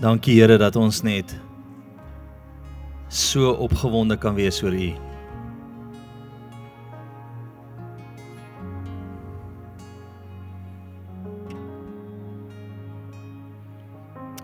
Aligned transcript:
Dankie 0.00 0.38
Here 0.38 0.56
dat 0.56 0.76
ons 0.80 1.02
net 1.04 1.34
so 3.12 3.50
opgewonde 3.60 4.16
kan 4.16 4.32
wees 4.32 4.62
oor 4.64 4.72
U. 4.72 4.86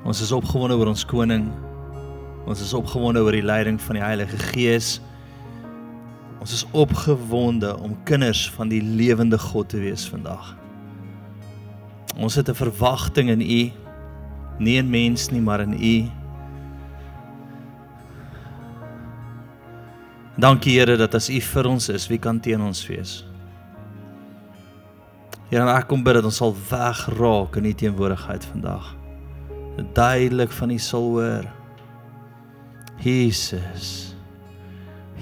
Ons 0.04 0.20
is 0.20 0.34
opgewonde 0.36 0.76
oor 0.76 0.92
ons 0.92 1.06
koning. 1.08 1.48
Ons 2.44 2.60
is 2.60 2.76
opgewonde 2.76 3.24
oor 3.24 3.32
die 3.32 3.46
leiding 3.46 3.80
van 3.80 3.96
die 3.96 4.04
Heilige 4.04 4.36
Gees. 4.52 4.98
Ons 6.36 6.52
is 6.52 6.66
opgewonde 6.76 7.72
om 7.80 7.96
kinders 8.04 8.44
van 8.58 8.68
die 8.68 8.82
lewende 8.84 9.40
God 9.40 9.72
te 9.72 9.80
wees 9.80 10.04
vandag. 10.04 10.52
Ons 12.20 12.36
het 12.36 12.52
'n 12.52 12.60
verwagting 12.60 13.32
in 13.32 13.40
U, 13.40 13.85
nie 14.58 14.76
in 14.80 14.90
mens 14.90 15.30
nie, 15.30 15.40
maar 15.40 15.64
in 15.64 15.74
U. 15.74 15.96
Dankie 20.36 20.76
Here 20.78 20.96
dat 21.00 21.14
as 21.14 21.30
U 21.32 21.40
vir 21.40 21.70
ons 21.70 21.88
is, 21.88 22.08
wie 22.12 22.20
kan 22.20 22.40
teen 22.40 22.60
ons 22.60 22.84
wees? 22.88 23.24
Here, 25.48 25.64
ek 25.70 25.88
kom 25.88 26.02
bid 26.04 26.18
dat 26.18 26.28
ons 26.28 26.42
sal 26.42 26.54
wegraak 26.70 27.56
in 27.56 27.70
U 27.70 27.72
teenwoordigheid 27.72 28.44
vandag 28.52 28.96
duidelik 29.84 30.52
van 30.52 30.70
U 30.70 30.78
sal 30.78 31.00
hoor. 31.00 31.44
Jesus. 32.96 34.14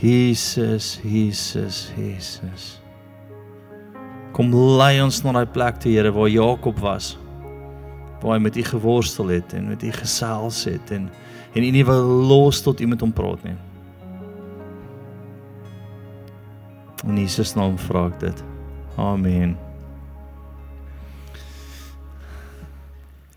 Jesus, 0.01 1.01
Jesus, 1.03 1.93
Jesus. 1.97 2.81
Kom 4.33 4.55
lei 4.55 4.99
ons 5.03 5.23
na 5.23 5.33
daai 5.33 5.47
plek 5.47 5.79
toe, 5.83 5.93
Here, 5.95 6.13
waar 6.13 6.29
Jakob 6.29 6.79
was. 6.83 7.15
Waar 8.25 8.39
hy 8.39 8.41
met 8.47 8.57
U 8.57 8.65
geworstel 8.65 9.35
het 9.37 9.53
en 9.53 9.69
met 9.69 9.85
U 9.85 9.93
gesels 9.93 10.65
het 10.65 10.91
en 10.97 11.11
en 11.55 11.63
U 11.63 11.71
nie 11.71 11.85
wil 11.87 12.03
los 12.27 12.65
tot 12.65 12.81
U 12.81 12.89
met 12.91 13.05
hom 13.05 13.13
praat 13.13 13.45
nie. 13.45 13.55
In 17.05 17.21
Jesus 17.21 17.53
naam 17.55 17.77
vra 17.79 18.09
ek 18.09 18.19
dit. 18.25 18.43
Amen. 18.97 19.55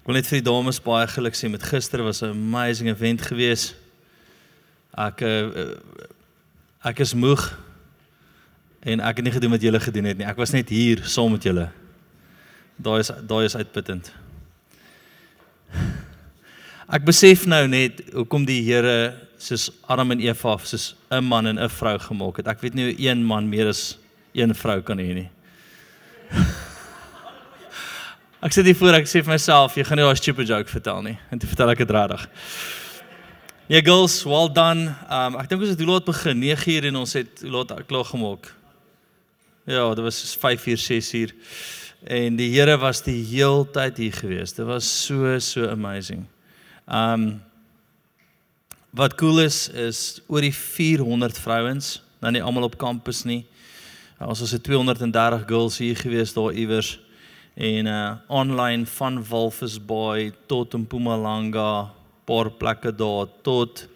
wil 0.07 0.15
net 0.15 0.27
vir 0.29 0.39
die 0.39 0.47
dames 0.47 0.79
baie 0.79 1.07
geluk 1.11 1.35
sê 1.35 1.49
met 1.51 1.63
gister 1.67 1.99
was 2.03 2.23
'n 2.23 2.31
amazing 2.31 2.87
event 2.87 3.21
gewees. 3.21 3.75
Ek 4.95 5.21
uh, 5.21 5.75
ek 6.81 6.99
is 6.99 7.13
moeg 7.13 7.43
en 8.87 8.99
ek 8.99 9.17
het 9.17 9.25
nie 9.25 9.33
gedoen 9.35 9.51
wat 9.51 9.61
julle 9.61 9.79
gedoen 9.79 10.05
het 10.05 10.17
nie. 10.17 10.25
Ek 10.25 10.37
was 10.37 10.51
net 10.51 10.69
hier 10.69 11.03
saam 11.03 11.31
met 11.31 11.43
julle. 11.43 11.71
Daai 12.79 12.99
is 12.99 13.11
daai 13.27 13.45
is 13.45 13.55
uitputtend. 13.55 14.13
Ek 16.87 17.03
besef 17.03 17.45
nou 17.45 17.67
net 17.67 17.99
hoekom 18.13 18.45
die 18.47 18.61
Here 18.63 19.13
soos 19.37 19.69
Adam 19.91 20.11
en 20.15 20.21
Eva 20.23 20.57
soos 20.63 20.95
'n 21.11 21.23
man 21.23 21.47
en 21.47 21.59
'n 21.59 21.69
vrou 21.69 21.99
gemaak 21.99 22.37
het. 22.37 22.47
Ek 22.47 22.61
weet 22.61 22.73
nie 22.73 22.83
hoe 22.91 23.09
een 23.09 23.23
man 23.23 23.49
meer 23.49 23.67
as 23.67 23.97
een 24.33 24.55
vrou 24.55 24.81
kan 24.81 24.97
hê 24.97 25.13
nie. 25.13 25.29
Ek 28.41 28.53
sit 28.53 28.65
hier 28.65 28.75
voor 28.75 28.93
ek 28.93 29.07
sê 29.09 29.23
vir 29.23 29.33
myself, 29.33 29.75
jy 29.75 29.83
gaan 29.83 29.97
nie 29.97 30.05
daai 30.05 30.15
stupid 30.15 30.47
joke 30.47 30.69
vertel 30.69 31.01
nie. 31.01 31.17
En 31.31 31.39
toe 31.39 31.49
vertel 31.49 31.71
ek 31.71 31.77
dit 31.77 31.89
regtig. 31.89 32.27
Ja, 33.67 33.81
girls, 33.81 34.23
well 34.23 34.47
done. 34.47 34.93
Um 35.09 35.35
ek 35.35 35.49
dink 35.49 35.61
ons 35.61 35.69
het 35.73 35.79
hoe 35.79 35.89
laat 35.89 36.05
begin? 36.05 36.39
9uur 36.39 36.85
en 36.85 36.95
ons 36.95 37.13
het 37.13 37.41
hoe 37.41 37.51
laat 37.51 37.73
klaar 37.89 38.05
gemaak? 38.05 38.53
Ja, 39.65 39.89
dit 39.95 40.03
was 40.05 40.37
5uur, 40.37 40.79
6uur. 40.79 41.33
En 42.07 42.37
die 42.39 42.53
Here 42.53 42.77
was 42.79 43.01
die 43.03 43.19
heeltyd 43.19 43.97
hier 43.99 44.13
gewees. 44.15 44.53
Dit 44.55 44.63
was 44.65 44.87
so 44.87 45.35
so 45.43 45.67
amazing. 45.67 46.23
Um 46.87 47.41
wat 48.95 49.17
cool 49.19 49.41
is 49.43 49.67
is 49.75 50.21
oor 50.31 50.41
die 50.41 50.53
400 50.55 51.35
vrouens, 51.37 51.97
nou 52.23 52.31
nie 52.31 52.41
almal 52.41 52.69
op 52.69 52.77
kampus 52.79 53.25
nie. 53.27 53.43
Ons 54.23 54.39
was 54.39 54.53
'n 54.55 54.61
230 54.63 55.43
girls 55.47 55.77
hier 55.77 55.95
gewees 55.99 56.31
daar 56.33 56.55
iewers 56.55 56.97
en 57.55 57.85
uh 57.85 58.15
online 58.27 58.85
van 58.85 59.19
Walvis 59.27 59.75
Bay 59.85 60.31
tot 60.47 60.73
Mpumalanga, 60.73 61.91
paar 62.25 62.49
plekke 62.49 62.95
daar 62.95 63.27
tot 63.43 63.87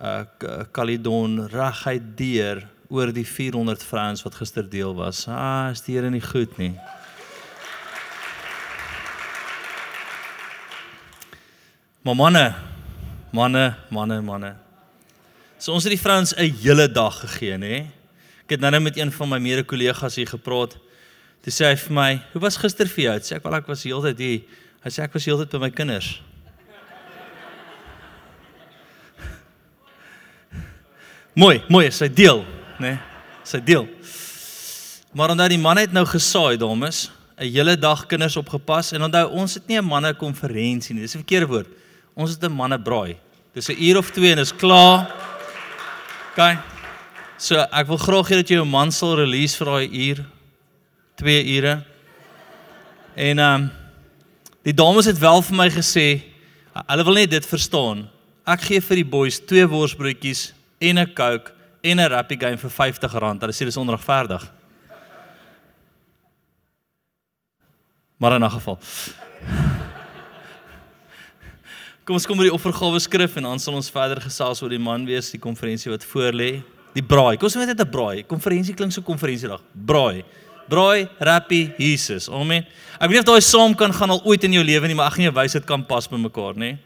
uh 0.00 0.24
Caledon 0.72 1.48
reguit 1.48 2.16
deur 2.16 2.68
oor 2.88 3.12
die 3.12 3.26
400 3.26 3.82
vrouens 3.82 4.22
wat 4.22 4.34
gister 4.34 4.68
deel 4.68 4.94
was. 4.94 5.26
Ah, 5.28 5.70
is 5.72 5.80
die 5.80 5.96
Here 5.96 6.10
nie 6.10 6.20
goed 6.20 6.58
nie. 6.58 6.76
Maar 12.04 12.14
manne, 12.14 12.54
manne, 13.32 13.74
manne, 13.88 14.20
manne. 14.20 14.52
So 15.56 15.72
ons 15.72 15.86
het 15.86 15.94
die 15.94 16.00
vrouens 16.00 16.34
'n 16.36 16.52
hele 16.60 16.84
dag 16.92 17.20
gegee, 17.20 17.56
nê? 17.56 17.86
Ek 18.44 18.50
het 18.50 18.60
nou-nou 18.60 18.82
met 18.82 18.96
een 18.96 19.12
van 19.12 19.28
my 19.28 19.38
mede-kollegas 19.38 20.14
hier 20.14 20.26
gepraat. 20.26 20.76
Toe 21.40 21.52
sê 21.52 21.64
hy 21.64 21.76
vir 21.76 21.92
my, 21.92 22.22
"Hoe 22.32 22.40
was 22.40 22.56
gister 22.56 22.86
vir 22.86 23.04
jou?" 23.04 23.20
Sê 23.20 23.36
ek, 23.36 23.42
"Wel, 23.42 23.54
ek 23.54 23.66
was 23.66 23.82
heeltyd 23.82 24.18
hier." 24.18 24.40
Hy 24.82 24.90
sê 24.90 25.02
ek 25.02 25.12
was 25.12 25.24
heeltyd 25.24 25.50
by 25.50 25.58
my 25.58 25.70
kinders. 25.70 26.20
mooi, 31.34 31.62
mooi, 31.68 31.90
sy 31.90 32.08
deel, 32.08 32.44
né? 32.78 32.80
Nee, 32.80 32.98
sy 33.44 33.60
deel. 33.60 33.88
Maar 35.14 35.30
onthou 35.30 35.48
die 35.48 35.58
man 35.58 35.76
het 35.76 35.92
nou 35.92 36.04
gesaai, 36.04 36.56
dames, 36.58 37.10
'n 37.38 37.44
hele 37.48 37.76
dag 37.76 38.06
kinders 38.06 38.36
opgepas 38.36 38.92
en 38.92 39.02
onthou 39.02 39.30
ons 39.30 39.54
het 39.54 39.66
nie 39.66 39.78
'n 39.78 39.84
manne 39.84 40.14
konferensie 40.14 40.94
nie. 40.94 41.02
Dis 41.02 41.14
'n 41.14 41.18
verkeerde 41.24 41.46
woord. 41.46 41.83
Ons 42.14 42.30
het 42.30 42.42
'n 42.44 42.52
manne 42.52 42.78
braai. 42.78 43.16
Dis 43.52 43.68
'n 43.68 43.82
uur 43.82 43.98
of 43.98 44.10
2 44.10 44.32
en 44.32 44.38
is 44.38 44.54
klaar. 44.54 45.10
OK. 46.30 46.58
So 47.36 47.56
ek 47.56 47.86
wil 47.86 47.96
graag 47.96 48.28
hê 48.28 48.36
dat 48.36 48.48
jy 48.48 48.56
jou 48.56 48.66
man 48.66 48.92
sal 48.92 49.16
release 49.16 49.56
vir 49.56 49.66
daai 49.66 49.88
uur 49.88 50.24
2 51.16 51.56
ure. 51.56 51.84
En 53.14 53.38
ehm 53.38 53.62
um, 53.62 53.70
die 54.62 54.74
dames 54.74 55.04
het 55.04 55.18
wel 55.18 55.42
vir 55.42 55.56
my 55.56 55.70
gesê 55.70 56.22
hulle 56.86 57.04
wil 57.04 57.14
net 57.14 57.30
dit 57.30 57.46
verstaan. 57.46 58.08
Ek 58.46 58.60
gee 58.60 58.80
vir 58.80 58.96
die 58.96 59.10
boys 59.10 59.38
twee 59.38 59.66
worsbroodjies 59.66 60.52
en 60.80 60.98
'n 60.98 61.14
Coke 61.14 61.52
en 61.82 62.00
'n 62.00 62.08
Rappy 62.10 62.36
game 62.36 62.56
vir 62.56 62.70
R50. 62.70 63.40
Hulle 63.40 63.52
sê 63.52 63.64
dis 63.64 63.76
onregverdig. 63.76 64.50
Maar 68.18 68.32
in 68.34 68.44
'n 68.44 68.50
geval. 68.50 68.78
Kom 72.04 72.18
ons 72.18 72.26
kom 72.28 72.36
by 72.36 72.50
die 72.50 72.52
offergawe 72.52 72.98
skrif 73.00 73.38
en 73.40 73.46
dan 73.46 73.60
sal 73.62 73.78
ons 73.78 73.86
verder 73.88 74.18
gesels 74.20 74.58
oor 74.60 74.72
die 74.74 74.80
man 74.82 75.06
wees 75.08 75.30
die 75.32 75.38
konferensie 75.40 75.88
wat 75.88 76.02
voor 76.04 76.36
lê. 76.36 76.50
Die 76.92 77.02
braai. 77.02 77.38
Kom 77.40 77.48
ons 77.48 77.56
net 77.56 77.70
net 77.72 77.80
'n 77.80 77.90
braai. 77.90 78.22
Konferensie 78.28 78.74
klink 78.74 78.92
so 78.92 79.00
konferensiedag. 79.00 79.62
Braai. 79.72 80.22
Braai, 80.68 81.08
rappie, 81.18 81.72
Jesus. 81.78 82.28
Amen. 82.28 82.66
Ek 83.00 83.08
weet 83.08 83.20
of 83.20 83.24
daai 83.24 83.40
saam 83.40 83.74
kan 83.74 83.90
gaan 83.90 84.10
al 84.10 84.20
ooit 84.24 84.44
in 84.44 84.52
jou 84.52 84.62
lewe 84.62 84.86
nie, 84.86 84.94
maar 84.94 85.06
ek 85.06 85.16
gaan 85.16 85.24
jou 85.24 85.32
wys 85.32 85.52
dit 85.52 85.64
kan 85.64 85.82
pas 85.82 86.06
by 86.06 86.16
mekaar, 86.16 86.54
nê? 86.54 86.78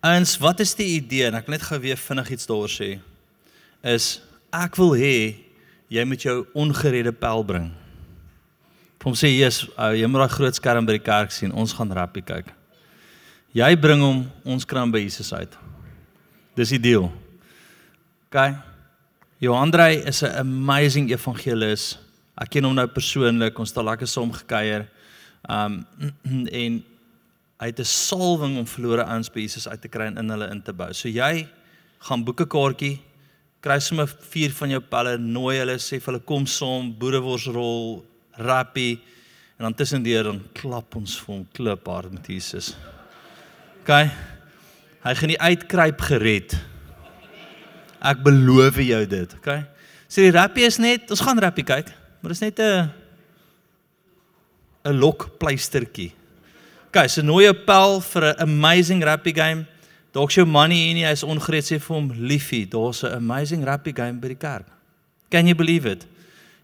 Eens, 0.00 0.38
wat 0.38 0.60
is 0.60 0.74
die 0.74 0.96
idee? 0.98 1.26
En 1.26 1.34
ek 1.34 1.46
wil 1.46 1.52
net 1.58 1.62
gou 1.62 1.78
weer 1.78 1.96
vinnig 1.96 2.30
iets 2.30 2.46
daaroor 2.46 2.70
sê. 2.70 3.00
Is 3.82 4.22
ek 4.52 4.76
wil 4.76 4.94
hê 4.94 5.34
jy 5.88 6.04
moet 6.04 6.22
jou 6.22 6.46
ongeredde 6.54 7.12
pel 7.12 7.44
bring. 7.44 7.72
Hom 9.02 9.14
sê 9.14 9.26
Jesus, 9.26 9.68
jy 9.76 10.06
moet 10.06 10.20
daai 10.20 10.36
groot 10.38 10.54
skerm 10.54 10.86
by 10.86 10.92
die 10.92 11.04
kerk 11.04 11.32
sien. 11.32 11.52
Ons 11.52 11.72
gaan 11.72 11.90
rappie 11.90 12.22
kyk. 12.22 12.61
Jy 13.52 13.74
bring 13.76 14.00
hom, 14.00 14.22
ons 14.48 14.64
kram 14.64 14.92
by 14.92 15.02
Jesus 15.02 15.28
uit. 15.36 15.56
Dis 16.56 16.72
die 16.72 16.80
deal. 16.80 17.10
OK. 18.30 18.38
Johan 19.44 19.68
Andrei 19.68 19.98
is 20.08 20.22
'n 20.22 20.32
amazing 20.40 21.10
evangelis. 21.10 21.98
Ek 22.40 22.48
ken 22.50 22.64
hom 22.64 22.74
nou 22.74 22.86
persoonlik, 22.86 23.58
ons 23.58 23.68
het 23.68 23.78
al 23.78 23.84
lekker 23.84 24.06
saam 24.06 24.32
gekuier. 24.32 24.88
Um 25.50 25.84
en 26.62 26.84
hy 27.60 27.66
het 27.66 27.80
'n 27.80 27.84
salwing 27.84 28.58
om 28.58 28.66
verlore 28.66 29.04
ouens 29.04 29.28
by 29.28 29.40
Jesus 29.40 29.68
uit 29.68 29.80
te 29.80 29.88
kry 29.88 30.06
en 30.06 30.16
in 30.18 30.30
hulle 30.30 30.48
in 30.50 30.62
te 30.62 30.72
bou. 30.72 30.92
So 30.92 31.08
jy 31.08 31.48
gaan 31.98 32.24
boeke 32.24 32.46
kaartjie, 32.46 33.00
kry 33.60 33.78
sommer 33.78 34.06
vier 34.06 34.50
van 34.50 34.70
jou 34.70 34.80
pelle, 34.80 35.18
nooi 35.18 35.58
hulle, 35.58 35.76
sê 35.78 36.00
vir 36.00 36.14
hulle 36.14 36.24
kom 36.24 36.46
saam, 36.46 36.94
boereworsrol, 36.98 38.02
rappie 38.38 39.00
en 39.58 39.68
dan 39.68 39.74
tussendeur 39.74 40.24
dan 40.24 40.40
klap 40.54 40.96
ons 40.96 41.20
vir 41.20 41.34
hom 41.34 41.46
kliphard 41.52 42.12
met 42.12 42.26
Jesus. 42.26 42.74
OK. 43.82 43.90
Hy 45.02 45.14
gaan 45.18 45.32
nie 45.32 45.40
uitkruip 45.42 46.02
gered. 46.06 46.54
Ek 48.02 48.22
beloof 48.22 48.78
jou 48.78 49.00
dit, 49.10 49.34
OK? 49.38 49.50
Sê 50.06 50.26
die 50.26 50.34
rappie 50.34 50.66
is 50.66 50.78
net, 50.78 51.10
ons 51.10 51.22
gaan 51.22 51.40
rappie 51.42 51.66
kyk. 51.66 51.90
Maar 52.22 52.34
dis 52.34 52.42
net 52.44 52.58
'n 52.60 52.90
'n 54.84 54.98
lokpleistertjie. 54.98 56.12
OK, 56.88 57.08
so 57.08 57.22
nooi 57.22 57.48
'n 57.48 57.64
pel 57.66 58.00
vir 58.00 58.22
'n 58.24 58.38
amazing 58.38 59.02
rugby 59.02 59.32
game. 59.32 59.66
Dalk 60.12 60.30
jou 60.30 60.46
money 60.46 60.76
hier 60.76 60.94
nie, 60.94 61.04
hy's 61.04 61.22
ongereed 61.22 61.64
sê 61.64 61.80
vir 61.80 61.96
hom 61.96 62.12
liefie, 62.12 62.66
daar's 62.66 63.02
'n 63.02 63.14
amazing 63.16 63.64
rugby 63.64 63.92
game 63.92 64.20
by 64.20 64.28
die 64.28 64.38
kerk. 64.38 64.66
Can 65.30 65.46
you 65.46 65.54
believe 65.54 65.86
it? 65.86 66.06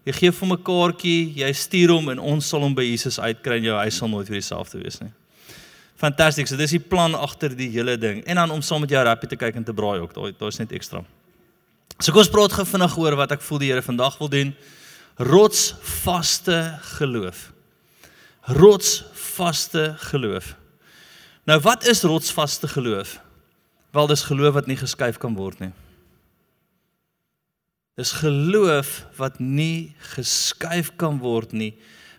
Jy 0.05 0.13
gee 0.13 0.31
vir 0.31 0.47
hom 0.47 0.53
'n 0.53 0.63
kaartjie, 0.63 1.35
jy 1.35 1.51
stuur 1.51 1.89
hom 1.89 2.09
en 2.09 2.19
ons 2.19 2.47
sal 2.47 2.61
hom 2.61 2.73
by 2.73 2.83
Jesus 2.83 3.19
uitkry 3.19 3.57
en 3.57 3.63
jou 3.63 3.77
huis 3.77 3.97
sal 3.97 4.07
nooit 4.07 4.29
weer 4.29 4.39
dieselfde 4.39 4.81
wees 4.81 5.01
nie. 5.01 5.11
Fantasties. 5.99 6.47
So 6.51 6.59
dis 6.59 6.77
die 6.77 6.81
plan 6.81 7.15
agter 7.17 7.53
die 7.55 7.69
hele 7.73 7.97
ding. 7.99 8.21
En 8.23 8.39
dan 8.39 8.53
om 8.55 8.61
saam 8.63 8.85
met 8.85 8.93
jou 8.93 9.03
rappie 9.03 9.29
te 9.29 9.39
kyk 9.39 9.59
en 9.59 9.67
te 9.67 9.75
braai 9.75 9.99
ook. 9.99 10.13
Daai 10.15 10.31
daar's 10.39 10.59
net 10.61 10.71
ekstra. 10.75 11.03
So 11.99 12.13
kom 12.13 12.23
ons 12.23 12.31
praat 12.31 12.55
gou 12.55 12.63
vinnig 12.63 12.95
oor 13.01 13.17
wat 13.19 13.35
ek 13.35 13.43
voel 13.43 13.59
die 13.59 13.71
Here 13.73 13.83
vandag 13.83 14.15
wil 14.21 14.31
doen. 14.31 14.53
Rotsvaste 15.19 16.79
geloof. 16.95 17.49
Rotsvaste 18.55 19.91
geloof. 20.07 20.53
Nou 21.49 21.59
wat 21.65 21.83
is 21.91 22.05
rotsvaste 22.07 22.69
geloof? 22.71 23.17
Wel 23.91 24.07
dis 24.07 24.23
geloof 24.29 24.55
wat 24.55 24.67
nie 24.69 24.77
geskuif 24.79 25.19
kan 25.19 25.35
word 25.35 25.59
nie. 25.59 25.73
Dis 27.99 28.13
geloof 28.21 29.01
wat 29.19 29.41
nie 29.43 29.91
geskuif 30.13 30.93
kan 30.95 31.17
word 31.19 31.51
nie, 31.51 31.73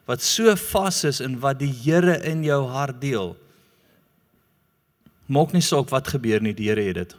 wat 0.05 0.21
so 0.21 0.53
vas 0.73 1.05
is 1.09 1.23
in 1.25 1.39
wat 1.41 1.63
die 1.63 1.71
Here 1.73 2.19
in 2.29 2.43
jou 2.45 2.67
hart 2.69 3.01
deel. 3.01 3.33
Maak 5.31 5.55
nie 5.55 5.63
saak 5.63 5.93
wat 5.95 6.11
gebeur 6.11 6.43
nie, 6.43 6.55
die 6.57 6.69
Here 6.71 6.83
het 6.89 6.99
dit. 7.05 7.13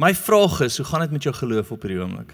My 0.00 0.14
vraag 0.16 0.60
is, 0.64 0.78
hoe 0.80 0.86
gaan 0.86 1.02
dit 1.04 1.16
met 1.16 1.26
jou 1.26 1.34
geloof 1.34 1.72
op 1.74 1.82
hierdie 1.84 1.98
oomblik? 2.00 2.30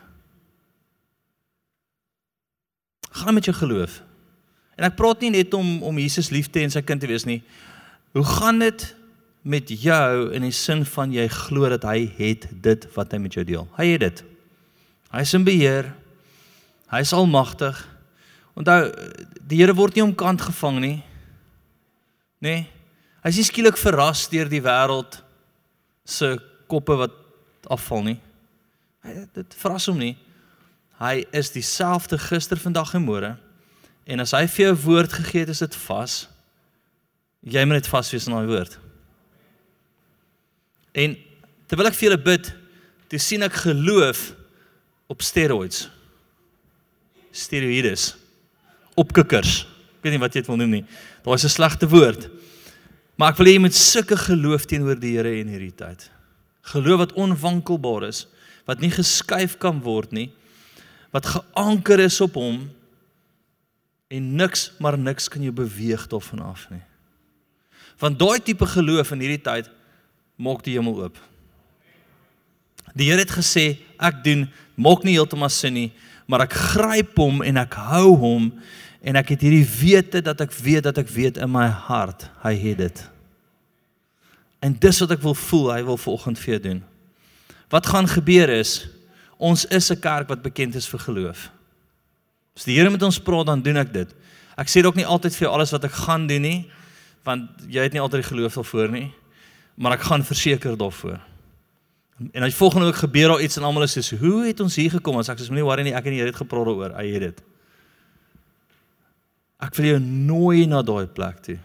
Gaan 3.17 3.35
met 3.35 3.49
jou 3.49 3.57
geloof? 3.57 4.03
En 4.77 4.85
ek 4.87 4.95
praat 4.99 5.25
nie 5.25 5.33
net 5.39 5.55
om 5.57 5.81
om 5.89 5.99
Jesus 5.99 6.29
lief 6.31 6.51
te 6.53 6.61
hê 6.61 6.69
en 6.69 6.75
sy 6.75 6.85
kind 6.85 7.01
te 7.01 7.09
wees 7.09 7.25
nie. 7.25 7.41
Hoe 8.15 8.25
gaan 8.29 8.61
dit 8.61 8.85
met 9.47 9.71
jou 9.73 10.31
in 10.37 10.45
die 10.45 10.55
sin 10.55 10.85
van 10.93 11.15
jy 11.15 11.25
glo 11.33 11.71
dat 11.73 11.87
hy 11.89 12.05
het 12.19 12.45
dit 12.63 12.87
wat 12.95 13.15
hy 13.15 13.23
met 13.25 13.35
jou 13.39 13.45
deel? 13.49 13.67
Hy 13.79 13.89
het 13.95 14.05
dit. 14.05 14.23
Hy 15.17 15.25
is 15.25 15.35
in 15.39 15.49
beheer. 15.49 15.91
Hy 16.93 17.01
is 17.03 17.15
almagtig. 17.17 17.81
Onthou, 18.57 18.93
die 19.49 19.63
Here 19.63 19.75
word 19.75 19.97
nie 19.97 20.05
omkant 20.05 20.45
gevang 20.45 20.81
nie. 20.85 20.97
Nê? 22.45 22.49
Nee, 22.49 22.67
hy 23.25 23.33
is 23.33 23.41
nie 23.41 23.49
skielik 23.49 23.79
verras 23.81 24.27
deur 24.31 24.51
die 24.51 24.63
wêreld 24.63 25.19
se 26.07 26.37
koppe 26.71 26.95
wat 27.01 27.15
afval 27.73 28.05
nie. 28.07 28.19
Hy 29.07 29.27
dit 29.35 29.57
verras 29.59 29.89
hom 29.91 29.99
nie. 29.99 30.15
Hy 31.01 31.27
is 31.37 31.51
dieselfde 31.55 32.19
gister, 32.21 32.61
vandag 32.61 32.95
en 32.97 33.05
môre. 33.05 33.35
En 34.07 34.23
as 34.23 34.33
hy 34.37 34.45
vir 34.49 34.69
jou 34.69 34.77
woord 34.87 35.17
gegee 35.19 35.45
het, 35.45 35.53
is 35.53 35.65
dit 35.65 35.79
vas. 35.87 36.15
Jy 37.47 37.65
moet 37.67 37.81
net 37.81 37.91
vas 37.91 38.11
wees 38.15 38.27
aan 38.29 38.39
daai 38.39 38.51
woord. 38.51 38.79
En 40.97 41.17
terwyl 41.69 41.91
ek 41.91 41.99
vir 41.99 42.09
julle 42.09 42.23
bid, 42.23 42.51
toe 43.11 43.21
sien 43.21 43.45
ek 43.47 43.61
geloof 43.67 44.31
op 45.13 45.23
steroids. 45.23 45.87
Steroïdes. 47.37 48.15
Op 48.97 49.13
kikkers. 49.15 49.65
Ek 49.67 49.76
weet 50.07 50.17
nie 50.17 50.23
wat 50.23 50.35
jy 50.35 50.45
dit 50.45 50.51
wil 50.51 50.61
noem 50.61 50.79
nie. 50.79 50.85
Daar's 51.27 51.45
'n 51.45 51.53
slegte 51.53 51.89
woord. 51.89 52.31
Maar 53.17 53.33
ek 53.33 53.39
wil 53.41 53.47
hê 53.47 53.53
jy 53.57 53.65
moet 53.65 53.75
sulke 53.75 54.17
geloof 54.17 54.67
teenoor 54.69 54.99
die 55.01 55.17
Here 55.17 55.39
in 55.41 55.49
hierdie 55.49 55.75
tyd. 55.75 56.11
Geloof 56.73 56.99
wat 56.99 57.17
onwankelbaar 57.17 58.09
is, 58.09 58.27
wat 58.67 58.81
nie 58.81 58.91
geskuif 58.91 59.57
kan 59.59 59.81
word 59.81 60.13
nie, 60.13 60.31
wat 61.15 61.27
geanker 61.27 62.01
is 62.01 62.21
op 62.21 62.35
hom 62.35 62.67
en 64.13 64.37
niks 64.37 64.71
maar 64.79 64.99
niks 64.99 65.29
kan 65.29 65.43
jou 65.43 65.53
beweeg 65.55 66.07
daarvan 66.11 66.43
af 66.45 66.67
nie. 66.71 66.83
Want 67.99 68.19
daai 68.19 68.41
tipe 68.45 68.67
geloof 68.67 69.15
in 69.15 69.25
hierdie 69.25 69.43
tyd 69.43 69.71
maak 70.37 70.63
die 70.67 70.77
hemel 70.77 71.07
oop. 71.07 71.17
Die 72.97 73.09
Here 73.09 73.25
het 73.25 73.33
gesê 73.33 73.79
ek 73.97 74.23
doen 74.25 74.47
maak 74.77 75.05
nie 75.05 75.17
heeltemal 75.17 75.51
sin 75.53 75.75
nie, 75.77 75.91
maar 76.29 76.45
ek 76.45 76.53
gryp 76.53 77.17
hom 77.17 77.41
en 77.47 77.63
ek 77.63 77.79
hou 77.89 78.17
hom 78.21 78.51
en 79.03 79.17
ek 79.17 79.35
het 79.35 79.41
hierdie 79.41 79.67
wete 79.67 80.23
dat 80.23 80.41
ek 80.41 80.53
weet 80.53 80.87
dat 80.89 80.99
ek 80.99 81.09
weet 81.09 81.37
in 81.37 81.51
my 81.51 81.67
hart 81.67 82.29
hy 82.43 82.55
het 82.55 82.79
dit. 82.79 83.03
En 84.65 84.77
dis 84.81 85.01
wat 85.01 85.11
ek 85.17 85.23
wil 85.23 85.35
voel 85.35 85.73
hy 85.75 85.83
wil 85.87 85.99
vanoggend 86.01 86.39
vir 86.39 86.57
jou 86.57 86.61
doen. 86.71 86.85
Wat 87.73 87.87
gaan 87.87 88.09
gebeur 88.09 88.49
is 88.49 88.89
ons 89.37 89.67
is 89.67 89.91
'n 89.91 90.01
kerk 90.01 90.29
wat 90.29 90.43
bekend 90.43 90.75
is 90.75 90.89
vir 90.89 91.01
geloof. 91.01 91.51
As 92.57 92.65
die 92.65 92.77
Here 92.77 92.91
met 92.91 93.03
ons 93.03 93.21
praat 93.21 93.47
dan 93.47 93.63
doen 93.63 93.77
ek 93.77 93.93
dit. 93.93 94.15
Ek 94.57 94.69
sê 94.69 94.83
dalk 94.83 94.97
nie 94.97 95.07
altyd 95.07 95.35
vir 95.37 95.47
jou 95.47 95.53
alles 95.53 95.71
wat 95.71 95.85
ek 95.85 95.93
gaan 95.93 96.27
doen 96.27 96.43
nie, 96.43 96.71
want 97.25 97.51
jy 97.69 97.83
het 97.83 97.93
nie 97.93 98.01
altyd 98.01 98.23
die 98.23 98.31
geloof 98.31 98.55
daarvoor 98.55 98.89
nie, 98.89 99.13
maar 99.77 99.93
ek 99.93 100.07
gaan 100.09 100.25
verseker 100.25 100.77
daarvoor. 100.77 101.21
En 102.33 102.43
as 102.43 102.55
volgende 102.55 102.87
week 102.87 103.03
gebeur 103.03 103.29
daar 103.29 103.43
iets 103.45 103.57
en 103.57 103.63
almal 103.63 103.83
is 103.83 103.93
so, 103.93 104.17
"Hoe 104.17 104.47
het 104.47 104.61
ons 104.61 104.77
hier 104.77 104.91
gekom?" 104.91 105.19
As 105.19 105.29
ek 105.29 105.39
sê, 105.39 105.49
"Moenie 105.49 105.65
worry 105.65 105.83
nie, 105.83 105.93
ek 105.93 106.07
en 106.07 106.13
die 106.13 106.21
Here 106.21 106.31
het 106.31 106.37
gepraat 106.37 106.65
daaroor." 106.65 106.97
Hy 106.97 107.13
het 107.13 107.21
dit. 107.21 107.43
Ek 109.63 109.75
wil 109.79 109.87
jou 109.87 110.01
nooi 110.01 110.67
na 110.69 110.83
daai 110.83 111.07
plek 111.07 111.41
toe. 111.43 111.59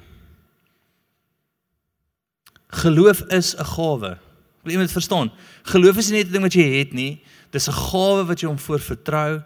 Geloof 2.82 3.22
is 3.28 3.56
'n 3.56 3.66
gawe. 3.66 4.18
Wil 4.64 4.80
dit 4.80 4.92
verstaan? 4.92 5.32
Geloof 5.64 5.98
is 5.98 6.10
nie 6.10 6.18
net 6.18 6.28
'n 6.28 6.32
ding 6.32 6.44
wat 6.44 6.54
jy 6.54 6.80
het 6.80 6.94
nie, 6.94 7.22
dis 7.52 7.68
'n 7.68 7.74
gawe 7.74 8.26
wat 8.26 8.40
jy 8.40 8.48
hom 8.48 8.60
voor 8.60 8.80
vertrou 8.80 9.44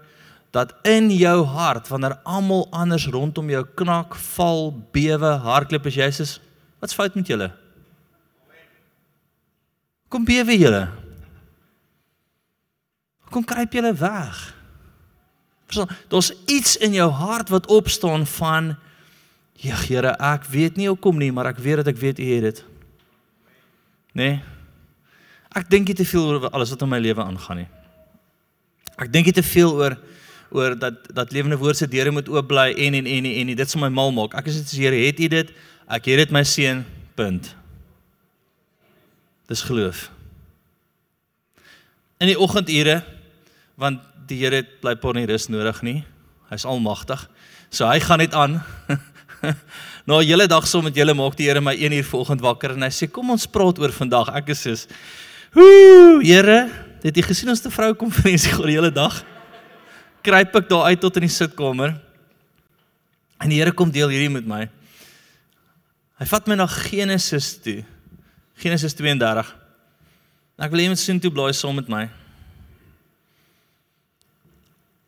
dat 0.51 0.73
in 0.83 1.09
jou 1.11 1.43
hart 1.43 1.87
wanneer 1.87 2.19
almal 2.23 2.67
anders 2.71 3.07
rondom 3.07 3.49
jou 3.49 3.65
knak, 3.75 4.15
val, 4.15 4.71
bewe, 4.91 5.37
hardloop 5.43 5.85
as 5.85 5.95
jy 5.95 6.09
sê, 6.11 6.39
wat's 6.79 6.93
fout 6.93 7.15
met 7.15 7.27
julle? 7.27 7.51
Kom 10.07 10.23
bewe 10.23 10.57
julle. 10.57 10.87
Kom 13.29 13.43
kruip 13.43 13.73
julle 13.73 13.93
weg. 13.93 14.54
Verstaan, 15.65 15.97
daar's 16.07 16.33
iets 16.45 16.77
in 16.77 16.93
jou 16.93 17.09
hart 17.11 17.49
wat 17.49 17.67
opstaan 17.67 18.27
van 18.27 18.75
Ja, 19.55 19.75
Here, 19.79 20.11
ek 20.19 20.43
weet 20.51 20.75
nie 20.75 20.89
hoekom 20.91 21.17
nie, 21.17 21.31
maar 21.31 21.47
ek 21.53 21.61
weet 21.63 21.79
dat 21.79 21.93
ek 21.93 22.01
weet 22.01 22.19
U 22.19 22.25
het 22.33 22.43
dit. 22.43 22.57
Nee. 24.11 24.33
Ek 25.55 25.69
dink 25.71 25.87
nie 25.87 25.95
te 25.95 26.05
veel 26.05 26.27
oor 26.27 26.49
alles 26.51 26.73
wat 26.73 26.83
in 26.83 26.91
my 26.91 26.99
lewe 26.99 27.23
aangaan 27.23 27.63
nie. 27.63 27.69
Ek 28.99 29.11
dink 29.11 29.29
nie 29.31 29.35
te 29.35 29.45
veel 29.45 29.71
oor 29.71 29.95
oor 30.55 30.75
dat 30.79 31.07
dat 31.15 31.31
lewende 31.35 31.57
woord 31.59 31.79
se 31.79 31.87
deure 31.89 32.11
moet 32.13 32.29
oop 32.31 32.47
bly 32.47 32.69
en 32.77 32.93
en 32.99 33.07
en 33.09 33.25
en, 33.25 33.47
en 33.49 33.55
dit 33.57 33.71
sal 33.71 33.81
my 33.81 33.89
mal 33.91 34.11
maak. 34.15 34.35
Ek 34.37 34.51
is 34.51 34.59
dit 34.61 34.75
Here, 34.83 34.99
het 35.07 35.19
U 35.19 35.27
dit? 35.31 35.55
Ek 35.87 36.11
het 36.11 36.25
dit 36.25 36.35
my 36.35 36.43
seun. 36.43 36.83
Punt. 37.15 37.53
Dis 39.47 39.61
geloof. 39.63 40.09
In 42.19 42.27
die 42.27 42.39
oggendure 42.39 42.99
want 43.79 44.01
die 44.25 44.39
Here 44.41 44.63
het 44.63 44.79
blypaar 44.81 45.17
nie 45.17 45.27
rus 45.29 45.49
nodig 45.51 45.81
nie. 45.85 45.99
Hy's 46.49 46.65
almagtig. 46.65 47.27
So 47.69 47.85
hy 47.85 47.99
gaan 48.01 48.23
net 48.23 48.33
aan. 48.33 48.57
nou 50.09 50.21
hele 50.23 50.47
dag 50.49 50.65
saam 50.67 50.87
met 50.87 50.97
julle 50.97 51.13
maak 51.17 51.37
die 51.37 51.49
Here 51.49 51.61
my 51.61 51.75
1 51.75 51.99
uur 51.99 52.09
vanoggend 52.09 52.41
wakker 52.45 52.73
en 52.73 52.87
hy 52.87 52.91
sê 52.93 53.11
kom 53.11 53.29
ons 53.35 53.47
praat 53.47 53.79
oor 53.81 53.93
vandag. 53.93 54.33
Ek 54.41 54.51
is 54.55 54.65
soos 54.65 54.87
Ooh, 55.55 56.19
Here, 56.19 56.65
het 57.05 57.15
jy 57.15 57.23
gesien 57.23 57.53
ons 57.53 57.61
te 57.63 57.71
vrou 57.71 57.93
konferensie 57.95 58.51
oor 58.59 58.67
die 58.67 58.79
hele 58.79 58.91
dag? 58.91 59.21
kruip 60.25 60.57
ek 60.57 60.69
daar 60.69 60.89
uit 60.89 61.01
tot 61.01 61.19
in 61.19 61.27
die 61.27 61.33
sitkamer. 61.33 61.95
En 63.41 63.51
die 63.51 63.59
Here 63.59 63.73
kom 63.75 63.91
deel 63.93 64.13
hierdie 64.13 64.31
met 64.33 64.47
my. 64.49 64.65
Hy 66.15 66.27
vat 66.31 66.47
my 66.49 66.57
na 66.57 66.67
Genesis 66.71 67.53
toe. 67.61 67.81
Genesis 68.63 68.95
32. 68.95 69.49
Ek 70.65 70.71
wil 70.71 70.85
net 70.87 71.01
sien 71.01 71.19
toe 71.21 71.33
blaai 71.33 71.53
saam 71.53 71.75
met 71.77 71.91
my. 71.91 72.05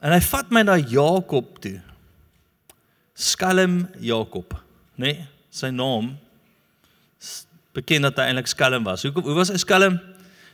En 0.02 0.14
hy 0.14 0.22
vat 0.22 0.54
my 0.54 0.64
na 0.68 0.78
Jakob 0.78 1.58
toe. 1.64 1.80
Skelm 3.18 3.88
Jakob, 4.04 4.54
né? 4.96 5.14
Nee, 5.14 5.28
sy 5.50 5.72
naam 5.74 6.14
bekend 7.78 8.06
dat 8.08 8.20
hy 8.22 8.32
eintlik 8.32 8.50
skelm 8.50 8.86
was. 8.86 9.04
Hoe 9.06 9.14
hoe 9.14 9.36
was 9.38 9.52
hy 9.54 9.60
skelm? 9.62 10.00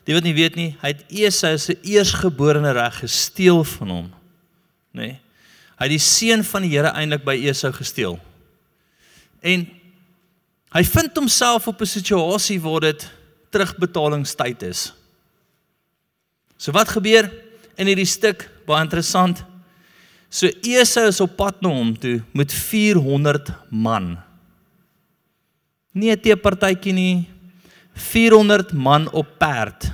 Die 0.04 0.16
wat 0.16 0.26
nie 0.28 0.36
weet 0.36 0.58
nie, 0.60 0.72
hy 0.82 0.92
het 0.92 1.04
Esau 1.08 1.54
se 1.60 1.76
eersgeborene 1.88 2.74
reg 2.76 3.00
gesteel 3.04 3.64
van 3.78 3.94
hom 3.94 4.10
nê? 4.94 5.08
Nee. 5.08 5.20
Hy 5.74 5.88
het 5.88 5.96
die 5.96 6.04
seun 6.06 6.44
van 6.46 6.64
die 6.64 6.72
Here 6.76 6.92
eintlik 6.94 7.24
by 7.26 7.34
Esau 7.50 7.72
gesteel. 7.74 8.14
En 9.44 9.66
hy 10.76 10.84
vind 10.86 11.18
homself 11.18 11.68
op 11.68 11.82
'n 11.82 11.90
situasie 11.90 12.60
waar 12.62 12.80
dit 12.80 13.10
terugbetalingstyd 13.50 14.62
is. 14.64 14.94
So 16.58 16.72
wat 16.72 16.90
gebeur 16.90 17.32
in 17.78 17.90
hierdie 17.90 18.08
stuk? 18.10 18.48
Baie 18.68 18.84
interessant. 18.86 19.44
So 20.34 20.50
Esau 20.66 21.06
is 21.12 21.22
op 21.22 21.36
pad 21.38 21.60
na 21.62 21.70
hom 21.70 21.92
toe 21.94 22.22
met 22.34 22.54
400 22.54 23.52
man. 23.70 24.18
Nie 25.94 26.12
'n 26.12 26.20
teepartytjie 26.20 26.94
nie. 26.94 27.30
400 27.94 28.74
man 28.74 29.12
op 29.14 29.28
perd. 29.38 29.92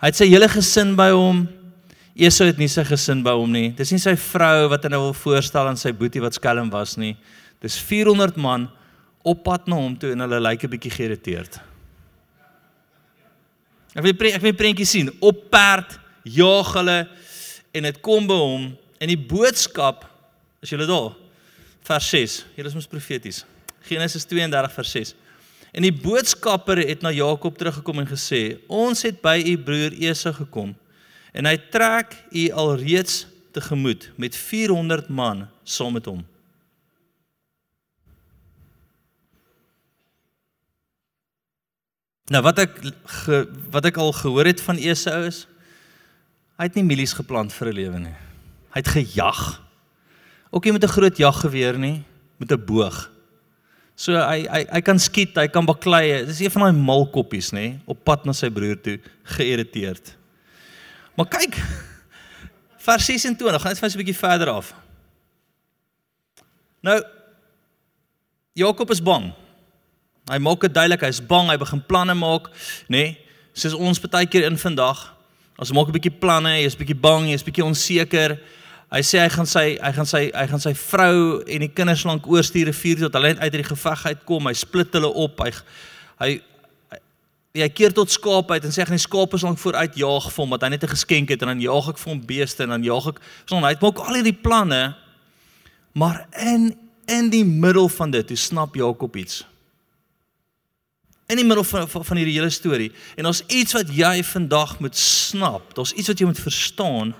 Hy 0.00 0.06
het 0.10 0.16
sy 0.16 0.26
hele 0.26 0.48
gesin 0.48 0.96
by 0.96 1.10
hom. 1.10 1.46
Esau 2.16 2.46
het 2.46 2.58
nie 2.58 2.68
sy 2.68 2.82
gesin 2.84 3.22
by 3.22 3.30
hom 3.30 3.52
nie. 3.52 3.70
Dis 3.70 3.92
nie 3.92 4.00
sy 4.00 4.16
vrou 4.16 4.68
wat 4.68 4.82
hy 4.82 4.88
nou 4.88 5.00
wil 5.00 5.14
voorstel 5.14 5.68
aan 5.68 5.76
sy 5.76 5.92
boetie 5.92 6.20
wat 6.20 6.34
skelm 6.34 6.70
was 6.70 6.96
nie. 6.96 7.16
Dis 7.62 7.78
400 7.78 8.36
man 8.36 8.68
op 9.22 9.44
pad 9.44 9.68
na 9.68 9.76
hom 9.76 9.96
toe 9.96 10.12
en 10.12 10.20
hulle 10.20 10.40
lyk 10.40 10.64
'n 10.64 10.70
bietjie 10.70 10.90
geïrriteerd. 10.90 11.60
Ek 13.94 14.02
wil 14.02 14.12
ek 14.34 14.42
wil 14.42 14.52
prentjie 14.52 14.86
sien. 14.86 15.10
Op 15.20 15.50
perd 15.50 15.98
jaag 16.26 16.72
hulle 16.74 16.98
en 17.76 17.86
dit 17.86 18.00
kom 18.04 18.26
by 18.26 18.38
hom 18.40 18.66
en 18.98 19.12
die 19.12 19.20
boodskap 19.20 20.06
as 20.62 20.72
julle 20.72 20.88
daar 20.88 21.12
vers 21.86 22.08
6. 22.10 22.40
Hier 22.56 22.66
is 22.66 22.74
ons 22.74 22.88
profeties. 22.90 23.44
Genesis 23.86 24.26
32 24.26 24.74
vers 24.74 24.94
6. 24.98 25.14
En 25.76 25.84
die 25.84 25.94
boodskapper 25.94 26.80
het 26.88 27.04
na 27.04 27.12
Jakob 27.14 27.58
teruggekom 27.58 28.00
en 28.02 28.08
gesê: 28.08 28.58
"Ons 28.66 29.04
het 29.06 29.20
by 29.22 29.36
u 29.44 29.58
broer 29.58 29.92
Esau 29.92 30.32
gekom 30.34 30.74
en 31.36 31.44
hy 31.44 31.56
trek 31.70 32.16
u 32.32 32.50
alreeds 32.50 33.26
tegemoet 33.52 34.10
met 34.16 34.36
400 34.36 35.08
man 35.08 35.48
saam 35.64 35.92
met 35.92 36.06
hom." 36.06 36.24
Nou 42.26 42.42
wat 42.42 42.58
ek 42.58 42.80
ge, 43.22 43.44
wat 43.70 43.84
ek 43.84 43.96
al 43.96 44.12
gehoor 44.12 44.48
het 44.48 44.60
van 44.60 44.76
Esau 44.76 45.26
is 45.26 45.46
hy 46.56 46.68
het 46.68 46.74
nie 46.78 46.84
mielies 46.84 47.12
geplant 47.16 47.52
vir 47.52 47.68
'n 47.68 47.76
lewe 47.76 47.98
nie. 47.98 48.16
Hy 48.72 48.80
het 48.80 48.88
gejag. 48.88 49.62
Ook 50.50 50.64
nie 50.64 50.72
met 50.72 50.84
'n 50.84 50.88
groot 50.88 51.16
jaggeweer 51.16 51.78
nie, 51.78 52.04
met 52.38 52.52
'n 52.52 52.64
boog. 52.64 53.10
So 53.94 54.12
hy 54.12 54.46
hy 54.48 54.66
hy 54.70 54.80
kan 54.80 54.98
skiet, 54.98 55.36
hy 55.36 55.48
kan 55.48 55.64
baklei. 55.64 56.24
Dis 56.26 56.40
een 56.40 56.50
van 56.50 56.62
daai 56.62 56.72
malkoppies, 56.72 57.52
nê, 57.52 57.80
op 57.86 58.04
pad 58.04 58.24
na 58.24 58.32
sy 58.32 58.50
broer 58.50 58.80
toe, 58.80 59.00
geïrriteerd. 59.24 60.16
Maar 61.16 61.26
kyk, 61.26 61.56
vers 62.76 63.04
26, 63.04 63.62
gaan 63.62 63.70
net 63.72 63.78
vir 63.78 63.88
'n 63.88 64.04
bietjie 64.04 64.16
verder 64.16 64.48
af. 64.48 64.74
Nou 66.82 67.02
Jakob 68.52 68.90
is 68.90 69.02
bang. 69.02 69.32
Hy 70.30 70.38
maak 70.38 70.60
dit 70.60 70.74
duidelik, 70.74 71.00
hy's 71.00 71.20
bang, 71.20 71.50
hy 71.50 71.56
begin 71.56 71.82
planne 71.86 72.14
maak, 72.14 72.48
nê? 72.88 72.88
Nee, 72.88 73.18
soos 73.52 73.74
ons 73.74 74.00
baie 74.00 74.26
keer 74.26 74.44
in 74.44 74.58
vandag. 74.58 75.15
Ons 75.56 75.72
maak 75.72 75.88
'n 75.88 75.96
bietjie 75.96 76.12
planne, 76.20 76.62
jy's 76.62 76.76
bietjie 76.76 76.98
bang, 77.00 77.30
jy's 77.30 77.44
bietjie 77.44 77.64
onseker. 77.64 78.38
Hy 78.92 79.00
sê 79.02 79.18
hy 79.18 79.28
gaan 79.28 79.46
sy 79.46 79.78
hy 79.82 79.92
gaan 79.92 80.06
sy 80.06 80.30
hy 80.30 80.46
gaan 80.46 80.60
sy 80.60 80.74
vrou 80.74 81.42
en 81.42 81.60
die 81.64 81.72
kinders 81.72 82.04
lank 82.04 82.26
oorstuur 82.26 82.66
rivier 82.66 82.98
tot 82.98 83.14
hulle 83.14 83.34
uit 83.34 83.40
uit 83.40 83.52
die 83.52 83.64
geveg 83.64 84.04
uitkom. 84.06 84.46
Hy 84.46 84.54
split 84.54 84.92
hulle 84.92 85.08
op. 85.08 85.40
Hy 85.40 85.50
hy 86.20 86.40
hy 87.56 87.68
keer 87.72 87.92
tot 87.96 88.12
skaap 88.12 88.50
uit 88.50 88.64
en 88.64 88.70
sê 88.70 88.82
hy 88.82 88.86
gaan 88.86 89.00
die 89.00 89.08
skape 89.08 89.40
lank 89.42 89.58
vooruit 89.58 89.96
jaag 89.96 90.28
vir 90.28 90.42
hom 90.44 90.50
wat 90.50 90.62
hy 90.62 90.68
net 90.68 90.84
'n 90.84 90.92
geskenk 90.92 91.30
het 91.30 91.42
en 91.42 91.48
dan 91.48 91.60
jaag 91.60 91.88
ek 91.88 91.98
vir 91.98 92.12
hom 92.12 92.20
beeste 92.20 92.62
en 92.62 92.68
dan 92.68 92.84
jaag 92.84 93.06
ek. 93.08 93.20
So 93.46 93.56
hy 93.56 93.74
maak 93.80 93.98
al 93.98 94.14
hierdie 94.14 94.42
planne. 94.42 94.94
Maar 95.94 96.26
in 96.38 96.76
in 97.08 97.30
die 97.30 97.44
middel 97.44 97.88
van 97.88 98.10
dit, 98.10 98.28
hoe 98.28 98.36
snap 98.36 98.74
Jakob 98.74 99.16
iets? 99.16 99.44
In 101.26 101.40
die 101.40 101.44
middel 101.44 101.64
van 101.64 101.88
van, 101.88 102.04
van 102.04 102.16
hierdie 102.20 102.36
hele 102.38 102.50
storie. 102.50 102.90
En 103.18 103.26
ons 103.26 103.42
iets 103.46 103.74
wat 103.74 103.90
jy 103.94 104.22
vandag 104.24 104.78
moet 104.78 104.96
snap. 104.96 105.74
Daar's 105.74 105.92
iets 105.92 106.08
wat 106.12 106.18
jy 106.18 106.26
moet 106.26 106.40
verstaan. 106.40 107.14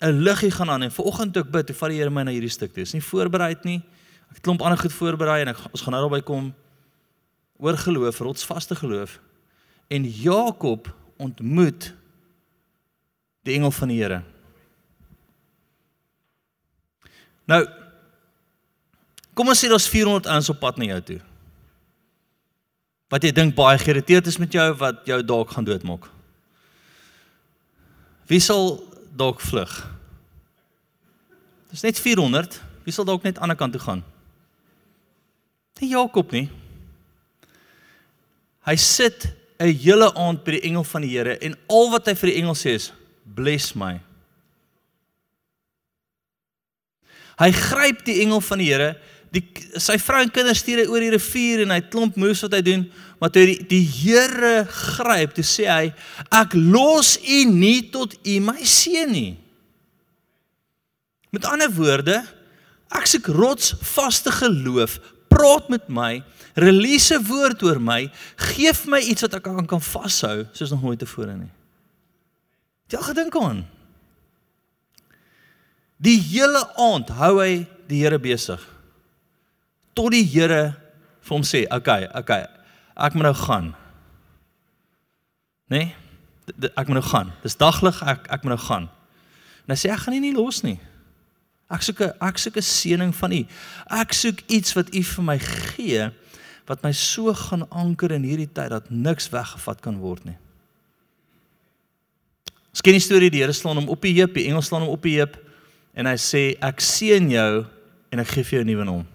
'n 0.00 0.22
Liggie 0.22 0.50
gaan 0.50 0.70
aan 0.70 0.82
en 0.82 0.92
vanoggend 0.92 1.32
toe 1.32 1.42
ek 1.42 1.50
bid, 1.50 1.66
toe 1.66 1.76
vat 1.76 1.90
die 1.90 1.98
Here 1.98 2.10
my 2.10 2.22
na 2.22 2.30
hierdie 2.30 2.50
stuk 2.50 2.72
toe. 2.72 2.82
Dis 2.82 2.92
nie 2.92 3.02
voorberei 3.02 3.56
nie. 3.62 3.82
Ek 4.30 4.38
het 4.38 4.40
klomp 4.40 4.62
ander 4.62 4.78
goed 4.78 4.92
voorberei 4.92 5.42
en 5.42 5.48
ek 5.48 5.58
ons 5.72 5.82
gaan 5.82 5.92
nou 5.92 6.08
daarby 6.08 6.22
kom 6.24 6.54
oor 7.58 7.76
geloof, 7.76 8.18
rotsvaste 8.18 8.74
geloof. 8.74 9.20
En 9.88 10.04
Jakob 10.04 10.94
ontmoet 11.16 11.92
die 13.42 13.54
engel 13.54 13.70
van 13.70 13.88
die 13.88 14.00
Here. 14.00 14.22
Nou 17.44 17.66
kom 19.34 19.48
ons 19.48 19.64
sê 19.64 19.68
daar's 19.68 19.88
400 19.88 20.26
ouens 20.26 20.48
op 20.48 20.60
pad 20.60 20.76
na 20.76 20.84
jou 20.84 21.00
toe 21.00 21.20
wat 23.10 23.26
jy 23.26 23.32
dink 23.34 23.56
baie 23.58 23.78
geïrriteerd 23.78 24.28
is 24.30 24.38
met 24.38 24.54
jou 24.54 24.68
wat 24.78 25.02
jou 25.08 25.18
dalk 25.26 25.50
gaan 25.50 25.66
doodmaak. 25.66 26.06
Wie 28.30 28.40
sal 28.40 28.78
dalk 29.18 29.42
vlug? 29.42 29.72
Dis 31.74 31.82
net 31.82 31.98
400. 31.98 32.60
Wie 32.86 32.94
sal 32.94 33.06
dalk 33.08 33.26
net 33.26 33.38
aan 33.38 33.50
die 33.50 33.58
ander 33.58 33.58
kant 33.58 33.74
toe 33.74 33.82
gaan? 33.82 34.04
Nie 35.80 35.90
Jakob 35.94 36.30
nie. 36.36 36.46
Hy 38.68 38.76
sit 38.76 39.26
'n 39.58 39.74
hele 39.74 40.14
aand 40.14 40.44
by 40.44 40.52
die 40.56 40.66
engel 40.68 40.84
van 40.84 41.02
die 41.02 41.10
Here 41.10 41.38
en 41.38 41.56
al 41.68 41.90
wat 41.90 42.06
hy 42.06 42.14
vir 42.14 42.30
die 42.30 42.38
engel 42.40 42.54
sê 42.54 42.74
is 42.74 42.92
bless 43.24 43.74
my. 43.74 44.00
Hy 47.40 47.50
gryp 47.52 48.04
die 48.04 48.20
engel 48.22 48.40
van 48.40 48.58
die 48.58 48.70
Here 48.72 48.96
die 49.30 49.44
sy 49.78 49.94
vrou 50.02 50.24
en 50.24 50.32
kinders 50.34 50.62
stuur 50.64 50.82
hy 50.82 50.88
oor 50.90 51.04
die 51.04 51.12
rivier 51.14 51.62
en 51.64 51.74
hy 51.74 51.80
klomp 51.92 52.16
moes 52.18 52.42
wat 52.42 52.56
hy 52.58 52.62
doen 52.66 52.88
maar 53.20 53.30
toe 53.30 53.44
die, 53.50 53.58
die 53.68 53.84
Here 53.84 54.64
gryp 54.64 55.36
toe 55.36 55.44
sê 55.46 55.68
hy 55.68 55.86
ek 56.40 56.56
los 56.56 57.14
u 57.20 57.38
nie 57.52 57.84
tot 57.92 58.16
u 58.24 58.36
my 58.42 58.58
seun 58.64 59.12
nie. 59.12 59.32
Met 61.30 61.46
ander 61.46 61.70
woorde 61.76 62.16
ek 62.90 63.06
soek 63.06 63.28
rotsvaste 63.36 64.32
geloof. 64.40 64.96
Praat 65.30 65.68
met 65.70 65.86
my 65.92 66.24
release 66.58 67.14
'n 67.14 67.22
woord 67.28 67.62
oor 67.62 67.78
my 67.78 68.10
gee 68.36 68.72
my 68.86 68.98
iets 68.98 69.22
wat 69.22 69.36
ek 69.36 69.44
kan 69.44 69.66
kan 69.66 69.80
vashou 69.80 70.48
soos 70.52 70.70
nog 70.70 70.82
nooit 70.82 70.98
tevore 70.98 71.36
nie. 71.36 71.52
Jy 72.88 72.98
gedink 72.98 73.36
aan? 73.36 73.68
Die 76.00 76.18
hele 76.18 76.64
aand 76.76 77.08
hou 77.08 77.38
hy 77.38 77.68
die 77.86 78.02
Here 78.02 78.18
besig 78.18 78.79
tot 79.94 80.12
die 80.12 80.24
Here 80.24 80.76
vir 81.20 81.36
hom 81.36 81.42
sê, 81.42 81.64
"Oké, 81.66 81.76
okay, 81.76 82.08
oké, 82.14 82.48
ek 82.96 83.14
moet 83.14 83.22
nou 83.22 83.34
gaan." 83.34 83.74
Né? 85.70 85.78
Nee? 85.78 85.94
Ek 86.74 86.86
moet 86.86 86.98
nou 86.98 87.06
gaan. 87.06 87.32
Dis 87.42 87.56
daglig, 87.56 88.02
ek 88.02 88.26
ek 88.26 88.42
moet 88.42 88.56
nou 88.56 88.58
gaan. 88.58 88.90
En 89.66 89.74
hy 89.74 89.76
sê, 89.76 89.90
"Ek 89.90 89.98
gaan 89.98 90.14
nie 90.14 90.20
nie 90.20 90.34
los 90.34 90.62
nie. 90.62 90.80
Ek 91.70 91.82
soek 91.82 92.00
'n 92.00 92.12
ek 92.20 92.38
soek 92.38 92.56
'n 92.56 92.62
seëning 92.62 93.14
van 93.14 93.32
U. 93.32 93.46
Ek 93.90 94.12
soek 94.12 94.40
iets 94.48 94.72
wat 94.74 94.94
U 94.94 95.02
vir 95.02 95.24
my 95.24 95.38
gee 95.38 96.10
wat 96.66 96.82
my 96.82 96.92
so 96.92 97.34
gaan 97.34 97.68
anker 97.70 98.12
in 98.12 98.22
hierdie 98.22 98.52
tyd 98.52 98.70
dat 98.70 98.90
niks 98.90 99.30
weggevat 99.30 99.80
kan 99.80 99.98
word 99.98 100.24
nie." 100.24 100.36
Skien 102.72 102.92
die 102.92 103.00
storie 103.00 103.30
die 103.30 103.40
Here 103.40 103.52
slaan 103.52 103.76
hom 103.76 103.88
op 103.88 104.02
die 104.02 104.14
heup, 104.14 104.34
die 104.34 104.46
engel 104.46 104.62
slaan 104.62 104.82
hom 104.82 104.90
op 104.90 105.02
die 105.02 105.18
heup 105.18 105.36
en 105.94 106.06
hy 106.06 106.16
sê 106.16 106.56
ek 106.62 106.80
seën 106.80 107.30
jou 107.30 107.66
en 108.12 108.18
ek 108.18 108.28
gee 108.28 108.44
vir 108.44 108.58
jou 108.58 108.64
'n 108.64 108.66
nuwe 108.66 108.84
naam. 108.84 109.06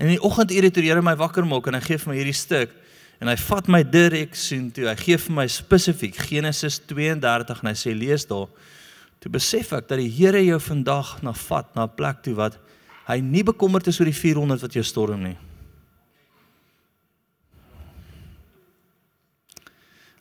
En 0.00 0.08
in 0.08 0.16
die 0.16 0.70
toe 0.72 0.80
die 0.80 0.88
Here 0.88 1.02
my 1.04 1.12
wakker 1.20 1.44
maak 1.44 1.66
en 1.68 1.76
hy 1.76 1.82
gee 1.84 2.00
vir 2.00 2.08
my 2.08 2.16
hierdie 2.16 2.36
stuk 2.36 2.72
en 3.20 3.28
hy 3.28 3.36
vat 3.36 3.66
my 3.68 3.82
direk 3.84 4.32
sien 4.38 4.70
toe. 4.72 4.86
Hy 4.88 4.96
gee 4.96 5.18
vir 5.20 5.34
my 5.36 5.44
spesifiek 5.52 6.16
Genesis 6.30 6.78
32 6.88 7.60
en 7.60 7.68
hy 7.68 7.74
sê 7.76 7.92
lees 7.92 8.24
daar. 8.24 8.48
Toe 9.20 9.32
besef 9.34 9.74
ek 9.76 9.90
dat 9.90 10.00
die 10.00 10.08
Here 10.08 10.40
jou 10.40 10.56
vandag 10.70 11.18
na 11.20 11.34
vat 11.36 11.68
na 11.76 11.84
'n 11.84 11.92
plek 11.96 12.22
toe 12.24 12.34
wat 12.34 12.56
hy 13.06 13.20
nie 13.20 13.44
bekommerd 13.44 13.88
is 13.88 14.00
oor 14.00 14.08
die 14.08 14.16
400 14.16 14.62
wat 14.62 14.72
jou 14.72 14.82
storm 14.82 15.22
nie. 15.22 15.36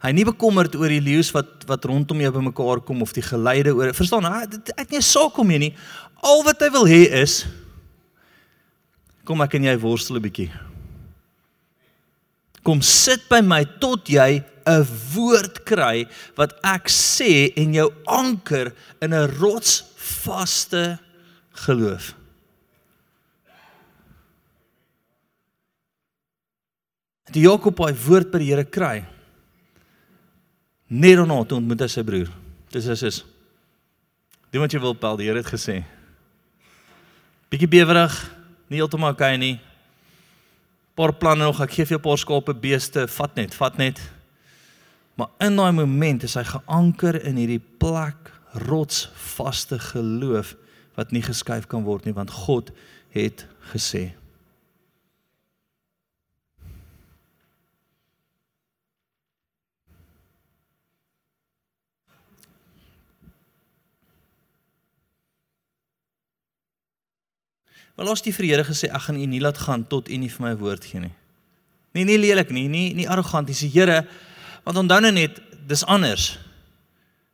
Hy 0.03 0.11
nie 0.11 0.25
bekommerd 0.25 0.75
oor 0.75 0.89
die 0.89 1.03
leeu's 1.03 1.31
wat 1.31 1.63
wat 1.67 1.85
rondom 1.85 2.19
jou 2.19 2.31
bymekaar 2.31 2.81
kom 2.81 3.01
of 3.01 3.13
die 3.13 3.23
geleide 3.23 3.71
oor. 3.71 3.93
Verstaan? 3.93 4.25
Hy 4.25 4.41
het, 4.41 4.71
het 4.75 4.91
nie 4.91 4.99
'n 4.99 5.01
saak 5.01 5.37
om 5.37 5.49
hier 5.49 5.59
nie. 5.59 5.75
Al 6.21 6.43
wat 6.43 6.59
hy 6.59 6.69
wil 6.69 6.85
hê 6.85 7.07
is 7.23 7.45
Kom 9.29 9.43
ek 9.45 9.59
en 9.59 9.67
jy 9.69 9.75
worstel 9.77 10.17
'n 10.17 10.25
bietjie. 10.25 10.49
Kom 12.65 12.81
sit 12.81 13.29
by 13.29 13.41
my 13.45 13.61
tot 13.77 14.09
jy 14.09 14.41
'n 14.65 14.85
woord 15.13 15.61
kry 15.65 16.07
wat 16.35 16.57
ek 16.65 16.89
sê 16.89 17.53
en 17.55 17.73
jou 17.73 17.93
anker 18.07 18.73
in 19.01 19.13
'n 19.13 19.29
rotsvaste 19.37 20.97
geloof. 21.53 22.15
Die 27.31 27.45
Jakob 27.45 27.77
hy 27.77 27.93
woord 27.93 28.31
by 28.31 28.39
die 28.39 28.49
Here 28.49 28.65
kry. 28.65 29.05
Net 30.89 31.17
daarna 31.17 31.45
toe 31.45 31.59
ontmoet 31.59 31.81
hy 31.81 31.87
sy 31.87 32.01
broer. 32.01 32.29
Dis 32.71 32.87
is 32.87 33.03
is. 33.03 33.25
Doen 34.49 34.61
wat 34.61 34.73
jy 34.73 34.79
wil, 34.79 34.95
Paul, 34.95 35.17
die 35.17 35.27
Here 35.27 35.37
het 35.37 35.45
gesê. 35.53 35.83
Bietjie 37.51 37.69
bewerig, 37.69 38.38
nie 38.69 38.79
heeltemal 38.79 39.15
okay 39.15 39.37
nie. 39.37 39.57
Paar 40.95 41.13
planne 41.15 41.47
nog, 41.47 41.61
ek 41.63 41.71
gee 41.71 41.85
vir 41.85 41.97
jou 41.97 41.99
'n 41.99 42.07
paar 42.07 42.17
skape, 42.17 42.53
beeste, 42.53 43.07
vat 43.07 43.35
net, 43.35 43.53
vat 43.55 43.77
net. 43.77 43.99
Maar 45.15 45.27
in 45.39 45.55
daai 45.55 45.73
oomblik 45.73 46.23
is 46.23 46.35
hy 46.35 46.43
geanker 46.43 47.25
in 47.25 47.35
hierdie 47.35 47.61
plek 47.79 48.31
rotsvaste 48.53 49.79
geloof 49.79 50.55
wat 50.95 51.11
nie 51.11 51.21
geskuif 51.21 51.67
kan 51.67 51.83
word 51.83 52.05
nie 52.05 52.13
want 52.13 52.31
God 52.31 52.71
het 53.11 53.45
gesê. 53.73 54.18
Maar 67.95 68.05
los 68.05 68.21
die 68.21 68.33
vir 68.33 68.45
die 68.45 68.51
Here 68.53 68.63
gesê 68.63 68.89
ek 68.89 69.07
gaan 69.07 69.19
u 69.19 69.25
nie 69.25 69.41
laat 69.43 69.57
gaan 69.57 69.83
tot 69.87 70.09
u 70.09 70.17
nie 70.17 70.29
vir 70.29 70.45
my 70.45 70.55
woord 70.55 70.85
gee 70.85 70.99
nie. 70.99 71.15
Nee, 71.93 72.05
nie 72.05 72.17
lelik 72.17 72.51
nie, 72.53 72.67
nie 72.69 72.93
nie 72.93 73.07
arrogant 73.09 73.47
nie. 73.47 73.57
Sê 73.57 73.69
Here, 73.71 74.03
want 74.63 74.77
onthou 74.77 74.99
nou 75.01 75.11
net, 75.11 75.41
dis 75.67 75.83
anders. 75.85 76.37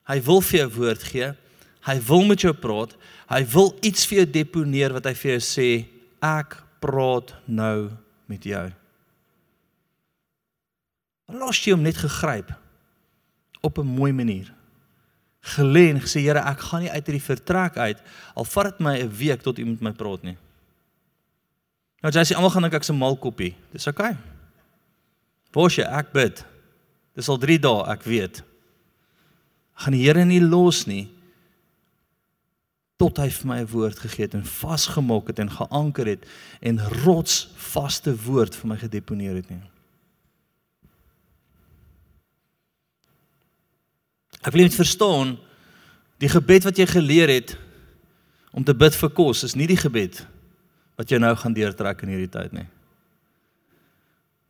Hy 0.09 0.19
wil 0.25 0.41
vir 0.41 0.59
jou 0.59 0.69
woord 0.77 1.03
gee. 1.03 1.33
Hy 1.85 1.97
wil 2.07 2.25
met 2.25 2.41
jou 2.41 2.53
praat. 2.53 2.95
Hy 3.29 3.41
wil 3.53 3.73
iets 3.85 4.05
vir 4.09 4.21
jou 4.21 4.27
deponeer 4.39 4.93
wat 4.93 5.05
hy 5.09 5.13
vir 5.17 5.35
jou 5.35 5.43
sê, 5.43 5.69
ek 6.21 6.57
praat 6.81 7.33
nou 7.45 7.91
met 8.29 8.45
jou. 8.45 8.65
Los 11.33 11.61
jy 11.65 11.73
hom 11.73 11.85
net 11.85 11.97
gegryp 11.97 12.53
op 13.65 13.79
'n 13.79 13.85
mooi 13.85 14.11
manier. 14.13 14.53
Gelê 15.41 15.89
en 15.89 16.01
gesê 16.01 16.21
Here, 16.21 16.39
ek 16.39 16.59
gaan 16.59 16.81
nie 16.81 16.91
uit 16.91 17.05
hierdie 17.05 17.21
vertrek 17.21 17.77
uit 17.77 17.99
al 18.35 18.45
vat 18.45 18.65
dit 18.65 18.79
my 18.79 19.01
'n 19.01 19.09
week 19.09 19.41
tot 19.41 19.59
u 19.59 19.65
met 19.65 19.81
my 19.81 19.91
praat 19.91 20.23
nie. 20.23 20.37
Nou 22.05 22.11
jy 22.13 22.21
sê 22.21 22.35
almal 22.37 22.51
gaan 22.53 22.67
dink 22.67 22.75
ek's 22.77 22.91
'n 22.93 23.01
malkoppie. 23.01 23.55
Dis 23.73 23.87
oukei. 23.87 24.13
Okay. 24.13 24.21
Bosje, 25.51 25.81
ek 25.81 26.11
bid. 26.13 26.45
Dis 27.15 27.29
al 27.29 27.39
3 27.39 27.57
dae, 27.59 27.81
ek 27.89 28.03
weet. 28.03 28.43
Gaan 29.73 29.93
die 29.93 30.03
Here 30.05 30.25
nie 30.25 30.41
los 30.41 30.85
nie 30.85 31.09
tot 32.97 33.17
hy 33.17 33.29
vir 33.29 33.47
my 33.47 33.59
'n 33.59 33.67
woord 33.67 33.99
gegee 33.99 34.25
het 34.25 34.35
en 34.35 34.45
vasgemaak 34.45 35.27
het 35.27 35.39
en 35.39 35.49
geanker 35.49 36.05
het 36.05 36.25
en 36.61 36.79
rotsvaste 36.79 38.15
woord 38.15 38.55
vir 38.55 38.67
my 38.67 38.77
gedeponeer 38.77 39.35
het 39.35 39.49
nie. 39.49 39.61
Ek 44.43 44.53
wil 44.53 44.61
net 44.61 44.75
verstaan 44.75 45.37
die 46.19 46.29
gebed 46.29 46.63
wat 46.63 46.77
jy 46.77 46.85
geleer 46.85 47.27
het 47.27 47.57
om 48.53 48.63
te 48.63 48.73
bid 48.73 48.95
vir 48.95 49.09
kos 49.09 49.43
is 49.43 49.55
nie 49.55 49.67
die 49.67 49.81
gebed 49.81 50.25
wat 50.95 51.11
jy 51.11 51.19
nou 51.19 51.33
gaan 51.35 51.53
deurtrek 51.55 52.03
in 52.03 52.13
hierdie 52.15 52.31
tyd 52.31 52.53
nie. 52.55 52.67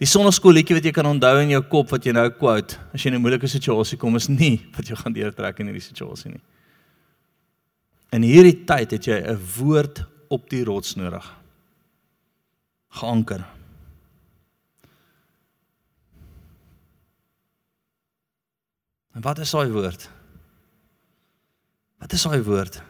Die 0.02 0.10
sonneskoolletjie 0.10 0.75
wat 0.75 0.86
jy 0.86 0.92
kan 0.96 1.08
onthou 1.08 1.38
in 1.40 1.54
jou 1.54 1.62
kop 1.72 1.94
wat 1.96 2.06
jy 2.06 2.12
nou 2.16 2.28
quote 2.36 2.75
as 2.94 3.02
jy 3.02 3.14
in 3.14 3.16
'n 3.16 3.24
moeilike 3.24 3.48
situasie 3.48 3.98
kom 3.98 4.16
is 4.16 4.28
nie 4.28 4.60
wat 4.75 4.90
jy 4.90 4.96
gaan 4.96 5.14
deurtrek 5.14 5.60
in 5.60 5.72
hierdie 5.72 5.88
situasie 5.88 6.32
nie. 6.32 6.44
In 8.12 8.24
hierdie 8.24 8.66
tyd 8.66 8.92
het 8.92 9.08
jy 9.08 9.22
'n 9.24 9.40
woord 9.58 10.04
op 10.30 10.50
die 10.50 10.64
rots 10.64 10.96
nodig. 10.96 11.25
Geanker. 12.90 13.46
En 19.16 19.22
wat 19.22 19.40
is 19.40 19.52
daai 19.52 19.72
woord? 19.72 20.10
Wat 22.00 22.12
is 22.12 22.24
daai 22.24 22.44
woord? 22.44 22.82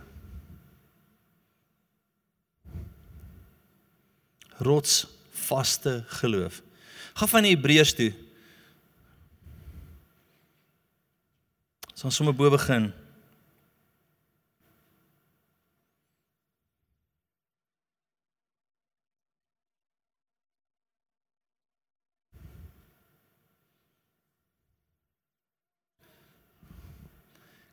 Rots 4.57 5.05
vaste 5.29 6.03
geloof. 6.07 6.61
Gaan 7.13 7.27
van 7.27 7.43
Hebreërs 7.43 7.93
toe. 7.93 8.13
Ons 11.91 12.01
gaan 12.01 12.11
sommer 12.11 12.35
bo 12.35 12.49
begin. 12.49 12.91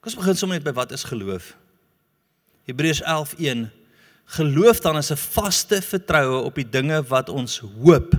Kom 0.03 0.11
ons 0.11 0.19
begin 0.19 0.35
sommer 0.35 0.59
net 0.59 0.65
by 0.67 0.73
wat 0.75 0.91
is 0.91 1.05
geloof. 1.07 1.53
Hebreërs 2.67 3.03
11:1 3.07 3.82
Geloof 4.25 4.81
dan 4.81 4.97
is 4.97 5.11
'n 5.11 5.17
vaste 5.17 5.83
vertroue 5.83 6.43
op 6.43 6.55
die 6.55 6.69
dinge 6.69 7.03
wat 7.03 7.29
ons 7.29 7.59
hoop. 7.59 8.15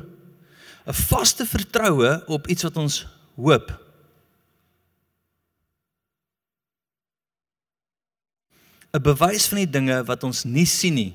'n 0.86 0.94
Vaste 0.94 1.46
vertroue 1.46 2.24
op 2.28 2.48
iets 2.48 2.64
wat 2.64 2.78
ons 2.78 3.08
hoop. 3.36 3.82
‘n 8.94 9.02
Bewys 9.02 9.48
van 9.48 9.58
die 9.58 9.70
dinge 9.70 10.04
wat 10.04 10.24
ons 10.24 10.44
nie 10.44 10.66
sien 10.66 10.94
nie. 10.94 11.14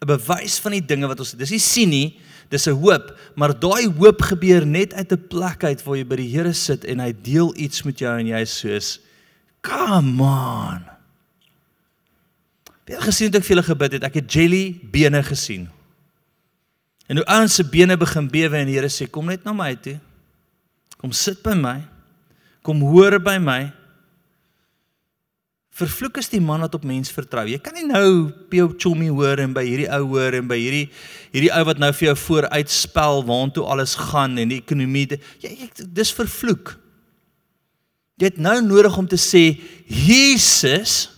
'n 0.00 0.06
Bewys 0.06 0.58
van 0.58 0.72
die 0.72 0.84
dinge 0.84 1.06
wat 1.06 1.20
ons 1.20 1.32
dis 1.32 1.50
nie 1.50 1.62
sien 1.62 1.88
nie, 1.88 2.20
dis 2.48 2.66
'n 2.66 2.76
hoop, 2.80 3.12
maar 3.34 3.52
daai 3.52 3.88
hoop 3.88 4.22
gebeur 4.22 4.66
net 4.66 4.92
uit 4.92 5.12
'n 5.12 5.26
plek 5.28 5.64
uit 5.64 5.82
waar 5.82 5.96
jy 5.96 6.04
by 6.04 6.16
die 6.16 6.32
Here 6.32 6.52
sit 6.52 6.84
en 6.84 7.00
hy 7.00 7.12
deel 7.12 7.54
iets 7.56 7.82
met 7.82 7.98
jou 7.98 8.18
en 8.18 8.26
jy 8.26 8.40
is 8.40 8.58
soos 8.58 9.00
Come 9.62 10.20
on. 10.20 10.93
Het 12.84 13.00
gesien 13.06 13.32
toe 13.32 13.40
ek 13.40 13.46
vir 13.46 13.56
hulle 13.56 13.66
gebid 13.66 13.96
het? 13.96 14.04
Ek 14.10 14.18
het 14.20 14.34
jelly 14.36 14.64
bene 14.92 15.22
gesien. 15.24 15.68
En 17.08 17.20
hoe 17.20 17.26
ouens 17.32 17.56
se 17.56 17.64
bene 17.64 17.96
begin 18.00 18.28
bewe 18.32 18.58
en 18.60 18.68
die 18.68 18.76
Here 18.76 18.90
sê 18.92 19.08
kom 19.10 19.28
net 19.32 19.44
na 19.44 19.54
my 19.56 19.72
toe. 19.80 19.96
Kom 21.00 21.12
sit 21.12 21.42
by 21.44 21.56
my. 21.56 21.78
Kom 22.64 22.80
hoor 22.84 23.18
by 23.20 23.36
my. 23.40 23.62
Vervloek 25.74 26.20
is 26.20 26.30
die 26.30 26.40
man 26.40 26.62
wat 26.62 26.76
op 26.78 26.84
mens 26.86 27.10
vertrou. 27.12 27.42
Jy 27.50 27.58
kan 27.60 27.74
nie 27.74 27.86
nou 27.88 28.30
jou 28.54 28.68
chommy 28.78 29.08
hoor 29.10 29.40
en 29.42 29.56
by 29.56 29.64
hierdie 29.66 29.88
ou 29.96 30.04
hoor 30.12 30.36
en 30.38 30.46
by 30.48 30.60
hierdie 30.60 30.84
hierdie 31.34 31.50
ou 31.50 31.64
wat 31.66 31.80
nou 31.82 31.90
vir 31.96 32.12
jou 32.12 32.16
vooruitspel 32.20 33.24
waantoe 33.26 33.64
alles 33.74 33.96
gaan 33.98 34.38
en 34.38 34.52
die 34.54 34.60
ekonomie. 34.62 35.18
Jy, 35.42 35.50
jy 35.50 35.88
dis 35.96 36.14
vervloek. 36.14 36.76
Jy 38.22 38.30
het 38.30 38.38
nou 38.38 38.60
nodig 38.62 38.96
om 39.00 39.08
te 39.10 39.18
sê 39.18 39.48
Jesus 39.90 41.13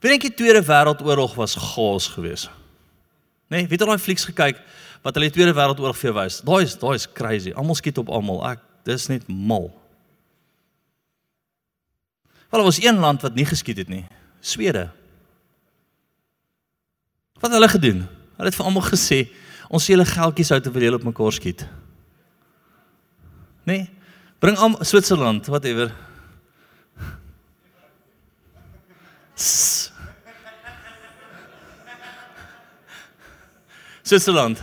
Wie 0.00 0.08
dink 0.08 0.24
die 0.24 0.34
Tweede 0.34 0.62
Wêreldoorlog 0.64 1.36
was 1.36 1.56
chaos 1.58 2.08
geweest? 2.08 2.50
Nee, 3.50 3.66
weet 3.68 3.82
al 3.82 3.92
daai 3.92 4.00
flieks 4.00 4.24
gekyk 4.30 4.60
wat 5.04 5.16
hulle 5.16 5.28
die 5.28 5.34
Tweede 5.36 5.56
Wêreldoorlog 5.56 5.98
vir 5.98 6.10
jou 6.10 6.16
wys? 6.16 6.40
Daai 6.46 6.62
is 6.64 6.78
daai 6.80 6.96
is 6.96 7.06
crazy. 7.06 7.52
Almal 7.52 7.76
skiet 7.78 8.00
op 8.00 8.08
almal. 8.08 8.40
Ek 8.52 8.62
dis 8.88 9.08
net 9.12 9.28
mal. 9.28 9.68
Wel, 12.50 12.58
daar 12.58 12.66
was 12.66 12.80
een 12.82 12.98
land 12.98 13.22
wat 13.22 13.36
nie 13.36 13.46
geskiet 13.46 13.84
het 13.84 13.92
nie. 13.92 14.06
Swede. 14.40 14.88
Wat 17.38 17.50
het 17.50 17.58
hulle 17.60 17.70
gedoen? 17.70 18.02
Hulle 18.40 18.48
het 18.48 18.56
vir 18.56 18.66
almal 18.66 18.88
gesê, 18.88 19.20
Ons 19.70 19.86
sê 19.86 19.94
hulle 19.94 20.06
geldjies 20.08 20.50
uit 20.50 20.64
te 20.66 20.72
verdeel 20.74 20.96
op 20.98 21.06
mekaar 21.06 21.34
skiet. 21.36 21.62
Nee. 23.70 23.86
Bring 24.42 24.56
aan 24.58 24.74
Switserland, 24.82 25.46
whatever. 25.46 25.92
Switserland. 34.10 34.58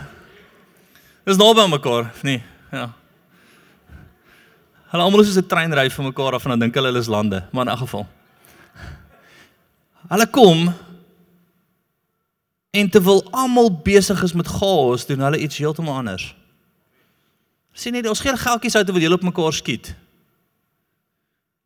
Dis 1.23 1.39
naby 1.39 1.63
aan 1.63 1.71
mekaar, 1.71 2.09
nee. 2.27 2.41
Ja. 2.71 2.89
Hulle 4.91 5.03
almal 5.03 5.23
is 5.23 5.33
so 5.33 5.39
'n 5.39 5.47
treinry 5.47 5.89
vir 5.89 6.03
mekaar 6.03 6.33
af 6.33 6.43
en 6.43 6.49
dan 6.49 6.59
dink 6.59 6.75
hulle 6.75 6.87
hulle 6.87 6.99
is 6.99 7.07
lande, 7.07 7.47
maar 7.51 7.65
in 7.65 7.71
'n 7.71 7.77
geval. 7.77 8.07
Hulle 10.09 10.27
kom 10.27 10.75
En 12.77 12.89
terwyl 12.89 13.23
almal 13.31 13.71
besig 13.81 14.23
is 14.23 14.33
met 14.33 14.47
chaos, 14.47 15.05
doen 15.05 15.19
hulle 15.19 15.39
iets 15.39 15.57
heeltemal 15.57 15.95
anders. 15.95 16.35
Sien 17.71 17.93
net, 17.93 18.07
ons 18.09 18.19
gee 18.19 18.37
geldjies 18.37 18.75
uit 18.75 18.85
terwyl 18.85 19.01
hulle 19.01 19.17
op 19.17 19.25
mekaar 19.25 19.53
skiet. 19.53 19.95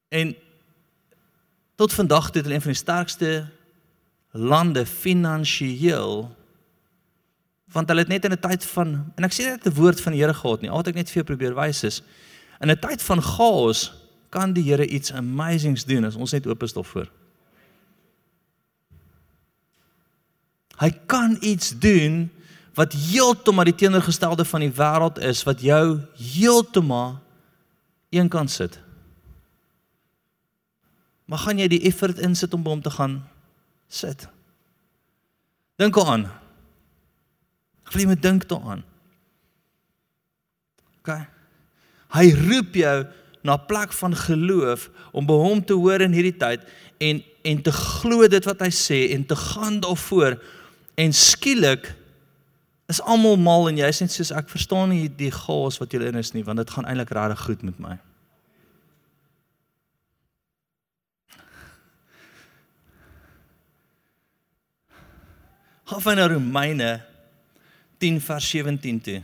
En 0.07 0.35
tot 1.75 1.93
vandag 1.93 2.29
toe 2.29 2.41
het 2.41 2.45
hulle 2.45 2.55
een 2.55 2.61
van 2.61 2.71
die 2.71 2.79
sterkste 2.79 3.31
lande 4.31 4.85
finansiëel 4.85 6.29
want 7.71 7.88
hulle 7.88 8.03
het 8.03 8.10
net 8.12 8.25
in 8.25 8.31
'n 8.31 8.39
tyd 8.39 8.65
van 8.65 9.12
en 9.15 9.23
ek 9.23 9.34
sê 9.34 9.43
dit 9.55 9.65
'n 9.65 9.75
woord 9.75 10.01
van 10.01 10.12
die 10.12 10.21
Here 10.21 10.34
gehad 10.34 10.62
nie. 10.62 10.69
Al 10.69 10.77
wat 10.77 10.88
ek 10.88 10.95
net 10.95 11.10
vir 11.10 11.23
jou 11.23 11.25
probeer 11.25 11.55
wys 11.55 11.84
is 11.84 12.01
in 12.60 12.69
'n 12.69 12.79
tyd 12.79 13.01
van 13.01 13.21
chaos 13.21 13.93
kan 14.29 14.53
die 14.53 14.63
Here 14.63 14.88
iets 14.88 15.12
amazings 15.12 15.86
doen 15.86 16.05
as 16.05 16.15
ons 16.15 16.31
net 16.31 16.47
oop 16.47 16.63
is 16.63 16.73
daarvoor. 16.73 17.07
Hy 20.77 20.89
kan 21.05 21.38
iets 21.41 21.79
doen 21.79 22.31
wat 22.73 22.93
heeltemal 22.93 23.63
die 23.63 23.75
teenoorgestelde 23.75 24.45
van 24.45 24.60
die 24.60 24.71
wêreld 24.71 25.19
is 25.19 25.43
wat 25.43 25.62
jou 25.62 25.99
heeltemal 26.17 27.19
een 28.10 28.29
kant 28.29 28.51
sit. 28.51 28.79
Maar 31.25 31.38
gaan 31.38 31.57
jy 31.57 31.67
die 31.67 31.84
effort 31.88 32.19
insit 32.19 32.53
om 32.53 32.63
by 32.63 32.69
hom 32.73 32.81
te 32.81 32.89
gaan 32.89 33.21
sit? 33.88 34.27
Dink 35.75 35.97
aan. 35.97 36.40
Ek 37.91 37.97
wil 37.97 38.06
jy 38.06 38.12
moet 38.13 38.23
dink 38.23 38.47
daaraan. 38.47 38.86
OK. 41.01 41.12
Hy 42.15 42.25
roep 42.47 42.80
jou 42.80 42.97
na 43.43 43.58
'n 43.58 43.65
plek 43.67 43.91
van 43.91 44.15
geloof 44.15 44.88
om 45.12 45.25
by 45.25 45.34
hom 45.34 45.60
te 45.60 45.73
hoor 45.73 45.99
in 45.99 46.15
hierdie 46.15 46.38
tyd 46.38 46.63
en 46.99 47.23
en 47.43 47.62
te 47.62 47.71
glo 47.71 48.27
dit 48.27 48.45
wat 48.45 48.60
hy 48.62 48.69
sê 48.69 49.12
en 49.12 49.25
te 49.25 49.36
gaan 49.36 49.80
daarvoor 49.82 50.38
En 50.95 51.13
skielik 51.13 51.95
is 52.86 53.01
almal 53.01 53.38
mal 53.38 53.69
en 53.69 53.77
jy's 53.80 54.01
net 54.04 54.12
soos 54.12 54.34
ek 54.36 54.49
verstaan 54.51 54.91
nie 54.91 55.08
die 55.08 55.32
chaos 55.32 55.80
wat 55.80 55.93
julle 55.93 56.10
in 56.12 56.19
is 56.19 56.34
nie 56.36 56.43
want 56.43 56.60
dit 56.60 56.73
gaan 56.73 56.86
eintlik 56.86 57.13
regtig 57.15 57.45
goed 57.47 57.62
met 57.63 57.77
my. 57.80 57.95
Gaan 65.91 66.04
van 66.04 66.21
Romeine 66.36 66.91
10 68.01 68.17
vers 68.25 68.47
17 68.49 69.01
toe. 69.05 69.19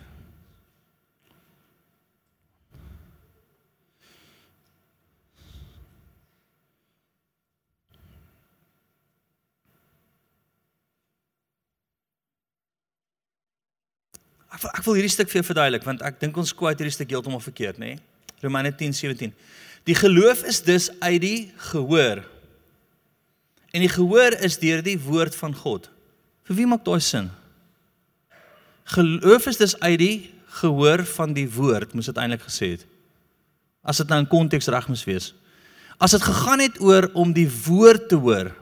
Ek 14.58 14.64
wil, 14.64 14.72
ek 14.72 14.86
wil 14.86 14.96
hierdie 14.98 15.12
stuk 15.14 15.30
vir 15.30 15.42
jou 15.42 15.48
verduidelik 15.50 15.84
want 15.86 16.06
ek 16.06 16.22
dink 16.22 16.38
ons 16.38 16.54
kwyt 16.54 16.80
hierdie 16.82 16.94
stuk 16.96 17.12
heeltemal 17.14 17.42
verkeerd, 17.44 17.82
nê? 17.82 17.96
Nee? 17.98 18.04
Romeine 18.46 18.72
10:17. 18.78 19.34
Die 19.90 19.96
geloof 19.98 20.44
is 20.46 20.62
dus 20.62 20.92
uit 21.02 21.22
die 21.22 21.52
gehoor. 21.72 22.22
En 23.74 23.82
die 23.82 23.92
gehoor 23.92 24.38
is 24.46 24.58
deur 24.62 24.82
die 24.86 24.98
woord 25.02 25.36
van 25.36 25.54
God. 25.56 25.90
Vir 26.46 26.62
wie 26.62 26.70
maak 26.70 26.86
daai 26.86 27.02
sin? 27.02 27.30
Geloof 28.88 29.50
is 29.52 29.60
dus 29.60 29.76
uit 29.80 30.00
die 30.00 30.18
gehoor 30.62 31.04
van 31.06 31.34
die 31.36 31.48
woord, 31.52 31.94
moes 31.94 32.08
dit 32.08 32.18
eintlik 32.18 32.46
gesê 32.46 32.72
het. 32.78 32.86
As 33.84 34.00
dit 34.00 34.08
nou 34.08 34.22
in 34.24 34.30
konteks 34.32 34.70
reg 34.72 34.88
moes 34.88 35.04
wees. 35.08 35.34
As 36.00 36.14
dit 36.16 36.24
gegaan 36.24 36.64
het 36.64 36.80
oor 36.80 37.10
om 37.18 37.34
die 37.36 37.50
woord 37.66 38.08
te 38.10 38.20
hoor, 38.22 38.54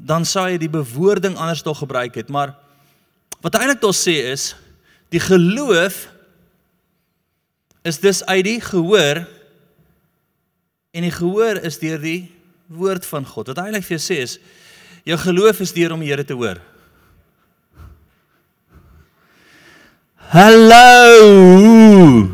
dan 0.00 0.24
sou 0.24 0.46
jy 0.48 0.58
die 0.58 0.72
bewoording 0.72 1.36
anders 1.36 1.62
tog 1.62 1.82
gebruik 1.82 2.16
het, 2.18 2.30
maar 2.32 2.54
wat 3.44 3.56
eintlik 3.58 3.82
tog 3.82 3.94
sê 3.96 4.16
is 4.32 4.54
die 5.12 5.20
geloof 5.20 6.06
is 7.86 8.00
dus 8.00 8.24
uit 8.24 8.44
die 8.46 8.60
gehoor 8.64 9.22
en 10.90 11.06
die 11.06 11.14
gehoor 11.14 11.60
is 11.64 11.78
deur 11.80 12.00
die 12.00 12.30
woord 12.70 13.06
van 13.06 13.26
God. 13.26 13.52
Wat 13.52 13.60
eintlik 13.62 13.86
vir 13.86 13.96
jou 13.98 14.02
sê 14.02 14.18
is 14.24 14.38
jou 15.04 15.18
geloof 15.18 15.60
is 15.60 15.72
deur 15.72 15.92
om 15.92 16.00
die 16.00 16.10
Here 16.10 16.24
te 16.24 16.34
hoor. 16.34 16.60
Hallo. 20.30 22.28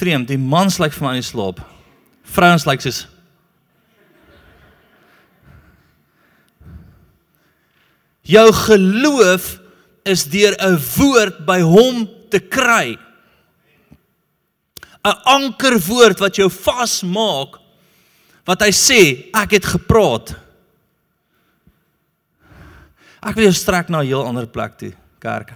Vreemd, 0.00 0.30
die 0.30 0.38
mans 0.40 0.78
lyk 0.80 0.94
vir 0.96 1.04
my 1.04 1.16
in 1.18 1.26
slaap. 1.26 1.58
Vrouens 2.30 2.64
lyk 2.64 2.80
soos 2.80 3.06
Jou 8.30 8.46
geloof 8.54 9.58
is 10.06 10.24
deur 10.30 10.54
'n 10.56 10.78
woord 10.96 11.44
by 11.46 11.60
hom 11.60 12.08
te 12.30 12.38
kry. 12.38 12.96
'n 15.04 15.16
Ankerwoord 15.24 16.18
wat 16.20 16.36
jou 16.36 16.48
vasmaak 16.48 17.58
wat 18.46 18.62
hy 18.62 18.70
sê, 18.70 19.30
ek 19.34 19.50
het 19.50 19.64
gepraat. 19.64 20.34
Ek 23.20 23.36
wil 23.36 23.50
jou 23.50 23.56
strek 23.56 23.90
na 23.92 24.00
'n 24.00 24.06
heel 24.06 24.24
ander 24.24 24.46
plek 24.46 24.78
toe, 24.78 24.92
kerk. 25.20 25.52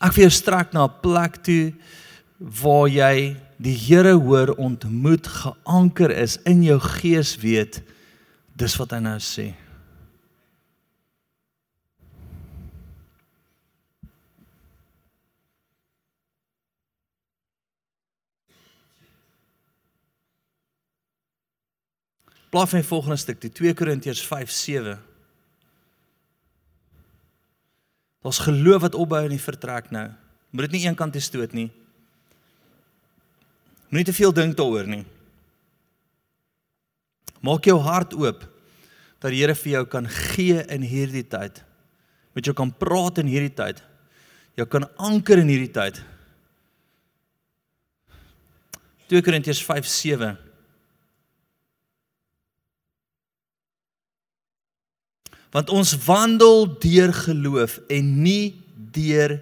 Ek 0.00 0.12
wil 0.14 0.28
jou 0.28 0.30
strek 0.30 0.72
na 0.72 0.86
'n 0.86 1.00
plek 1.02 1.42
toe 1.42 1.74
waar 2.38 2.88
jy 2.88 3.36
die 3.58 3.76
Here 3.76 4.14
hoor 4.14 4.54
ontmoet, 4.56 5.26
geanker 5.26 6.10
is 6.10 6.38
in 6.44 6.62
jou 6.62 6.78
gees 6.78 7.36
weet 7.36 7.82
dis 8.56 8.76
wat 8.76 8.90
hy 8.92 8.98
nou 8.98 9.18
sê. 9.18 9.54
Blaai 22.50 22.66
vir 22.66 22.80
my 22.80 22.86
volgende 22.86 23.16
stuk, 23.16 23.38
die 23.40 23.52
2 23.52 23.74
Korintiërs 23.74 24.24
5:7. 24.26 25.09
Daar's 28.20 28.42
geloof 28.44 28.84
wat 28.84 28.98
opbou 28.98 29.22
in 29.24 29.32
die 29.34 29.42
vertrek 29.42 29.90
nou. 29.94 30.08
Moet 30.50 30.68
dit 30.68 30.78
nie 30.78 30.86
een 30.86 30.98
kant 30.98 31.14
toe 31.14 31.22
stoot 31.24 31.54
nie. 31.56 31.70
Moenie 33.88 34.06
te 34.06 34.14
veel 34.14 34.34
dink 34.34 34.56
daaroor 34.58 34.86
nie. 34.90 35.04
Maak 37.40 37.64
jou 37.64 37.78
hart 37.80 38.14
oop 38.14 38.44
dat 39.20 39.32
die 39.32 39.40
Here 39.40 39.54
vir 39.56 39.72
jou 39.72 39.84
kan 39.88 40.08
gee 40.08 40.60
in 40.72 40.84
hierdie 40.84 41.24
tyd. 41.24 41.62
Met 42.36 42.46
jou 42.46 42.54
kan 42.56 42.70
praat 42.72 43.18
in 43.22 43.30
hierdie 43.30 43.54
tyd. 43.56 43.80
Jou 44.58 44.66
kan 44.68 44.86
anker 45.00 45.40
in 45.40 45.48
hierdie 45.50 45.72
tyd. 45.72 46.02
2 49.10 49.24
Korintiërs 49.26 49.64
5:7 49.66 50.49
Want 55.50 55.70
ons 55.70 55.96
wandel 56.04 56.78
deur 56.78 57.12
geloof 57.14 57.80
en 57.90 58.22
nie 58.22 58.54
deur 58.94 59.40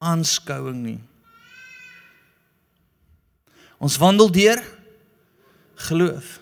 aanskouing 0.00 0.80
nie. 0.82 0.98
Ons 3.80 3.96
wandel 4.00 4.30
deur 4.32 4.60
geloof. 5.88 6.38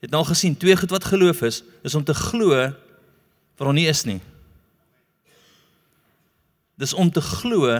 Jy 0.00 0.08
het 0.08 0.14
nou 0.16 0.24
gesien 0.28 0.56
twee 0.56 0.76
goed 0.76 0.92
wat 0.92 1.08
geloof 1.08 1.42
is, 1.46 1.62
is 1.84 1.94
om 1.94 2.04
te 2.04 2.16
glo 2.16 2.56
wat 2.56 3.66
daar 3.66 3.76
nie 3.76 3.88
is 3.88 4.02
nie. 4.08 4.20
Dis 6.80 6.96
om 6.96 7.10
te 7.12 7.20
glo 7.20 7.76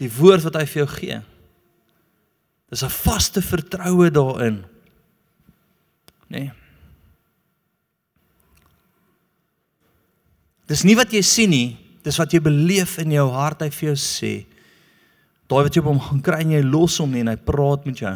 die 0.00 0.10
woord 0.12 0.44
wat 0.44 0.58
hy 0.60 0.66
vir 0.68 0.82
jou 0.82 0.90
gee. 0.94 1.20
Dis 2.70 2.84
'n 2.84 2.92
vaste 2.92 3.42
vertroue 3.42 4.10
daarin 4.10 4.64
nê. 6.30 6.46
Nee. 6.46 6.56
Dis 10.70 10.84
nie 10.86 10.94
wat 10.94 11.10
jy 11.10 11.22
sien 11.26 11.50
nie, 11.50 11.74
dis 12.06 12.18
wat 12.20 12.30
jy 12.30 12.38
beleef 12.44 12.94
in 13.02 13.16
jou 13.16 13.26
hart 13.34 13.64
hy 13.64 13.70
vir 13.74 13.88
jou 13.90 13.98
sê. 13.98 14.34
Daai 15.50 15.64
wat 15.66 15.74
jy 15.74 15.82
op 15.82 15.88
hom 15.90 16.02
gaan 16.04 16.20
kry 16.22 16.44
en 16.44 16.54
jy 16.54 16.60
los 16.62 17.00
hom 17.02 17.10
nie 17.10 17.24
en 17.24 17.32
hy 17.32 17.38
praat 17.42 17.88
met 17.90 17.98
jou. 18.04 18.12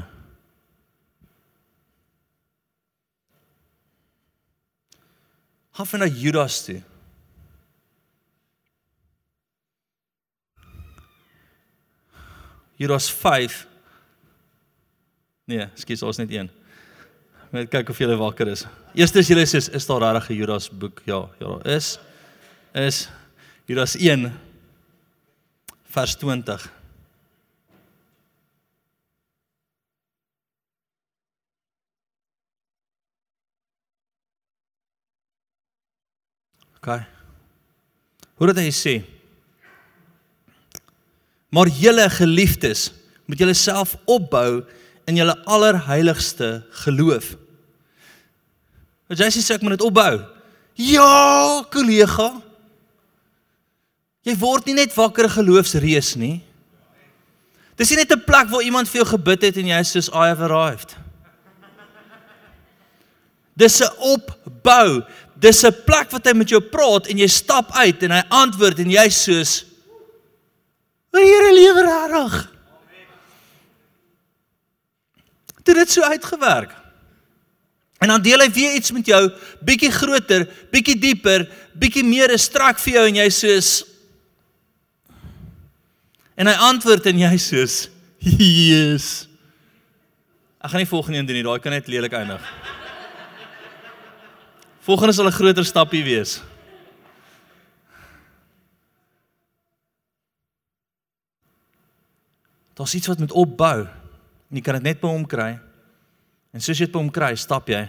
Haf 5.74 5.96
na 5.98 6.06
Judas 6.06 6.60
toe. 6.62 6.78
Judas 12.78 13.10
5 13.10 13.64
Nee, 15.44 15.66
skus, 15.76 16.00
ons 16.00 16.16
net 16.16 16.30
een. 16.32 16.46
Net 17.54 17.68
kyk 17.70 17.92
of 17.92 18.00
julle 18.02 18.16
wakker 18.18 18.48
is. 18.50 18.64
Eerstens 18.98 19.28
julle 19.30 19.44
sê 19.46 19.60
is, 19.62 19.86
daar 19.86 20.02
regtig 20.02 20.30
'n 20.34 20.38
Judas 20.40 20.66
boek? 20.68 21.02
Ja, 21.06 21.30
ja, 21.38 21.46
daar 21.46 21.76
is. 21.76 21.98
Is 22.74 23.08
Judas 23.66 23.94
1 23.94 24.32
vers 25.84 26.16
20. 26.16 26.72
OK. 36.76 37.06
Hoe 38.34 38.46
dit 38.52 38.56
hy 38.56 38.70
sê. 38.70 39.04
Maar 41.50 41.68
julle 41.68 42.10
geliefdes, 42.10 42.92
moet 43.26 43.38
julle 43.38 43.54
self 43.54 43.94
opbou 44.06 44.66
in 45.06 45.14
julle 45.14 45.38
allerheiligste 45.46 46.66
geloof. 46.82 47.43
Want 49.08 49.20
jy 49.20 49.30
sê 49.30 49.54
ek 49.54 49.62
moet 49.62 49.76
dit 49.76 49.86
opbou. 49.86 50.22
Ja, 50.80 51.62
kollega. 51.70 52.30
Jy 54.24 54.34
word 54.40 54.66
nie 54.66 54.78
net 54.78 54.94
wakker 54.96 55.28
geloofsreus 55.28 56.14
nie. 56.16 56.42
Dis 57.76 57.90
nie 57.90 57.98
net 57.98 58.12
'n 58.12 58.24
plek 58.24 58.48
waar 58.48 58.62
iemand 58.62 58.88
vir 58.88 59.02
jou 59.02 59.18
gebid 59.18 59.42
het 59.42 59.56
en 59.56 59.66
jy 59.66 59.82
sê 59.82 60.00
I 60.14 60.28
have 60.28 60.42
arrived. 60.42 60.96
Dis 63.56 63.80
'n 63.80 63.90
opbou. 63.98 65.04
Dis 65.36 65.64
'n 65.64 65.74
plek 65.84 66.10
wat 66.10 66.26
hy 66.26 66.32
met 66.32 66.48
jou 66.48 66.60
praat 66.60 67.06
en 67.06 67.18
jy 67.18 67.28
stap 67.28 67.72
uit 67.72 68.02
en 68.02 68.10
hy 68.10 68.22
antwoord 68.28 68.78
en 68.78 68.90
jy 68.90 69.08
soos 69.10 69.64
O 71.14 71.18
Here 71.18 71.52
lewe 71.54 71.82
reg. 72.10 72.50
Dit 75.62 75.76
het 75.76 75.90
so 75.90 76.02
uitgewerk. 76.02 76.83
En 78.04 78.12
dan 78.12 78.22
deel 78.22 78.44
hy 78.44 78.50
weer 78.52 78.76
iets 78.76 78.92
met 78.92 79.08
jou, 79.08 79.22
bietjie 79.64 79.90
groter, 79.94 80.44
bietjie 80.74 80.98
dieper, 81.00 81.46
bietjie 81.72 82.04
meer 82.04 82.28
'n 82.32 82.38
strak 82.38 82.78
vir 82.84 82.92
jou 82.98 83.04
en 83.08 83.20
jy 83.22 83.28
soos 83.32 83.70
En 86.34 86.50
hy 86.50 86.54
antwoord 86.66 87.06
en 87.10 87.20
jy 87.22 87.36
soos 87.38 87.76
Jesus. 88.24 89.28
Ek 90.58 90.72
gaan 90.72 90.82
nie 90.82 90.88
volgende 90.88 91.20
een 91.20 91.28
doen 91.28 91.38
nie, 91.38 91.44
daai 91.46 91.62
kan 91.62 91.74
net 91.76 91.90
lelik 91.92 92.16
eindig. 92.16 92.42
Volgende 94.84 95.14
sal 95.14 95.28
'n 95.28 95.38
groter 95.38 95.64
stappie 95.64 96.02
wees. 96.04 96.42
Daar's 102.74 102.94
iets 102.94 103.06
wat 103.06 103.18
met 103.18 103.32
opbou. 103.32 103.86
Jy 104.50 104.60
kan 104.60 104.74
dit 104.74 104.82
net 104.82 105.00
by 105.00 105.08
hom 105.08 105.26
kry. 105.26 105.60
En 106.54 106.62
soos 106.62 106.78
jy 106.78 106.86
dit 106.86 106.94
by 106.94 107.02
hom 107.02 107.10
kry, 107.10 107.32
stap 107.38 107.68
jy. 107.68 107.82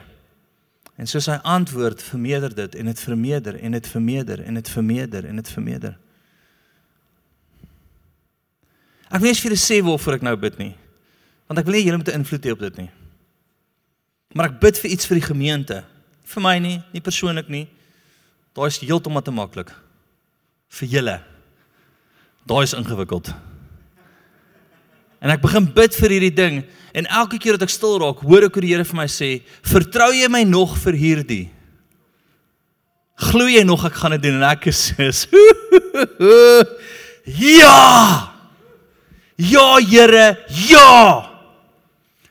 En 0.98 1.10
soos 1.10 1.28
hy 1.30 1.38
antwoord, 1.44 2.02
vermeerder 2.02 2.56
dit 2.56 2.76
en 2.80 2.90
dit 2.90 3.04
vermeerder 3.04 3.60
en 3.60 3.78
dit 3.78 3.88
vermeerder 3.92 4.42
en 4.42 4.58
dit 4.58 4.70
vermeerder 4.74 5.28
en 5.30 5.42
dit 5.42 5.52
vermeerder. 5.54 5.98
Ek 9.12 9.22
weet 9.22 9.38
nie 9.38 9.52
of 9.52 9.54
jy 9.54 9.62
sê 9.62 9.82
waarvoor 9.86 10.18
ek 10.18 10.26
nou 10.26 10.36
bid 10.40 10.58
nie. 10.58 10.72
Want 11.46 11.62
ek 11.62 11.68
wil 11.68 11.78
nie 11.78 11.86
julle 11.86 12.00
moet 12.02 12.10
'n 12.10 12.24
invloed 12.24 12.46
hê 12.46 12.52
op 12.52 12.64
dit 12.64 12.78
nie. 12.78 12.90
Maar 14.34 14.50
ek 14.50 14.60
bid 14.60 14.78
vir 14.78 14.92
iets 14.92 15.06
vir 15.06 15.20
die 15.20 15.28
gemeente. 15.28 15.84
Vir 16.24 16.42
my 16.42 16.58
nie, 16.60 16.84
nie 16.92 17.02
persoonlik 17.02 17.48
nie. 17.50 17.68
Daai 18.56 18.68
is 18.68 18.80
heeltemal 18.80 19.22
te 19.22 19.32
maklik. 19.32 19.72
Vir 20.70 20.88
julle. 20.88 21.22
Daai 22.48 22.64
is 22.64 22.74
ingewikkeld. 22.74 23.34
En 25.24 25.32
ek 25.34 25.42
begin 25.42 25.68
bid 25.76 25.96
vir 25.96 26.16
hierdie 26.16 26.36
ding 26.36 26.64
en 26.96 27.10
elke 27.12 27.38
keer 27.42 27.58
dat 27.58 27.68
ek 27.68 27.74
stil 27.74 27.98
raak, 28.00 28.24
hoor 28.24 28.48
ek 28.48 28.56
hoe 28.56 28.64
die 28.64 28.72
Here 28.74 28.86
vir 28.86 28.96
my 28.96 29.08
sê, 29.08 29.42
"Vertrou 29.64 30.12
jy 30.14 30.28
my 30.30 30.44
nog 30.44 30.78
vir 30.78 30.94
hierdie?" 30.94 31.50
Glo 33.16 33.48
jy 33.48 33.64
nog 33.64 33.86
ek 33.86 33.94
gaan 33.94 34.12
dit 34.12 34.24
doen 34.24 34.42
en 34.42 34.44
ek 34.44 34.68
is 34.68 34.94
Ja! 37.26 38.32
Ja, 39.38 39.80
Here, 39.80 40.38
ja! 40.68 41.32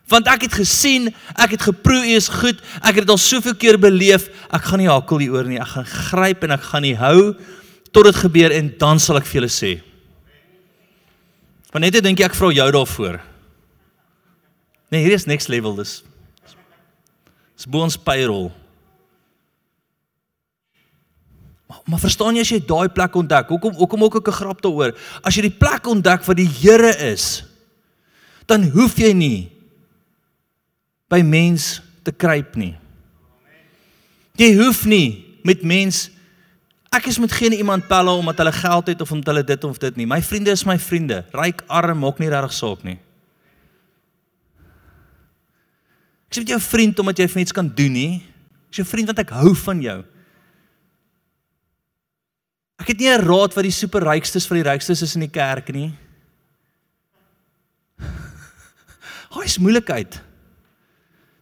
Want 0.09 0.29
ek 0.29 0.47
het 0.47 0.59
gesien, 0.61 1.09
ek 1.33 1.57
het 1.57 1.64
geproe 1.64 2.05
u 2.05 2.12
is 2.14 2.29
goed. 2.29 2.61
Ek 2.85 2.92
het 2.92 3.07
dit 3.07 3.12
al 3.12 3.20
soveel 3.20 3.57
keer 3.57 3.79
beleef. 3.81 4.29
Ek 4.53 4.68
gaan 4.68 4.83
nie 4.83 4.90
hakkel 4.90 5.25
hieroor 5.25 5.49
nie. 5.49 5.59
Ek 5.59 5.73
gaan 5.73 5.88
gryp 5.88 6.44
en 6.44 6.55
ek 6.55 6.66
gaan 6.68 6.85
nie 6.85 6.97
hou 7.01 7.35
tot 7.94 8.05
dit 8.09 8.16
gebeur 8.20 8.53
en 8.53 8.68
dan 8.79 9.01
sal 9.01 9.20
ek 9.20 9.29
vir 9.31 9.40
julle 9.40 9.53
sê. 9.53 9.73
Want 11.74 11.82
net 11.82 11.96
dink 12.06 12.20
ek 12.22 12.37
vra 12.38 12.52
jou 12.54 12.66
daarvoor. 12.70 13.16
Nee, 14.94 15.02
hier 15.02 15.16
is 15.16 15.26
next 15.26 15.50
level 15.50 15.74
dis. 15.74 16.04
Dis 17.58 17.66
bo 17.66 17.82
ons 17.82 17.96
payroll. 17.98 18.52
Maar, 21.66 21.80
maar 21.90 22.02
verstaan 22.04 22.38
jy 22.38 22.44
as 22.46 22.52
jy 22.54 22.60
daai 22.62 22.87
plek 22.94 23.18
ontdek, 23.18 23.50
hoekom 23.50 23.74
hoekom 23.80 24.06
ook 24.06 24.20
ek 24.22 24.30
'n 24.30 24.38
grap 24.38 24.62
daaroor? 24.62 24.94
As 25.26 25.34
jy 25.34 25.50
die 25.50 25.58
plek 25.58 25.82
ontdek 25.90 26.22
wat 26.22 26.38
die 26.38 26.46
Here 26.46 26.94
is, 27.10 27.42
dan 28.46 28.70
hoef 28.70 28.94
jy 28.94 29.10
nie 29.10 29.50
by 31.10 31.22
mens 31.26 31.82
te 32.04 32.12
kruip 32.12 32.54
nie. 32.54 32.76
Jy 34.38 34.54
hoef 34.62 34.84
nie 34.87 35.26
met 35.42 35.62
mens 35.62 36.13
Ek 36.94 37.09
is 37.11 37.18
met 37.18 37.33
geen 37.35 37.52
iemand 37.57 37.88
pelle 37.90 38.12
omdat 38.14 38.38
hulle 38.38 38.52
geld 38.52 38.87
het 38.87 39.00
of 39.00 39.11
omdat 39.11 39.33
hulle 39.33 39.44
dit 39.44 39.64
of 39.64 39.78
dit 39.83 39.96
nie. 39.96 40.07
My 40.07 40.20
vriende 40.22 40.52
is 40.54 40.62
my 40.64 40.78
vriende. 40.78 41.24
Ryk, 41.35 41.64
arm, 41.66 41.98
maak 41.98 42.20
nie 42.22 42.30
regtig 42.30 42.54
saak 42.54 42.85
nie. 42.87 42.98
Ek 46.30 46.37
sê 46.37 46.44
met 46.44 46.52
jou 46.54 46.61
vriend 46.68 47.02
omdat 47.02 47.22
jy 47.22 47.26
vir 47.33 47.42
iets 47.42 47.57
kan 47.57 47.70
doen 47.80 47.94
nie. 47.94 48.12
Ek 48.70 48.76
is 48.76 48.83
jou 48.83 48.87
vriend 48.87 49.11
want 49.11 49.24
ek 49.24 49.35
hou 49.35 49.54
van 49.64 49.83
jou. 49.83 49.98
Ek 52.78 52.92
het 52.92 52.98
nie 52.98 53.11
'n 53.11 53.26
raad 53.26 53.54
wat 53.54 53.66
die 53.66 53.74
superrykstes 53.74 54.46
van 54.46 54.57
die 54.62 54.68
rykstes 54.70 55.02
is 55.02 55.14
in 55.14 55.26
die 55.26 55.35
kerk 55.35 55.72
nie. 55.74 55.94
Haai 59.35 59.44
is 59.44 59.59
moeilikheid. 59.59 60.20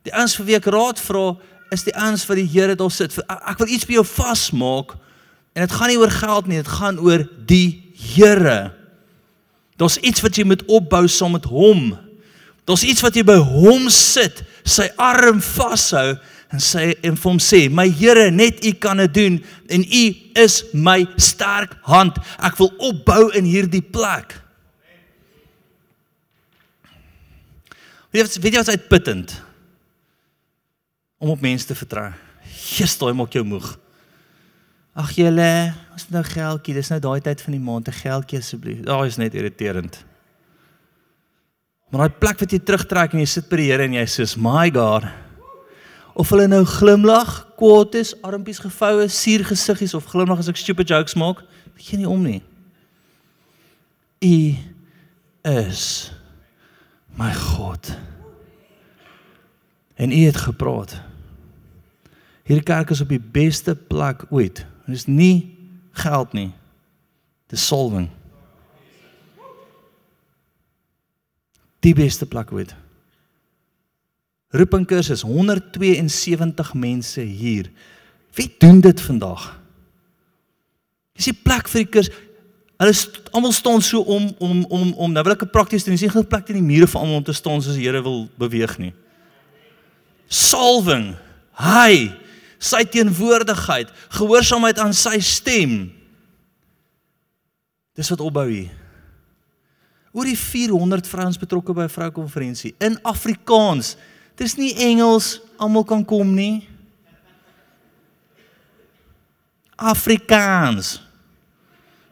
Die 0.04 0.14
ouens 0.14 0.36
vir 0.36 0.46
wie 0.46 0.56
ek 0.56 0.66
raad 0.66 1.00
vra 1.00 1.36
is 1.70 1.84
die 1.84 1.94
ouens 1.96 2.26
wat 2.26 2.36
die 2.36 2.48
Here 2.48 2.74
daar 2.74 2.90
sit. 2.90 3.18
Ek 3.28 3.58
wil 3.58 3.68
iets 3.68 3.84
by 3.84 3.92
jou 3.92 4.04
vasmaak 4.04 4.96
En 5.52 5.66
dit 5.66 5.72
gaan 5.72 5.88
nie 5.92 5.98
oor 6.00 6.10
geld 6.12 6.48
nie, 6.48 6.60
dit 6.62 6.76
gaan 6.78 7.00
oor 7.00 7.26
die 7.46 7.80
Here. 8.02 8.72
Daar's 9.78 9.96
iets 10.02 10.20
wat 10.24 10.36
jy 10.36 10.44
moet 10.48 10.64
opbou 10.66 11.04
saam 11.08 11.36
met 11.36 11.44
hom. 11.46 11.92
Daar's 12.66 12.82
iets 12.82 13.02
wat 13.04 13.14
jy 13.14 13.22
by 13.26 13.38
hom 13.38 13.86
sit, 13.92 14.42
sy 14.66 14.88
arm 15.00 15.40
vashou 15.42 16.16
en 16.52 16.60
sê 16.60 16.90
en 17.00 17.16
vir 17.16 17.30
hom 17.30 17.38
sê, 17.40 17.70
"My 17.70 17.88
Here, 17.88 18.30
net 18.30 18.64
U 18.64 18.72
kan 18.72 18.96
dit 18.96 19.14
doen 19.14 19.44
en 19.68 19.82
U 19.82 20.14
is 20.34 20.64
my 20.72 21.06
sterk 21.16 21.76
hand. 21.82 22.18
Ek 22.38 22.56
wil 22.56 22.72
opbou 22.78 23.30
in 23.34 23.44
hierdie 23.44 23.82
plek." 23.82 24.42
Weet 28.10 28.36
weet 28.36 28.52
jy 28.52 28.58
wat 28.58 28.68
uitputtend 28.68 29.42
om 31.18 31.30
op 31.30 31.40
mense 31.40 31.66
te 31.66 31.74
vertrou. 31.74 32.12
Jesus, 32.44 32.98
daai 32.98 33.14
maak 33.14 33.32
jou 33.32 33.44
moeg. 33.44 33.78
Ag 34.92 35.14
julle, 35.16 35.72
ons 35.94 36.02
het 36.04 36.12
nou 36.12 36.22
geldjie. 36.26 36.74
Dis 36.76 36.90
nou 36.92 36.98
daai 37.00 37.20
tyd 37.24 37.40
van 37.40 37.54
die 37.56 37.64
maand, 37.64 37.88
'n 37.88 37.96
geldjie 37.96 38.38
asseblief. 38.38 38.84
Daai 38.84 39.06
is 39.06 39.16
net 39.16 39.34
irriterend. 39.34 40.04
Maar 41.90 42.08
daai 42.08 42.18
plek 42.18 42.40
wat 42.40 42.50
jy 42.50 42.58
terugtrek 42.58 43.12
en 43.12 43.20
jy 43.20 43.26
sit 43.26 43.48
by 43.48 43.56
die 43.56 43.70
Here 43.70 43.84
en 43.84 43.92
jy 43.92 44.04
sê, 44.04 44.36
"My 44.36 44.70
God." 44.70 45.04
Of 46.14 46.28
hulle 46.28 46.46
nou 46.46 46.64
glimlag, 46.64 47.46
kwaad 47.56 47.94
is, 47.94 48.14
armpies 48.22 48.58
gevoue, 48.58 49.08
suur 49.08 49.44
gesiggies 49.44 49.94
of 49.94 50.04
glimlag 50.04 50.38
as 50.38 50.48
ek 50.48 50.56
stupid 50.56 50.88
jokes 50.88 51.14
maak, 51.14 51.42
gee 51.76 51.96
nie 51.96 52.08
om 52.08 52.22
nie. 52.22 52.42
U 54.20 54.56
is 55.44 56.12
my 57.16 57.32
God. 57.32 57.96
En 59.96 60.12
u 60.12 60.24
het 60.26 60.36
gepraat. 60.36 61.00
Hierdie 62.44 62.64
kerk 62.64 62.90
is 62.90 63.00
op 63.00 63.08
die 63.08 63.20
beste 63.20 63.74
plek 63.74 64.24
ooit 64.30 64.66
Dit 64.86 64.94
is 64.94 65.06
nie 65.06 65.56
geld 65.92 66.32
nie. 66.32 66.50
Dis 67.52 67.66
salwing. 67.66 68.08
Die 71.82 71.94
beste 71.94 72.26
plek 72.26 72.52
ooit. 72.52 72.74
Roeping 74.52 74.86
kursus 74.86 75.24
172 75.24 76.74
mense 76.74 77.20
hier. 77.20 77.70
Wie 78.36 78.54
doen 78.58 78.80
dit 78.80 79.00
vandag? 79.00 79.48
Dis 81.16 81.30
die 81.30 81.36
plek 81.36 81.68
vir 81.72 81.84
die 81.84 81.90
kursus. 81.96 82.20
Hulle 82.82 82.94
almal 83.30 83.52
staan 83.54 83.82
so 83.84 84.00
om 84.10 84.24
om 84.42 84.64
om 84.66 84.92
om 84.92 85.12
nou 85.12 85.22
wil 85.22 85.32
ek 85.32 85.42
'n 85.42 85.54
prakties 85.54 85.84
doen. 85.84 85.94
Dis 85.94 86.02
nie 86.02 86.20
'n 86.20 86.26
plek 86.26 86.48
in 86.48 86.58
die 86.58 86.62
mure 86.62 86.86
vir 86.86 87.00
almal 87.00 87.16
om 87.16 87.24
te 87.24 87.32
staan 87.32 87.62
soos 87.62 87.76
die 87.76 87.86
Here 87.86 88.02
wil 88.02 88.28
beweeg 88.38 88.78
nie. 88.78 88.92
Salwing. 90.28 91.14
Hy 91.52 92.12
sy 92.62 92.84
teenwoordigheid, 92.86 93.90
gehoorsaamheid 94.14 94.78
aan 94.82 94.94
sy 94.94 95.18
stem. 95.24 95.90
Dis 97.98 98.10
wat 98.12 98.22
opbou 98.24 98.46
hier. 98.48 98.70
Oor 100.12 100.28
die 100.28 100.38
400 100.38 101.08
vrouens 101.08 101.40
betrokke 101.40 101.74
by 101.74 101.88
'n 101.88 101.96
vroukonferensie 101.96 102.74
in 102.78 102.98
Afrikaans. 103.02 103.96
Dis 104.36 104.56
nie 104.56 104.74
Engels, 104.74 105.40
almal 105.56 105.84
kan 105.84 106.04
kom 106.04 106.34
nie. 106.34 106.68
Afrikaans. 109.76 111.02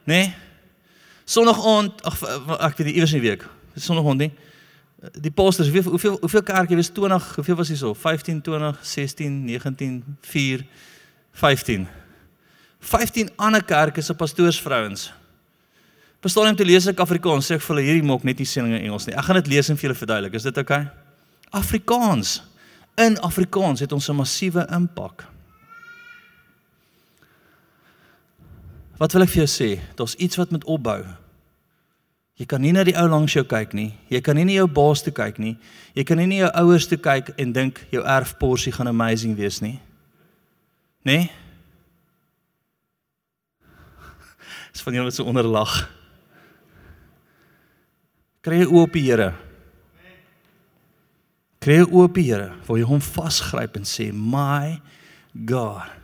Nee. 0.04 0.34
Sondag 1.24 1.64
aand, 1.64 2.02
ag 2.02 2.22
ek 2.72 2.76
weet 2.76 2.86
nie 2.86 2.94
iewers 2.94 3.12
in 3.12 3.20
die 3.20 3.28
week. 3.30 3.46
Sondag 3.74 4.04
aand 4.04 4.18
nie 4.18 4.32
die 5.00 5.32
pastors 5.32 5.68
hoeveel 5.68 5.90
hoeveel 5.90 6.16
hoeveel 6.20 6.42
kerke 6.42 6.76
was 6.76 6.88
20 6.92 7.34
hoeveel 7.34 7.56
was 7.56 7.68
hierso 7.68 7.94
15 7.94 8.40
20 8.42 8.78
16 8.82 9.44
19 9.44 10.16
4 10.20 10.66
15 11.32 11.88
15 12.80 13.30
ander 13.36 13.64
kerke 13.64 14.00
se 14.00 14.14
pastoorsvrouens. 14.14 15.12
Verstaan 16.20 16.44
jy 16.44 16.50
om 16.50 16.56
te 16.56 16.64
lees 16.64 16.86
ek 16.88 17.00
Afrikaans 17.00 17.48
sê 17.48 17.56
ek 17.56 17.64
vir 17.64 17.74
hulle 17.74 17.84
hierdie 17.86 18.08
maak 18.08 18.24
net 18.28 18.40
nie 18.40 18.48
sin 18.48 18.68
in 18.68 18.76
Engels 18.80 19.06
nie. 19.08 19.16
Ek 19.16 19.24
gaan 19.24 19.40
dit 19.40 19.50
lees 19.52 19.68
en 19.68 19.76
vir 19.76 19.88
julle 19.88 20.00
verduidelik. 20.00 20.36
Is 20.36 20.48
dit 20.48 20.60
oukei 20.60 20.82
okay? 20.84 20.92
Afrikaans. 21.60 22.40
In 23.00 23.16
Afrikaans 23.24 23.80
het 23.80 23.92
ons 23.92 24.08
'n 24.08 24.16
massiewe 24.16 24.66
impak. 24.72 25.24
Wat 28.98 29.12
wil 29.12 29.22
ek 29.22 29.32
vir 29.32 29.46
jou 29.46 29.48
sê? 29.48 29.80
Daar's 29.96 30.14
iets 30.14 30.36
wat 30.36 30.50
met 30.50 30.64
opbou 30.64 31.04
Jy 32.40 32.46
kan 32.48 32.62
nie 32.64 32.72
na 32.72 32.86
die 32.88 32.96
ou 32.96 33.04
langs 33.12 33.34
jou 33.36 33.42
kyk 33.44 33.74
nie. 33.76 33.90
Jy 34.08 34.22
kan 34.24 34.38
nie 34.38 34.46
na 34.48 34.54
jou 34.54 34.68
baas 34.72 35.02
toe 35.04 35.12
kyk 35.12 35.36
nie. 35.42 35.58
Jy 35.92 36.06
kan 36.08 36.16
nie 36.16 36.28
na 36.30 36.38
jou 36.38 36.48
ouers 36.62 36.86
toe 36.88 36.96
kyk 36.96 37.34
en 37.36 37.52
dink 37.52 37.82
jou 37.92 38.00
erfporsie 38.00 38.72
gaan 38.72 38.88
amazing 38.88 39.36
wees 39.36 39.60
nie. 39.60 39.76
Nê? 41.04 41.18
Nee? 41.18 41.28
Dis 44.72 44.86
van 44.86 44.96
jou 44.96 45.04
wat 45.04 45.18
so 45.18 45.28
onderlag. 45.28 45.76
Kry 48.40 48.62
jy 48.62 48.72
oop 48.72 48.96
die 48.96 49.04
Here. 49.04 49.34
Kry 51.60 51.82
jy 51.82 51.88
oop 51.92 52.16
die 52.16 52.24
Here, 52.30 52.54
waar 52.64 52.80
jy 52.80 52.88
hom 52.88 53.04
vasgryp 53.04 53.76
en 53.76 53.84
sê, 53.84 54.08
"My 54.16 54.80
God." 55.44 55.99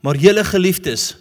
Maar 0.00 0.16
julle 0.16 0.44
geliefdes 0.44 1.16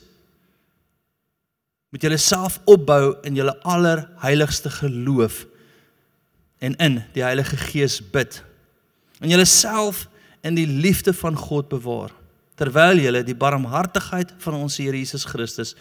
moet 1.90 2.06
julle 2.06 2.20
self 2.22 2.60
opbou 2.70 3.16
in 3.26 3.36
julle 3.36 3.56
allerheiligste 3.66 4.70
geloof 4.70 5.46
en 6.62 6.76
in 6.76 7.00
die 7.16 7.24
Heilige 7.24 7.58
Gees 7.58 7.98
bid. 8.12 8.44
En 9.20 9.32
julle 9.32 9.48
self 9.50 10.06
in 10.46 10.56
die 10.56 10.68
liefde 10.68 11.14
van 11.14 11.36
God 11.36 11.70
bewaar 11.72 12.14
terwyl 12.60 13.00
julle 13.00 13.24
die 13.24 13.38
barmhartigheid 13.40 14.34
van 14.44 14.58
ons 14.60 14.78
Here 14.78 14.98
Jesus 14.98 15.24
Christus 15.24 15.78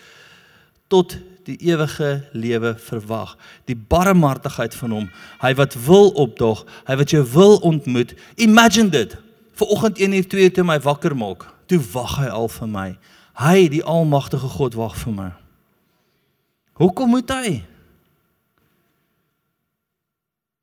tot 0.89 1.17
die 1.45 1.57
ewige 1.67 2.23
lewe 2.33 2.77
verwag. 2.79 3.35
Die 3.67 3.77
barmhartigheid 3.77 4.77
van 4.79 4.95
hom, 4.95 5.09
hy 5.43 5.51
wat 5.59 5.75
wil 5.85 6.13
opdog, 6.17 6.63
hy 6.87 6.97
wat 7.01 7.13
jou 7.13 7.25
wil 7.35 7.59
ontmoet. 7.67 8.15
Imagine 8.41 8.95
dit. 8.95 9.17
Vanoggend 9.59 9.99
1 9.99 10.17
uur 10.21 10.29
2 10.29 10.51
uur 10.55 10.69
my 10.71 10.79
wakker 10.87 11.17
maak 11.19 11.49
toe 11.69 11.81
wag 11.93 12.19
hy 12.23 12.29
al 12.33 12.49
vir 12.53 12.71
my. 12.73 12.89
Hy, 13.39 13.69
die 13.71 13.85
almagtige 13.87 14.49
God, 14.51 14.77
wag 14.79 14.97
vir 14.99 15.15
my. 15.15 15.29
Hoekom 16.79 17.13
moet 17.15 17.31
hy? 17.35 17.59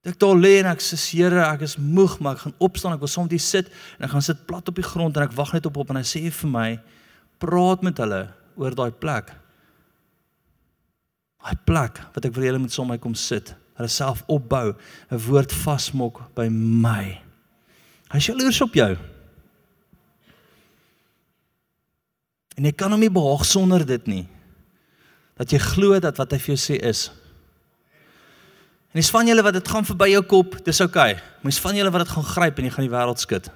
Ek 0.06 0.20
daar 0.22 0.38
lê 0.38 0.60
en 0.60 0.70
ek 0.70 0.84
sê 0.86 0.98
Here, 1.16 1.42
ek 1.48 1.64
is 1.66 1.80
moeg, 1.82 2.20
maar 2.22 2.38
ek 2.38 2.44
gaan 2.46 2.60
opstaan, 2.62 2.94
ek 2.94 3.02
wil 3.02 3.10
soms 3.10 3.32
net 3.32 3.42
sit 3.42 3.72
en 3.98 4.06
ek 4.06 4.14
gaan 4.14 4.26
sit 4.26 4.44
plat 4.46 4.68
op 4.70 4.78
die 4.78 4.86
grond 4.86 5.18
en 5.18 5.26
ek 5.26 5.34
wag 5.38 5.56
net 5.56 5.66
op 5.66 5.80
op 5.82 5.90
en 5.90 5.98
hy 5.98 6.06
sê 6.06 6.22
vir 6.30 6.52
my, 6.52 6.68
praat 7.42 7.82
met 7.86 7.98
hulle 8.04 8.22
oor 8.60 8.78
daai 8.78 8.94
plek. 8.94 9.34
Daai 11.42 11.58
plek 11.66 12.04
wat 12.14 12.28
ek 12.28 12.36
vir 12.38 12.52
julle 12.52 12.62
met 12.62 12.76
sommer 12.76 13.02
kom 13.02 13.18
sit, 13.18 13.56
hulle 13.80 13.90
self 13.92 14.22
opbou, 14.32 14.76
'n 15.10 15.24
woord 15.26 15.52
vasmok 15.52 16.22
by 16.38 16.48
my. 16.54 17.18
Hy 18.14 18.18
is 18.18 18.30
jaloers 18.30 18.62
op 18.62 18.74
jou. 18.78 18.94
En 22.56 22.64
jy 22.64 22.72
kan 22.72 22.92
hom 22.92 23.04
nie 23.04 23.12
behaag 23.12 23.44
sonder 23.46 23.84
dit 23.86 24.08
nie. 24.08 24.24
Dat 25.36 25.52
jy 25.52 25.60
glo 25.60 26.00
dat 26.00 26.18
wat 26.18 26.32
hy 26.32 26.40
vir 26.40 26.56
jou 26.56 26.62
sê 26.62 26.80
is 26.80 27.10
En 28.96 29.02
dis 29.02 29.10
van 29.12 29.28
julle 29.28 29.44
wat 29.44 29.58
dit 29.58 29.68
gaan 29.68 29.84
verby 29.84 30.06
jou 30.08 30.22
kop, 30.24 30.54
dis 30.64 30.78
oukei. 30.80 31.18
Okay. 31.18 31.24
Dis 31.44 31.58
van 31.60 31.76
julle 31.76 31.92
wat 31.92 32.06
dit 32.06 32.12
gaan 32.16 32.24
gryp 32.24 32.60
en 32.62 32.64
jy 32.64 32.70
gaan 32.72 32.86
die 32.86 32.92
wêreld 32.94 33.20
skud. 33.20 33.50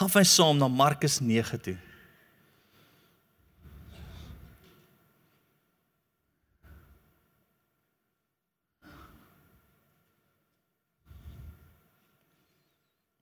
Gaan 0.00 0.12
vir 0.14 0.24
saam 0.24 0.56
na 0.56 0.70
Markus 0.72 1.18
9 1.20 1.60
toe. 1.60 1.76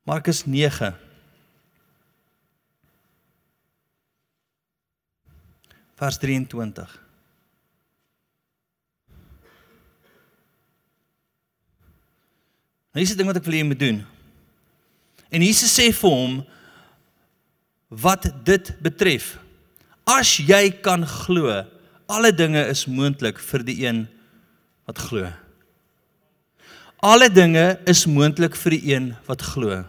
Markus 0.03 0.45
9 0.47 0.95
vers 6.01 6.19
23. 6.19 7.01
Nou 12.91 13.05
is 13.05 13.13
dit 13.13 13.21
ding 13.21 13.29
wat 13.29 13.39
ek 13.39 13.45
wil 13.47 13.55
hê 13.55 13.61
jy 13.61 13.69
moet 13.69 13.83
doen. 13.83 14.01
En 15.31 15.45
Jesus 15.45 15.75
sê 15.77 15.91
vir 15.95 16.17
hom 16.17 16.41
wat 18.03 18.31
dit 18.47 18.73
betref. 18.83 19.35
As 20.09 20.39
jy 20.41 20.73
kan 20.83 21.05
glo, 21.07 21.53
alle 22.11 22.33
dinge 22.35 22.65
is 22.73 22.87
moontlik 22.91 23.39
vir 23.51 23.67
die 23.67 23.79
een 23.85 24.03
wat 24.89 24.99
glo. 25.11 25.29
Alle 27.01 27.31
dinge 27.33 27.81
is 27.89 28.07
moontlik 28.07 28.57
vir 28.61 28.71
die 28.77 28.93
een 28.93 29.17
wat 29.29 29.43
glo. 29.55 29.85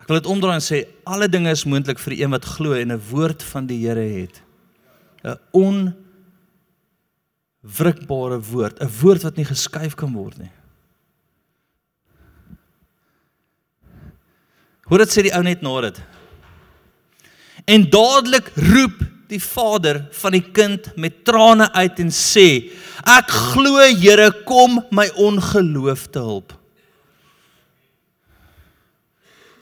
Ek 0.00 0.08
wil 0.08 0.20
dit 0.20 0.30
omdraai 0.32 0.56
en 0.56 0.64
sê 0.64 0.78
alle 1.08 1.28
dinge 1.28 1.52
is 1.52 1.64
moontlik 1.68 2.00
vir 2.00 2.12
een 2.16 2.32
wat 2.32 2.44
glo 2.56 2.72
en 2.72 2.92
'n 2.92 3.02
woord 3.10 3.42
van 3.42 3.66
die 3.66 3.86
Here 3.86 4.00
het. 4.00 4.42
'n 5.24 5.38
onwrikbare 7.64 8.40
woord, 8.40 8.80
'n 8.80 8.90
woord 9.00 9.22
wat 9.22 9.36
nie 9.36 9.44
geskuif 9.44 9.94
kan 9.94 10.12
word 10.12 10.38
nie. 10.38 10.50
Hoor 14.84 14.98
dit 14.98 15.08
sê 15.08 15.22
die 15.22 15.32
ou 15.32 15.42
net 15.42 15.62
na 15.62 15.80
dit. 15.80 16.00
En 17.64 17.90
dadelik 17.90 18.50
roep 18.56 19.13
die 19.34 19.42
vader 19.42 20.00
van 20.20 20.36
die 20.36 20.44
kind 20.54 20.86
met 21.00 21.22
trane 21.26 21.66
uit 21.74 22.02
en 22.04 22.12
sê: 22.14 22.70
Ek 23.02 23.30
glo 23.52 23.82
Here, 23.98 24.30
kom 24.46 24.80
my 24.94 25.08
ongeloof 25.20 26.06
te 26.14 26.22
help. 26.22 26.54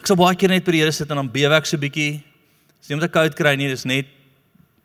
Ek 0.02 0.10
sal 0.10 0.18
baie 0.18 0.36
keer 0.38 0.52
net 0.52 0.66
by 0.66 0.74
die 0.74 0.82
Here 0.82 0.94
sit 0.94 1.10
en 1.10 1.22
dan 1.22 1.32
bewe 1.32 1.56
ek 1.56 1.68
so 1.70 1.80
bietjie. 1.80 2.20
Dis 2.82 2.90
nie 2.90 2.98
om 2.98 3.02
te 3.02 3.10
koud 3.12 3.36
kry 3.38 3.54
nie, 3.58 3.70
dis 3.70 3.86
net 3.88 4.10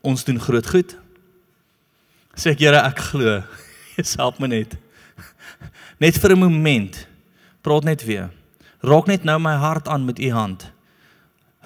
ons 0.06 0.22
doen 0.24 0.38
groot 0.40 0.66
goed. 0.70 0.94
Sê 2.38 2.54
ek 2.54 2.62
Here, 2.62 2.82
ek 2.86 3.02
glo. 3.10 3.40
Jesus 3.98 4.16
help 4.20 4.38
my 4.42 4.50
net. 4.50 4.78
Net 5.98 6.18
vir 6.22 6.36
'n 6.36 6.46
oomblik. 6.46 7.04
Praat 7.62 7.84
net 7.84 8.04
weer. 8.06 8.30
Raak 8.80 9.08
net 9.10 9.24
nou 9.26 9.38
my 9.42 9.56
hart 9.58 9.88
aan 9.88 10.04
met 10.06 10.20
u 10.22 10.30
hand. 10.30 10.70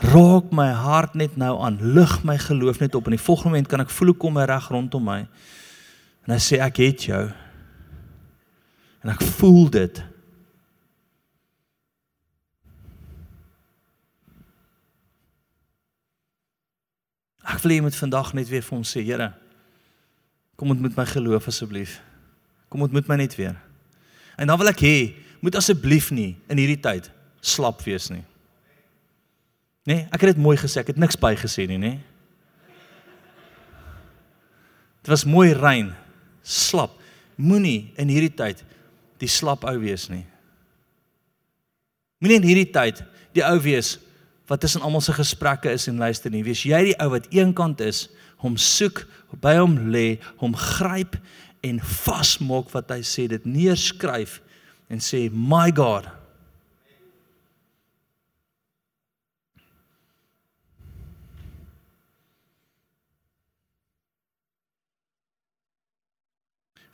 Raak 0.01 0.53
my 0.53 0.71
hart 0.73 1.15
net 1.15 1.37
nou 1.37 1.53
aan. 1.61 1.79
Lig 1.95 2.23
my 2.25 2.39
geloof 2.39 2.79
net 2.81 2.95
op 2.95 3.05
en 3.05 3.17
die 3.17 3.21
volgende 3.21 3.57
oomblik 3.57 3.69
kan 3.69 3.85
ek 3.85 3.93
voel 3.93 4.13
hoe 4.13 4.21
kom 4.25 4.39
hy 4.41 4.47
reg 4.49 4.69
rondom 4.73 5.05
my. 5.05 5.21
En 6.27 6.35
hy 6.35 6.41
sê 6.41 6.59
ek 6.63 6.81
het 6.81 7.05
jou. 7.11 7.23
En 9.03 9.13
ek 9.13 9.23
voel 9.37 9.69
dit. 9.75 10.03
Ek 17.43 17.61
wil 17.63 17.75
hê 17.75 17.81
moet 17.83 17.99
vandag 17.99 18.33
net 18.39 18.49
weer 18.49 18.63
vir 18.63 18.77
hom 18.77 18.87
sê, 18.87 19.03
Here, 19.05 19.33
kom 20.57 20.71
ontmoet 20.73 20.97
my 20.97 21.05
geloof 21.11 21.51
asseblief. 21.51 21.99
Kom 22.71 22.87
ontmoet 22.87 23.11
my 23.11 23.19
net 23.21 23.35
weer. 23.37 23.59
En 24.39 24.49
dan 24.49 24.59
wil 24.59 24.71
ek 24.71 24.83
hê, 24.87 24.97
moet 25.43 25.59
asseblief 25.59 26.13
nie 26.15 26.37
in 26.49 26.61
hierdie 26.63 26.81
tyd 26.81 27.11
slap 27.43 27.83
wees 27.85 28.09
nie. 28.15 28.23
Nee, 29.89 30.07
ek 30.15 30.23
het 30.23 30.37
dit 30.37 30.43
mooi 30.43 30.55
gesê, 30.61 30.83
ek 30.83 30.93
het 30.93 31.01
niks 31.01 31.19
bygesê 31.19 31.67
nie, 31.67 31.81
nê? 31.81 31.93
Dit 35.03 35.11
was 35.11 35.25
mooi 35.27 35.51
rein, 35.59 35.91
slap. 36.47 36.95
Moenie 37.35 37.91
in 37.99 38.13
hierdie 38.13 38.35
tyd 38.39 38.63
die 39.23 39.31
slap 39.31 39.65
ou 39.67 39.75
wees 39.83 40.07
nie. 40.11 40.23
Moenie 42.23 42.39
in 42.39 42.47
hierdie 42.47 42.71
tyd 42.71 43.03
die 43.35 43.43
ou 43.43 43.57
wees 43.63 43.97
wat 44.51 44.63
tussen 44.63 44.85
almal 44.85 45.03
se 45.03 45.15
gesprekke 45.17 45.73
is 45.75 45.89
en 45.91 45.99
luister 46.03 46.31
nie. 46.31 46.45
Wees 46.47 46.63
jy 46.67 46.79
die 46.93 46.97
ou 47.03 47.09
wat 47.15 47.27
eenkant 47.35 47.83
is, 47.83 48.05
hom 48.43 48.55
soek, 48.61 49.05
by 49.43 49.57
hom 49.59 49.79
lê, 49.95 50.21
hom 50.43 50.55
gryp 50.55 51.17
en 51.67 51.79
vasmaak 51.83 52.71
wat 52.75 52.91
hy 52.95 53.01
sê, 53.07 53.27
dit 53.31 53.47
neerskryf 53.49 54.41
en 54.93 55.03
sê, 55.03 55.31
"My 55.33 55.71
God." 55.75 56.07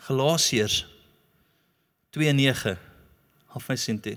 Galasiërs 0.09 0.87
2:9 2.17 2.79
Haf 3.53 3.69
my 3.69 3.77
sien 3.77 4.01
toe. 4.01 4.17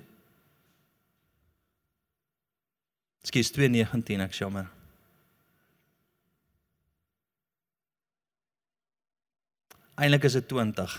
Skus 3.27 3.51
2:19 3.51 4.23
ek 4.23 4.33
jammer. 4.33 4.69
Eilik 9.99 10.23
is 10.23 10.33
dit 10.39 10.47
20. 10.47 10.95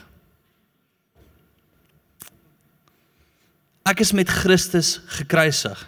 Ek 3.88 4.00
is 4.00 4.12
met 4.12 4.28
Christus 4.28 5.00
gekruisig. 5.18 5.80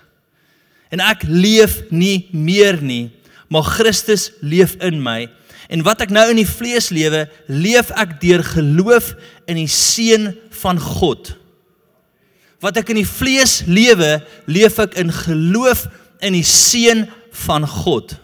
En 0.90 1.00
ek 1.00 1.22
leef 1.28 1.90
nie 1.90 2.28
meer 2.32 2.80
nie, 2.82 3.12
maar 3.48 3.62
Christus 3.62 4.32
leef 4.40 4.74
in 4.82 5.02
my. 5.02 5.28
En 5.68 5.82
wat 5.82 6.04
ek 6.04 6.12
nou 6.12 6.24
in 6.30 6.40
die 6.40 6.48
vlees 6.48 6.90
lewe, 6.94 7.24
leef 7.48 7.90
ek 7.90 8.18
deur 8.20 8.44
geloof 8.44 9.14
in 9.50 9.56
die 9.56 9.70
seun 9.70 10.32
van 10.62 10.80
God. 10.80 11.34
Wat 12.64 12.76
ek 12.80 12.92
in 12.94 13.02
die 13.02 13.08
vlees 13.08 13.62
lewe, 13.68 14.18
leef 14.48 14.78
ek 14.82 14.96
in 15.00 15.12
geloof 15.12 15.86
in 16.24 16.36
die 16.36 16.46
seun 16.46 17.06
van 17.44 17.66
God. 17.68 18.16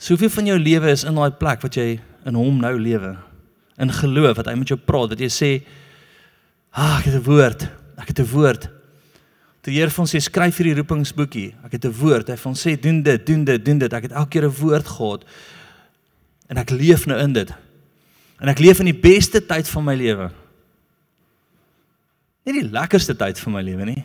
Soveel 0.00 0.32
van 0.32 0.50
jou 0.50 0.58
lewe 0.60 0.90
is 0.92 1.06
in 1.08 1.16
daai 1.16 1.32
plek 1.38 1.62
wat 1.64 1.78
jy 1.78 1.94
in 2.28 2.36
hom 2.36 2.60
nou 2.60 2.74
lewe. 2.76 3.14
In 3.80 3.92
geloof 3.92 4.38
wat 4.40 4.50
hy 4.50 4.58
met 4.58 4.70
jou 4.70 4.78
praat, 4.78 5.14
wat 5.14 5.20
jy 5.20 5.30
sê, 5.32 5.50
"Ag, 6.72 6.84
ah, 6.84 6.98
ek 6.98 7.04
het 7.06 7.14
'n 7.14 7.24
woord. 7.24 7.68
Ek 7.98 8.08
het 8.08 8.20
'n 8.20 8.30
woord." 8.32 8.68
Die 9.64 9.72
Here 9.72 9.88
vir 9.88 10.02
ons 10.02 10.12
sê 10.12 10.20
skryf 10.20 10.58
hierdie 10.58 10.74
roepingsboekie. 10.74 11.54
Ek 11.64 11.72
het 11.72 11.86
'n 11.86 11.92
woord. 11.92 12.28
Hy 12.28 12.36
vir 12.36 12.50
ons 12.50 12.66
sê 12.66 12.80
doen 12.80 13.02
dit, 13.02 13.26
doen 13.26 13.44
dit, 13.44 13.64
doen 13.64 13.78
dit. 13.78 13.92
Ek 13.92 14.02
het 14.02 14.12
elke 14.12 14.28
keer 14.28 14.44
'n 14.44 14.52
woord 14.60 14.86
gehad. 14.86 15.24
En 16.46 16.60
ek 16.60 16.70
leef 16.70 17.06
nou 17.06 17.18
in 17.20 17.32
dit. 17.32 17.52
En 18.42 18.50
ek 18.52 18.60
leef 18.60 18.80
in 18.82 18.90
die 18.90 19.00
beste 19.00 19.40
tyd 19.46 19.68
van 19.70 19.86
my 19.86 19.94
lewe. 19.96 20.28
Nie 22.44 22.58
die 22.58 22.68
lekkerste 22.68 23.16
tyd 23.16 23.40
van 23.40 23.56
my 23.56 23.62
lewe 23.64 23.86
nie. 23.88 24.02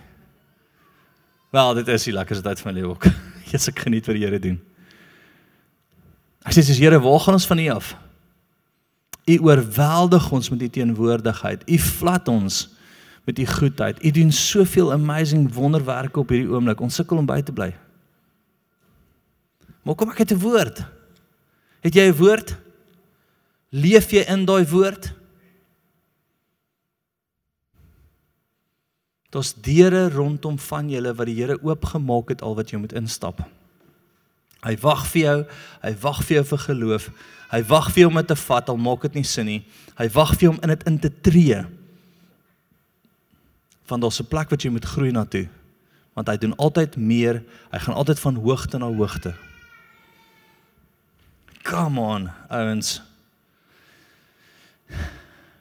Wel, 1.52 1.74
dit 1.82 1.88
is 1.92 2.06
die 2.08 2.16
lekkerste 2.16 2.46
tyd 2.46 2.62
van 2.64 2.72
my 2.72 2.80
lewe 2.80 2.94
ook. 2.94 3.08
Jesus 3.50 3.74
ek 3.74 3.84
geniet 3.88 4.08
wat 4.08 4.16
die 4.16 4.24
Here 4.24 4.40
doen. 4.42 4.60
Ek 6.48 6.56
sê 6.56 6.64
dis 6.64 6.80
Here, 6.80 7.02
waar 7.04 7.20
gaan 7.26 7.36
ons 7.36 7.48
van 7.50 7.60
U 7.60 7.68
af? 7.74 7.94
U 9.30 9.36
oorweldig 9.50 10.30
ons 10.34 10.50
met 10.54 10.62
U 10.64 10.70
teenwoordigheid. 10.80 11.66
U 11.68 11.80
vat 12.00 12.32
ons 12.32 12.62
met 13.28 13.42
U 13.42 13.46
goedheid. 13.46 14.00
U 14.00 14.12
doen 14.16 14.32
soveel 14.34 14.94
amazing 14.96 15.50
wonderwerke 15.54 16.24
op 16.24 16.32
hierdie 16.32 16.50
oomblik. 16.50 16.80
Ons 16.82 17.02
sukkel 17.02 17.20
om 17.20 17.28
by 17.30 17.42
te 17.46 17.54
bly. 17.54 17.74
Maar 19.84 19.98
kom 20.00 20.10
ek 20.14 20.24
het 20.24 20.34
'n 20.34 20.42
woord. 20.42 20.86
Het 21.82 21.94
jy 21.96 22.10
'n 22.10 22.16
woord? 22.16 22.58
Leef 23.70 24.12
jy 24.12 24.26
in 24.28 24.46
daai 24.46 24.66
woord? 24.66 25.14
Daar's 29.30 29.54
deure 29.54 30.10
rondom 30.10 30.60
van 30.60 30.90
julle 30.90 31.14
wat 31.14 31.26
die 31.30 31.36
Here 31.38 31.60
oopgemaak 31.62 32.30
het 32.30 32.42
al 32.42 32.56
wat 32.56 32.72
jy 32.72 32.80
moet 32.82 32.94
instap. 32.94 33.44
Hy 34.66 34.76
wag 34.82 35.06
vir 35.08 35.22
jou, 35.22 35.38
hy 35.82 35.92
wag 36.02 36.24
vir 36.26 36.36
jou 36.36 36.46
vir 36.46 36.58
geloof. 36.58 37.10
Hy 37.50 37.62
wag 37.70 37.92
vir 37.94 38.02
jou 38.02 38.10
om 38.10 38.18
dit 38.20 38.28
te 38.28 38.36
vat, 38.36 38.70
al 38.70 38.78
maak 38.78 39.06
dit 39.08 39.14
nie 39.14 39.24
sin 39.24 39.46
nie. 39.46 39.62
Hy 39.98 40.10
wag 40.10 40.34
vir 40.36 40.48
jou 40.48 40.54
om 40.56 40.60
in 40.66 40.74
dit 40.74 40.88
in 40.90 41.00
te 41.00 41.12
tree. 41.22 41.62
Want 43.88 44.02
daar's 44.02 44.20
'n 44.20 44.28
plek 44.28 44.50
wat 44.50 44.62
jy 44.62 44.70
moet 44.70 44.86
groei 44.86 45.12
na 45.12 45.26
toe. 45.26 45.48
Want 46.14 46.28
hy 46.28 46.38
doen 46.38 46.56
altyd 46.58 46.98
meer. 46.98 47.44
Hy 47.72 47.80
gaan 47.80 47.96
altyd 47.96 48.20
van 48.20 48.36
hoogte 48.36 48.78
na 48.78 48.86
hoogte. 48.86 49.34
Come 51.70 52.00
on, 52.00 52.32
ouens. 52.48 53.02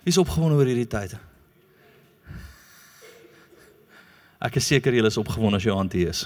Wie 0.02 0.14
is 0.14 0.16
opgewonde 0.16 0.56
oor 0.56 0.64
hierdie 0.64 0.88
tyd? 0.88 1.12
Ek 4.40 4.56
is 4.56 4.70
seker 4.70 4.96
julle 4.96 5.10
is 5.12 5.20
opgewonde 5.20 5.60
as 5.60 5.66
jou 5.66 5.74
auntie 5.76 6.06
is. 6.08 6.22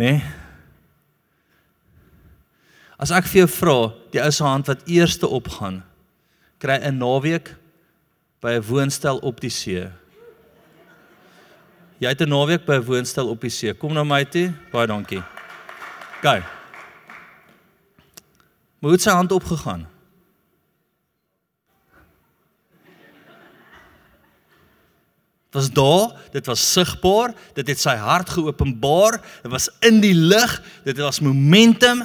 Nee. 0.00 0.22
As 2.96 3.12
ek 3.12 3.28
vir 3.28 3.42
jou 3.42 3.50
vra, 3.58 3.78
die 4.16 4.24
ou 4.24 4.32
se 4.32 4.48
hand 4.48 4.72
wat 4.72 4.88
eerste 4.88 5.28
opgaan, 5.28 5.82
kry 6.56 6.80
'n 6.80 7.04
naweek 7.04 7.52
by 8.40 8.56
'n 8.56 8.64
woonstel 8.64 9.20
op 9.20 9.44
die 9.44 9.52
see. 9.52 9.92
Jy 12.02 12.08
het 12.10 12.20
'n 12.20 12.28
naweek 12.28 12.64
by 12.66 12.74
'n 12.74 12.84
woonstel 12.84 13.28
op 13.28 13.40
die 13.40 13.50
see. 13.50 13.74
Kom 13.74 13.92
na 13.92 14.02
my 14.02 14.24
toe. 14.24 14.52
Baie 14.72 14.86
dankie. 14.86 15.22
Hoe 18.80 18.90
het 18.90 19.02
sy 19.02 19.10
hand 19.10 19.32
opgegaan? 19.32 19.86
Dit 25.50 25.60
was 25.60 25.70
daar, 25.70 26.20
dit 26.32 26.46
was 26.46 26.72
sigbaar, 26.72 27.34
dit 27.54 27.68
het 27.68 27.80
sy 27.80 27.94
hart 27.94 28.30
geopenbaar, 28.30 29.20
dit 29.42 29.50
was 29.50 29.70
in 29.80 30.00
die 30.00 30.14
lig, 30.14 30.62
dit 30.84 30.98
was 30.98 31.20
momentum. 31.20 32.02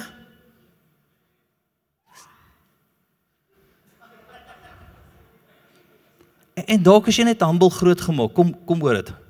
En, 6.54 6.66
en 6.66 6.82
dalk 6.82 7.06
as 7.06 7.16
jy 7.16 7.24
net 7.24 7.40
humble 7.40 7.70
groot 7.70 8.00
gemaak, 8.00 8.34
kom 8.34 8.64
kom 8.64 8.82
oor 8.82 8.94
dit. 8.94 9.27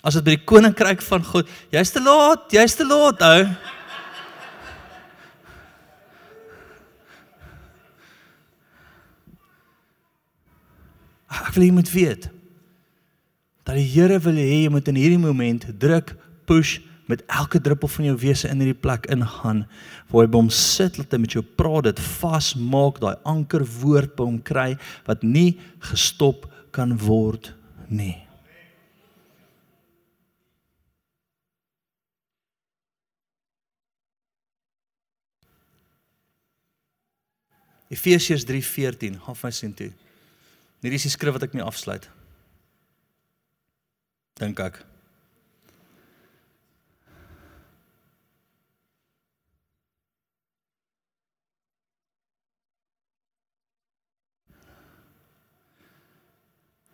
As 0.00 0.16
dit 0.16 0.24
by 0.24 0.36
die 0.38 0.46
koninkryk 0.48 1.02
van 1.04 1.24
God, 1.28 1.48
jy's 1.74 1.92
te 1.92 2.00
laat, 2.00 2.48
jy's 2.54 2.76
te 2.78 2.86
laat, 2.88 3.20
ou. 3.20 3.42
Ek 11.30 11.56
wil 11.56 11.66
jy 11.66 11.72
moet 11.74 11.90
weet 11.92 12.28
dat 13.66 13.76
die 13.78 13.86
Here 13.86 14.16
wil 14.24 14.38
hê 14.40 14.64
jy 14.64 14.70
moet 14.72 14.88
in 14.90 14.96
hierdie 14.98 15.18
oomblik 15.20 15.66
druk, 15.78 16.14
push 16.48 16.78
met 17.10 17.22
elke 17.30 17.60
druppel 17.62 17.90
van 17.90 18.08
jou 18.08 18.16
wese 18.22 18.48
in 18.50 18.62
hierdie 18.62 18.78
plek 18.78 19.06
ingaan 19.10 19.64
waar 20.10 20.24
jy 20.24 20.30
by 20.32 20.40
hom 20.40 20.50
sit, 20.54 20.98
laat 20.98 21.14
hy 21.14 21.20
met 21.22 21.36
jou 21.36 21.42
praat, 21.44 21.90
dit 21.90 22.02
vasmaak, 22.20 22.98
daai 23.02 23.18
anker 23.28 23.66
woord 23.82 24.16
by 24.18 24.26
hom 24.26 24.40
kry 24.46 24.72
wat 25.06 25.26
nie 25.26 25.52
gestop 25.90 26.48
kan 26.74 26.96
word 27.02 27.52
nie. 27.90 28.29
Efesiërs 37.90 38.44
3:14, 38.46 39.18
gaan 39.18 39.36
vir 39.36 39.48
my 39.48 39.50
sien 39.50 39.74
toe. 39.74 39.90
Hierdie 40.80 41.00
is 41.00 41.08
die 41.08 41.10
skrif 41.10 41.34
wat 41.34 41.42
ek 41.48 41.56
mee 41.58 41.66
afsluit. 41.66 42.06
Dink 44.38 44.60
ek. 44.62 44.78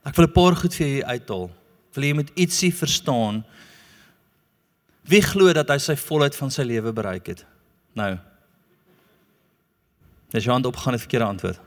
Ek 0.06 0.14
wil 0.14 0.26
'n 0.26 0.32
paar 0.32 0.56
goed 0.56 0.74
vir 0.74 0.86
julle 0.86 1.04
uithaal. 1.04 1.50
Wil 1.94 2.04
jy 2.04 2.14
met 2.14 2.30
ietsie 2.34 2.72
verstaan? 2.72 3.44
Wie 5.04 5.20
glo 5.20 5.52
dat 5.52 5.68
hy 5.68 5.78
sy 5.78 5.96
volheid 5.96 6.34
van 6.34 6.50
sy 6.50 6.62
lewe 6.62 6.92
bereik 6.92 7.26
het? 7.26 7.44
Nou. 7.94 8.18
Dis 10.30 10.44
jou 10.44 10.52
hand 10.52 10.66
opgaan 10.66 10.92
het 10.92 11.00
verkeerde 11.00 11.26
antwoord. 11.26 11.60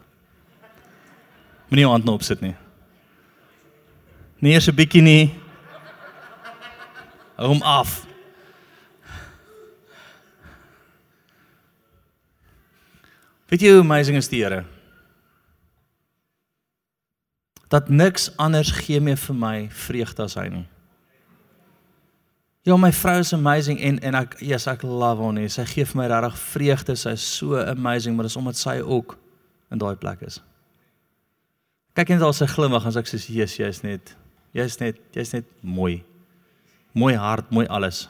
Moenie 1.70 1.86
jou 1.86 1.91
hand 1.91 2.05
nou 2.05 2.16
opsit 2.16 2.41
nie. 2.41 2.55
Nie 4.39 4.53
eers 4.53 4.68
'n 4.68 4.76
bietjie 4.76 5.01
nie. 5.01 5.39
Hou 7.36 7.47
hom 7.47 7.62
af. 7.62 8.05
Weet 13.49 13.62
jy 13.62 13.72
hoe 13.72 13.82
amazing 13.82 14.18
is 14.18 14.28
die 14.28 14.43
Here? 14.43 14.66
Dat 17.70 17.89
niks 17.89 18.38
anders 18.38 18.72
gee 18.72 18.99
meer 18.99 19.18
vir 19.18 19.36
my 19.36 19.70
vreugde 19.70 20.24
as 20.24 20.34
hy 20.34 20.47
nie. 20.47 20.68
Ja, 22.68 22.78
my 22.78 22.91
vrou 22.91 23.20
is 23.20 23.34
amazing 23.34 23.80
en 23.80 23.99
en 23.99 24.16
ek 24.16 24.39
yes, 24.39 24.68
ek 24.68 24.84
love 24.84 25.24
haar 25.24 25.34
nie. 25.34 25.47
Sy 25.49 25.66
gee 25.66 25.86
vir 25.86 25.97
my 25.97 26.07
regtig 26.07 26.38
vreugde. 26.38 26.95
Sy 26.95 27.16
is 27.16 27.36
so 27.38 27.55
amazing, 27.55 28.16
maar 28.16 28.28
dis 28.28 28.36
omdat 28.36 28.55
sy 28.55 28.80
ook 28.82 29.18
in 29.72 29.78
daai 29.78 29.95
plek 29.95 30.22
is 30.22 30.41
kyk 31.99 32.14
net 32.16 32.24
al 32.24 32.36
sy 32.36 32.47
glimlag 32.47 32.86
en 32.88 32.95
ek 33.01 33.10
sê 33.10 33.20
Jesus 33.20 33.57
jy's 33.60 33.82
net 33.84 34.14
jy's 34.55 34.78
net 34.80 34.99
jy's 35.16 35.34
net 35.36 35.49
mooi. 35.62 35.99
Mooi 36.97 37.14
hart, 37.20 37.51
mooi 37.53 37.68
alles. 37.68 38.07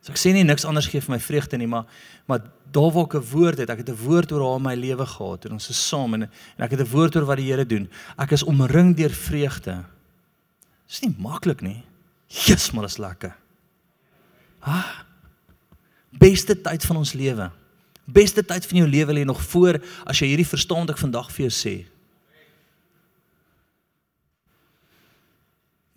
So 0.00 0.14
ek 0.14 0.20
sê 0.20 0.32
nie 0.32 0.46
niks 0.46 0.64
anders 0.68 0.88
gee 0.88 1.02
vir 1.02 1.16
my 1.16 1.20
vreugde 1.20 1.58
nie, 1.60 1.68
maar 1.68 1.88
maar 2.30 2.46
daar 2.70 2.92
waar 2.94 3.08
ek 3.08 3.16
'n 3.18 3.30
woord 3.32 3.58
het, 3.58 3.70
ek 3.70 3.82
het 3.82 3.90
'n 3.90 4.04
woord 4.06 4.32
oor 4.32 4.46
haar 4.46 4.56
in 4.56 4.62
my 4.62 4.74
lewe 4.74 5.06
gehad 5.06 5.44
en 5.44 5.52
ons 5.52 5.70
is 5.70 5.88
saam 5.88 6.14
en, 6.14 6.22
en 6.22 6.64
ek 6.64 6.70
het 6.70 6.80
'n 6.80 6.92
woord 6.94 7.16
oor 7.16 7.26
wat 7.26 7.36
die 7.36 7.50
Here 7.50 7.66
doen. 7.66 7.88
Ek 8.16 8.30
is 8.30 8.44
omring 8.44 8.96
deur 8.96 9.10
vreugde. 9.10 9.84
Dis 10.86 11.02
nie 11.02 11.14
maklik 11.18 11.62
nie. 11.62 11.82
Jesus, 12.30 12.70
maar 12.70 12.86
dit 12.86 12.90
is 12.90 13.02
lekker. 13.02 13.36
Ah. 14.60 15.00
Beste 16.10 16.54
tyd 16.60 16.84
van 16.86 16.96
ons 16.96 17.12
lewe. 17.12 17.50
Beste 18.04 18.44
tyd 18.44 18.66
van 18.66 18.82
jou 18.82 18.88
lewe 18.88 19.12
lê 19.12 19.24
nog 19.26 19.42
voor 19.42 19.80
as 20.04 20.20
jy 20.22 20.30
hierdie 20.32 20.46
verstaan 20.46 20.84
wat 20.84 20.94
ek 20.94 21.02
vandag 21.02 21.30
vir 21.34 21.46
jou 21.48 21.54
sê. 21.54 21.74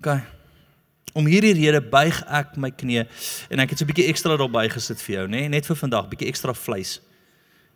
OK. 0.02 0.18
Om 1.14 1.30
hierdie 1.30 1.54
rede 1.54 1.82
buig 1.86 2.18
ek 2.26 2.56
my 2.58 2.72
knie 2.74 3.04
en 3.06 3.62
ek 3.62 3.74
het 3.74 3.80
so 3.80 3.86
'n 3.86 3.92
bietjie 3.94 4.10
ekstra 4.10 4.38
daarby 4.38 4.70
gesit 4.70 5.02
vir 5.02 5.16
jou, 5.16 5.28
nê, 5.28 5.46
nee? 5.46 5.50
net 5.50 5.66
vir 5.66 5.78
vandag, 5.78 6.10
bietjie 6.10 6.30
ekstra 6.30 6.54
vleis. 6.54 7.00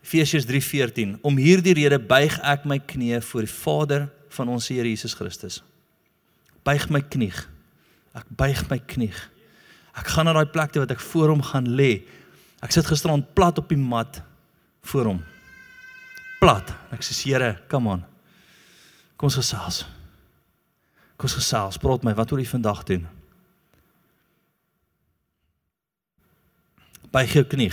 Efesiërs 0.01 0.45
3:14. 0.45 1.19
Om 1.21 1.37
hierdie 1.37 1.73
rede 1.73 1.99
buig 1.99 2.39
ek 2.41 2.65
my 2.65 2.79
knie 2.79 3.21
voor 3.21 3.41
die 3.41 3.53
Vader 3.53 4.09
van 4.29 4.49
ons 4.49 4.67
Here 4.67 4.89
Jesus 4.89 5.13
Christus. 5.13 5.63
Buig 6.63 6.89
my 6.89 7.01
knie. 7.01 7.33
Ek 8.17 8.27
buig 8.39 8.63
my 8.71 8.79
knie. 8.89 9.13
Ek 9.97 10.09
gaan 10.13 10.27
na 10.29 10.33
daai 10.37 10.49
plek 10.49 10.73
toe 10.73 10.83
wat 10.83 10.93
ek 10.93 11.03
voor 11.13 11.33
hom 11.33 11.43
gaan 11.45 11.69
lê. 11.77 12.05
Ek 12.65 12.73
sit 12.73 12.87
gisterand 12.89 13.33
plat 13.37 13.57
op 13.61 13.69
die 13.69 13.79
mat 13.79 14.21
voor 14.91 15.11
hom. 15.13 15.21
Plat. 16.41 16.73
Ek 16.93 17.05
sê 17.05 17.13
Here, 17.23 17.57
come 17.69 17.97
on. 17.97 18.05
Kom 19.17 19.29
ons 19.29 19.39
gesels. 19.39 19.83
Kom 21.17 21.25
ons 21.25 21.37
gesels, 21.39 21.79
praat 21.81 22.03
my, 22.05 22.13
wat 22.13 22.29
wil 22.29 22.43
jy 22.43 22.49
vandag 22.49 22.83
doen? 22.85 23.07
Buig 27.09 27.33
jou 27.33 27.45
knie. 27.49 27.71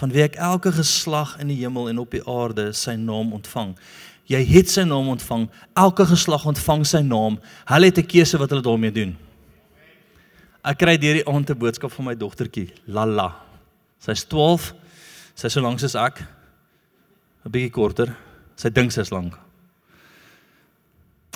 Van 0.00 0.10
wie 0.10 0.24
ek 0.24 0.38
elke 0.40 0.72
geslag 0.74 1.36
in 1.42 1.52
die 1.52 1.60
hemel 1.60 1.90
en 1.92 2.00
op 2.02 2.16
die 2.16 2.24
aarde 2.24 2.70
sy 2.74 2.96
naam 2.98 3.34
ontvang. 3.36 3.76
Jy 4.30 4.44
het 4.46 4.70
sy 4.70 4.84
naam 4.86 5.08
ontvang. 5.10 5.48
Elke 5.74 6.06
geslag 6.06 6.44
ontvang 6.46 6.84
sy 6.86 7.00
naam. 7.02 7.40
Hulle 7.66 7.86
het 7.90 7.98
'n 7.98 8.06
keuse 8.06 8.38
wat 8.38 8.50
hulle 8.50 8.62
daarmee 8.62 8.92
doen. 8.92 9.16
Ek 10.64 10.78
kry 10.78 10.96
deur 10.98 11.14
die 11.14 11.26
aand 11.26 11.50
'n 11.50 11.58
boodskap 11.58 11.90
van 11.92 12.04
my 12.04 12.14
dogtertjie, 12.14 12.72
Lala. 12.86 13.34
Sy's 13.98 14.24
12. 14.24 14.74
Sy's 15.34 15.52
so 15.52 15.60
lank 15.60 15.80
soos 15.80 15.94
ek. 15.94 16.20
'n 17.44 17.50
Bietjie 17.50 17.70
korter. 17.70 18.16
Sy 18.56 18.68
dink 18.68 18.92
sy's 18.92 19.10
lank. 19.10 19.38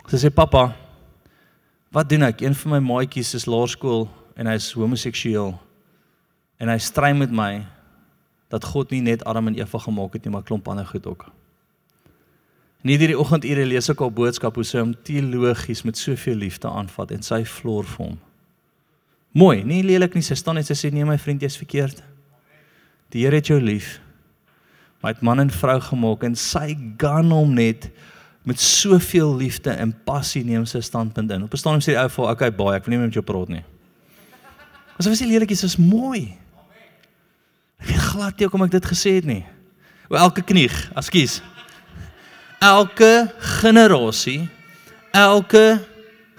Sy 0.08 0.16
sê 0.16 0.30
pappa, 0.30 0.76
wat 1.90 2.08
doen 2.08 2.22
ek? 2.22 2.42
Een 2.42 2.54
van 2.54 2.72
my 2.72 2.78
maatjies 2.78 3.34
is 3.34 3.46
laerskool 3.46 4.08
en 4.36 4.46
hy 4.46 4.54
is 4.54 4.72
homoseksueel. 4.72 5.58
En 6.60 6.68
hy 6.68 6.78
stry 6.78 7.12
met 7.12 7.30
my 7.30 7.66
dat 8.50 8.64
God 8.64 8.90
nie 8.90 9.00
net 9.00 9.24
Adam 9.24 9.48
en 9.48 9.54
Eva 9.54 9.78
gemaak 9.78 10.12
het 10.12 10.24
nie, 10.24 10.32
maar 10.32 10.42
klomp 10.42 10.68
ander 10.68 10.86
goed 10.86 11.06
ook. 11.06 11.30
En 12.84 12.90
hierdie 12.92 13.16
oggendure 13.16 13.64
lees 13.64 13.86
ek 13.88 14.02
al 14.04 14.10
boodskap 14.12 14.58
hoe 14.60 14.64
sy 14.68 14.82
hom 14.82 14.90
teologies 15.08 15.80
met 15.88 15.96
soveel 15.96 16.36
liefde 16.42 16.68
aanvat 16.68 17.14
en 17.16 17.22
sy 17.24 17.40
floor 17.48 17.86
vir 17.88 18.02
hom. 18.02 18.18
Mooi, 19.32 19.62
nie 19.64 19.80
lelik 19.82 20.12
nie, 20.14 20.22
sy 20.22 20.36
staan 20.36 20.60
net 20.60 20.68
sy 20.68 20.76
sê 20.76 20.90
nee 20.92 21.06
my 21.08 21.16
vriend, 21.18 21.42
jy's 21.42 21.56
verkeerd. 21.56 22.02
Die 23.14 23.24
Here 23.24 23.40
het 23.40 23.48
jou 23.48 23.56
lief. 23.56 23.96
Maar 25.00 25.14
hy 25.14 25.16
het 25.16 25.24
man 25.24 25.40
en 25.40 25.52
vrou 25.52 25.78
gemaak 25.80 26.26
en 26.28 26.36
sy 26.36 26.74
gaan 27.00 27.32
hom 27.32 27.56
net 27.56 27.88
met 28.44 28.60
soveel 28.60 29.32
liefde 29.40 29.72
en 29.72 29.96
passie 30.04 30.44
neem 30.44 30.68
sy 30.68 30.82
standpunt 30.84 31.32
in. 31.32 31.48
Op 31.48 31.56
'n 31.56 31.56
stadium 31.56 31.80
sê 31.80 31.96
die 31.96 32.02
ou 32.02 32.08
vir, 32.08 32.24
"Oké, 32.30 32.50
baie, 32.52 32.76
ek 32.76 32.84
wil 32.84 32.90
nie 32.90 32.98
meer 32.98 33.08
met 33.08 33.14
jou 33.14 33.24
praat 33.24 33.48
nie." 33.48 33.64
Asof 34.98 35.12
hy 35.12 35.24
sê 35.24 35.26
lelikies 35.26 35.64
is 35.64 35.76
mooi. 35.76 36.36
Ek 37.80 37.86
weet 37.86 37.98
glad 37.98 38.38
nie 38.38 38.46
hoekom 38.46 38.62
ek 38.62 38.70
dit 38.70 38.84
gesê 38.84 39.14
het 39.14 39.24
nie. 39.24 39.44
O 40.10 40.16
elke 40.16 40.42
knieg, 40.42 40.92
ekskuus. 40.94 41.40
Elke 42.64 43.28
generasie, 43.60 44.46
elke 45.12 45.82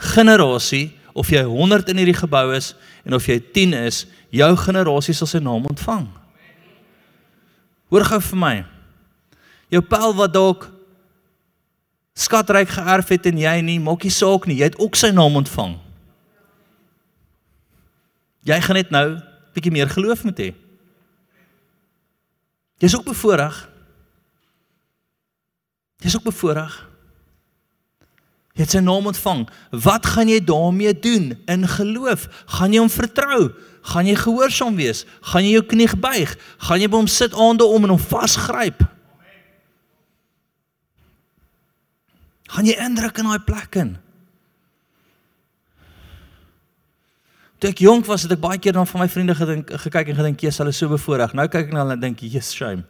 generasie 0.02 0.96
of 1.14 1.30
jy 1.30 1.44
100 1.46 1.92
in 1.94 2.02
hierdie 2.02 2.18
gebou 2.18 2.48
is 2.56 2.74
en 3.06 3.14
of 3.14 3.28
jy 3.30 3.38
10 3.54 3.76
is, 3.86 4.04
jou 4.34 4.50
generasie 4.58 5.14
sal 5.14 5.30
sy 5.30 5.42
naam 5.44 5.68
ontvang. 5.70 6.08
Hoor 7.94 8.08
gou 8.10 8.20
vir 8.32 8.42
my. 8.42 8.56
Jou 9.70 9.84
pel 9.86 10.16
wat 10.18 10.34
dalk 10.34 10.66
skatryk 12.16 12.74
geërf 12.74 13.14
het 13.14 13.30
en 13.30 13.40
jy 13.44 13.56
nie, 13.68 13.78
maak 13.84 14.04
nie 14.08 14.14
saak 14.14 14.48
nie, 14.50 14.58
jy 14.64 14.72
het 14.72 14.80
ook 14.82 14.98
sy 14.98 15.12
naam 15.14 15.38
ontvang. 15.44 15.78
Jy 18.46 18.60
gaan 18.62 18.78
net 18.78 18.92
nou 18.94 19.08
bietjie 19.56 19.74
meer 19.74 19.90
geloof 19.90 20.26
moet 20.26 20.42
hê. 20.42 20.50
Jy's 22.84 22.98
ook 22.98 23.08
bevoorreg. 23.08 23.56
Jy's 26.04 26.16
ook 26.16 26.28
bevoorreg. 26.28 26.74
Jy 28.56 28.64
het 28.64 28.72
sy 28.72 28.80
naam 28.80 29.08
ontvang. 29.08 29.46
Wat 29.72 30.06
gaan 30.06 30.32
jy 30.32 30.40
daarmee 30.44 30.94
doen 31.00 31.34
in 31.52 31.68
geloof? 31.68 32.28
Gaan 32.58 32.74
jy 32.74 32.80
hom 32.80 32.92
vertrou? 32.92 33.52
Gaan 33.92 34.08
jy 34.08 34.16
gehoorsaam 34.16 34.76
wees? 34.80 35.04
Gaan 35.32 35.44
jy 35.44 35.58
jou 35.58 35.66
knie 35.68 35.90
buig? 36.00 36.38
Gaan 36.68 36.82
jy 36.82 36.88
by 36.88 37.02
hom 37.04 37.12
sit 37.12 37.36
aande 37.36 37.68
om 37.68 37.84
en 37.84 37.98
hom 37.98 38.00
vasgryp? 38.02 38.86
gaan 42.56 42.68
jy 42.70 42.76
indruk 42.80 43.20
in 43.20 43.30
daai 43.30 43.44
plek 43.44 43.78
in. 43.82 43.96
Toe 47.60 47.72
ek 47.72 47.84
jonk 47.84 48.08
was, 48.08 48.26
het 48.26 48.36
ek 48.36 48.44
baie 48.44 48.60
keer 48.62 48.76
dan 48.76 48.88
van 48.88 49.04
my 49.04 49.08
vriende 49.12 49.36
gedink 49.38 49.72
gekyk 49.86 50.12
en 50.12 50.20
gedink, 50.20 50.40
"Jesus, 50.40 50.60
hulle 50.60 50.70
is 50.70 50.78
so 50.78 50.90
bevoorreg." 50.90 51.34
Nou 51.34 51.48
kyk 51.48 51.68
ek 51.68 51.74
na 51.74 51.84
hulle 51.84 51.94
en 51.94 52.00
dink, 52.00 52.20
"Jesus, 52.20 52.54
shame." 52.54 52.84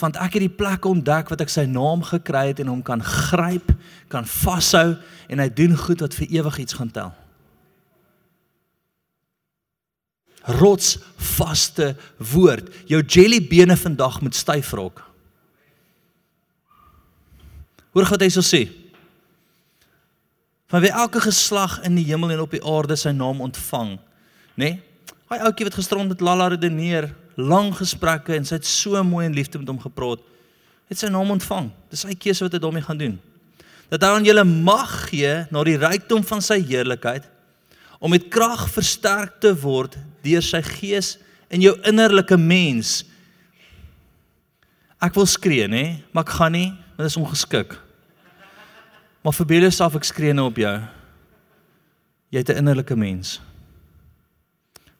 Want 0.00 0.16
ek 0.16 0.38
het 0.38 0.46
die 0.46 0.56
plek 0.56 0.84
ontdek 0.84 1.28
wat 1.30 1.40
ek 1.44 1.52
sy 1.52 1.66
naam 1.70 2.02
gekry 2.02 2.48
het 2.50 2.60
en 2.60 2.72
hom 2.72 2.82
kan 2.82 3.02
gryp, 3.02 3.70
kan 4.08 4.26
vashou 4.26 4.96
en 5.28 5.42
hy 5.42 5.48
doen 5.54 5.76
goed 5.78 6.02
wat 6.02 6.16
vir 6.18 6.40
ewig 6.40 6.58
iets 6.64 6.78
gaan 6.80 6.90
tel. 6.90 7.14
rotsvaste 10.44 11.94
woord. 12.32 12.68
Jou 12.88 13.00
jellybene 13.02 13.76
vandag 13.80 14.20
moet 14.20 14.36
styf 14.36 14.72
raak. 14.76 15.00
Hoor 17.94 18.08
wat 18.10 18.24
hy 18.24 18.30
so 18.32 18.44
sê. 18.44 18.66
Van 20.72 20.82
wie 20.82 20.92
elke 20.92 21.22
geslag 21.22 21.78
in 21.86 21.96
die 21.96 22.06
hemel 22.08 22.34
en 22.34 22.44
op 22.44 22.56
die 22.56 22.64
aarde 22.64 22.96
sy 22.98 23.12
naam 23.14 23.44
ontvang, 23.44 23.94
nê? 24.58 24.74
Nee? 24.74 24.80
Hy 25.30 25.38
ouetjie 25.40 25.66
wat 25.66 25.76
gisterond 25.78 26.10
met 26.12 26.20
Lalla 26.22 26.50
redeneer, 26.52 27.08
lang 27.36 27.72
gesprekke 27.74 28.34
en 28.36 28.46
sy 28.46 28.58
het 28.58 28.68
so 28.68 29.00
mooi 29.06 29.26
en 29.26 29.34
liefde 29.34 29.58
met 29.58 29.70
hom 29.70 29.80
gepraat. 29.82 30.22
Het 30.90 31.00
sy 31.00 31.10
naam 31.12 31.32
ontvang. 31.34 31.70
Dis 31.90 32.04
sy 32.04 32.16
keuse 32.18 32.44
wat 32.46 32.54
hy 32.56 32.60
daarmee 32.62 32.84
gaan 32.84 33.00
doen. 33.00 33.14
Dat 33.90 34.04
hy 34.04 34.10
aan 34.14 34.26
julle 34.26 34.44
mag 34.44 34.92
gee 35.08 35.32
na 35.52 35.64
die 35.66 35.78
rykdom 35.80 36.24
van 36.26 36.42
sy 36.44 36.60
heerlikheid 36.62 37.30
om 38.04 38.12
met 38.12 38.26
krag 38.32 38.66
versterk 38.68 39.38
te 39.40 39.54
word 39.56 39.96
deur 40.24 40.44
sy 40.44 40.60
gees 40.66 41.14
in 41.48 41.62
jou 41.64 41.72
innerlike 41.88 42.36
mens. 42.36 43.02
Ek 45.00 45.14
wil 45.16 45.28
skree, 45.28 45.68
nê, 45.68 46.00
maar 46.12 46.26
ek 46.26 46.34
gaan 46.36 46.52
nie, 46.56 46.68
want 46.96 47.06
dit 47.06 47.12
is 47.12 47.20
ongeskik. 47.20 47.78
Maar 49.24 49.36
verbeel 49.36 49.66
jouself 49.68 49.96
ek 49.96 50.08
skree 50.08 50.36
nou 50.36 50.50
op 50.50 50.60
jou. 50.60 50.74
Jy 52.34 52.42
het 52.42 52.50
'n 52.50 52.60
innerlike 52.64 52.96
mens 52.96 53.38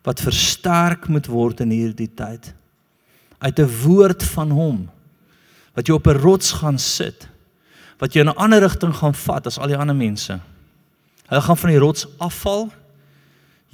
wat 0.05 0.21
versterk 0.21 1.09
moet 1.09 1.27
word 1.27 1.61
in 1.65 1.73
hierdie 1.73 2.11
tyd 2.15 2.53
uit 3.39 3.59
'n 3.59 3.73
woord 3.83 4.23
van 4.23 4.51
hom 4.51 4.91
wat 5.75 5.87
jou 5.87 5.99
op 5.99 6.07
'n 6.07 6.21
rots 6.21 6.53
gaan 6.53 6.79
sit 6.79 7.29
wat 7.99 8.13
jou 8.13 8.25
in 8.25 8.33
'n 8.33 8.37
ander 8.37 8.61
rigting 8.61 8.95
gaan 8.95 9.15
vat 9.15 9.47
as 9.47 9.59
al 9.59 9.69
die 9.69 9.77
ander 9.77 9.97
mense. 9.97 10.41
Hulle 11.27 11.41
gaan 11.41 11.57
van 11.57 11.71
die 11.71 11.79
rots 11.79 12.07
afval 12.19 12.73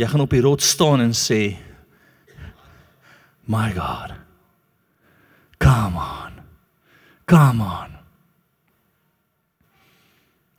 Jy 0.00 0.06
gaan 0.08 0.24
op 0.24 0.32
die 0.32 0.40
rots 0.40 0.68
staan 0.68 1.02
en 1.04 1.12
sê 1.16 1.58
My 3.50 3.72
God. 3.74 4.14
Come 5.58 5.98
on. 5.98 6.36
Come 7.26 7.64
on. 7.64 7.96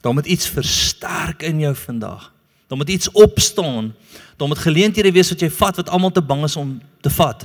Dan 0.01 0.13
moet 0.13 0.25
iets 0.25 0.49
versterk 0.49 1.41
in 1.41 1.59
jou 1.59 1.75
vandag. 1.75 2.33
Dan 2.71 2.79
moet 2.79 2.89
iets 2.89 3.11
opstaan. 3.11 3.95
Dan 4.39 4.47
moet 4.47 4.57
geleenthede 4.63 5.11
wees 5.11 5.29
wat 5.29 5.41
jy 5.43 5.49
vat 5.51 5.75
wat 5.75 5.89
almal 5.91 6.13
te 6.15 6.21
bang 6.23 6.45
is 6.47 6.55
om 6.55 6.77
te 7.03 7.11
vat. 7.11 7.43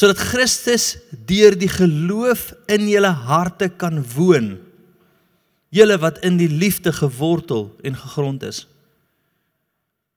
sodat 0.00 0.20
Christus 0.30 0.94
deur 1.28 1.52
die 1.58 1.68
geloof 1.68 2.54
in 2.72 2.86
julle 2.88 3.10
harte 3.26 3.68
kan 3.68 3.98
woon. 4.14 4.54
Julle 5.68 5.98
wat 6.00 6.22
in 6.24 6.38
die 6.40 6.48
liefde 6.48 6.92
gewortel 6.94 7.66
en 7.84 7.98
gegrond 7.98 8.46
is. 8.48 8.62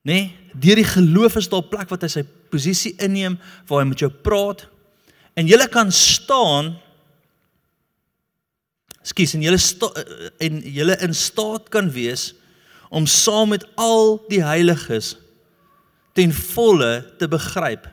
Nê? 0.08 0.14
Nee, 0.14 0.24
deur 0.54 0.80
die 0.80 0.88
geloof 0.88 1.36
is 1.42 1.50
daar 1.50 1.66
'n 1.66 1.70
plek 1.70 1.90
wat 1.90 2.02
hy 2.02 2.08
sy 2.08 2.24
posisie 2.50 2.94
inneem 2.98 3.36
waar 3.68 3.84
hy 3.84 3.90
met 3.90 4.00
jou 4.00 4.12
praat 4.12 4.70
en 5.34 5.50
julle 5.50 5.68
kan 5.72 5.92
staan 5.92 6.76
Skus 9.04 9.34
en 9.36 9.42
julle 9.44 9.60
en 10.40 10.62
julle 10.64 10.96
in 11.04 11.16
staat 11.18 11.68
kan 11.74 11.90
wees 11.92 12.30
om 12.94 13.04
saam 13.10 13.52
met 13.52 13.66
al 13.76 14.16
die 14.30 14.40
heiliges 14.46 15.18
ten 16.16 16.32
volle 16.32 17.02
te 17.20 17.28
begryp 17.28 17.90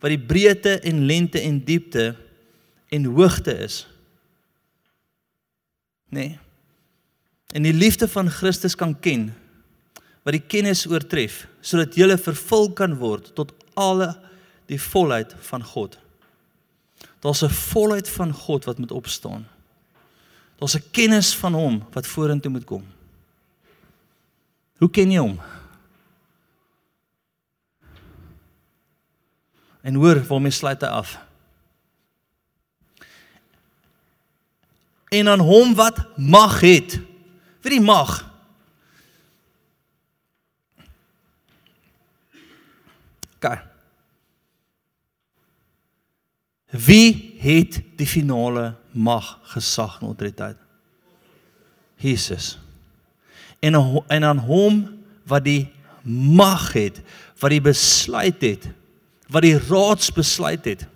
wat 0.00 0.12
die 0.12 0.20
breedte 0.20 0.78
en 0.86 1.04
lengte 1.08 1.40
en 1.40 1.58
diepte 1.64 2.14
en 2.92 3.06
hoogte 3.16 3.52
is. 3.64 3.82
Nee. 6.12 6.38
En 7.52 7.64
die 7.64 7.74
liefde 7.74 8.08
van 8.08 8.30
Christus 8.30 8.76
kan 8.76 8.94
ken 9.00 9.30
wat 10.24 10.36
die 10.36 10.44
kennis 10.44 10.86
oortref 10.88 11.44
sodat 11.60 11.96
jy 11.98 12.08
vervul 12.16 12.70
kan 12.76 12.96
word 13.00 13.34
tot 13.36 13.52
alle 13.76 14.14
die 14.70 14.80
volheid 14.80 15.34
van 15.50 15.64
God. 15.64 15.98
Daar's 17.24 17.42
'n 17.42 17.48
volheid 17.48 18.08
van 18.08 18.32
God 18.32 18.64
wat 18.64 18.78
moet 18.78 18.90
opstaan. 18.90 19.48
Daar's 20.56 20.76
'n 20.76 20.90
kennis 20.90 21.36
van 21.36 21.52
hom 21.52 21.86
wat 21.92 22.06
vorentoe 22.06 22.50
moet 22.50 22.64
kom. 22.64 22.86
Hoe 24.76 24.90
ken 24.90 25.10
jy 25.10 25.18
hom? 25.18 25.40
En 29.80 29.94
hoor, 29.94 30.26
waarmee 30.26 30.50
sluit 30.50 30.80
hy 30.80 30.86
af? 30.86 31.18
En 35.08 35.28
aan 35.28 35.40
hom 35.40 35.74
wat 35.74 36.16
mag 36.16 36.60
het. 36.60 37.00
Wie 37.60 37.70
die 37.70 37.80
mag? 37.80 38.32
Kyk. 43.38 43.73
Wie 46.74 47.36
het 47.38 47.78
die 47.96 48.06
finale 48.06 48.74
mag 48.90 49.38
gesag 49.54 50.00
en 50.00 50.06
autoriteit? 50.10 50.56
Jesus. 51.96 52.58
En 53.62 54.02
en 54.06 54.24
aan 54.24 54.38
hom 54.38 54.80
wat 55.24 55.44
die 55.44 55.70
mag 56.04 56.72
het, 56.72 56.98
wat 57.38 57.50
die 57.54 57.62
besluit 57.62 58.42
het 58.42 58.66
wat 59.34 59.42
die 59.42 59.58
raadsbesluit 59.58 60.64
het. 60.64 60.86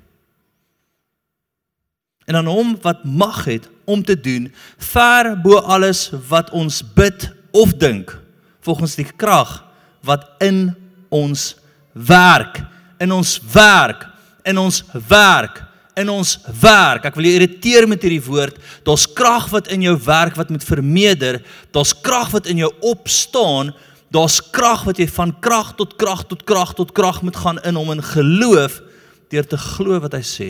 En 2.25 2.37
aan 2.37 2.47
hom 2.47 2.77
wat 2.85 3.05
mag 3.05 3.45
het 3.45 3.69
om 3.85 4.05
te 4.05 4.21
doen 4.21 4.53
ver 4.77 5.33
bo 5.41 5.59
alles 5.59 6.11
wat 6.29 6.51
ons 6.51 6.83
bid 6.95 7.31
of 7.51 7.73
dink 7.81 8.13
volgens 8.61 8.99
die 9.01 9.09
krag 9.17 9.65
wat 10.05 10.27
in 10.45 10.75
ons 11.09 11.57
werk 11.93 12.61
in 13.01 13.13
ons 13.13 13.39
werk 13.53 14.05
in 14.45 14.61
ons 14.61 14.83
werk 15.09 15.65
in 16.01 16.11
ons 16.13 16.37
werk 16.63 17.09
ek 17.09 17.19
wil 17.19 17.29
jou 17.29 17.35
irriteer 17.39 17.89
met 17.91 18.03
hierdie 18.05 18.25
woord 18.25 18.59
daar's 18.87 19.07
krag 19.19 19.51
wat 19.55 19.71
in 19.75 19.85
jou 19.87 19.97
werk 20.07 20.39
wat 20.39 20.51
moet 20.55 20.67
vermeerder 20.67 21.43
daar's 21.75 21.95
krag 21.95 22.33
wat 22.35 22.51
in 22.51 22.63
jou 22.65 22.73
opstaan 22.81 23.75
daar's 24.15 24.41
krag 24.41 24.87
wat 24.89 25.01
jy 25.03 25.09
van 25.19 25.35
krag 25.45 25.75
tot 25.77 25.97
krag 26.01 26.25
tot 26.31 26.45
krag 26.49 26.75
tot 26.79 26.95
krag 26.97 27.23
moet 27.27 27.37
gaan 27.37 27.61
in 27.69 27.77
hom 27.77 27.93
in 27.97 28.05
geloof 28.15 28.81
deur 29.29 29.47
te 29.47 29.59
glo 29.61 29.99
wat 30.01 30.15
hy 30.17 30.25
sê. 30.25 30.49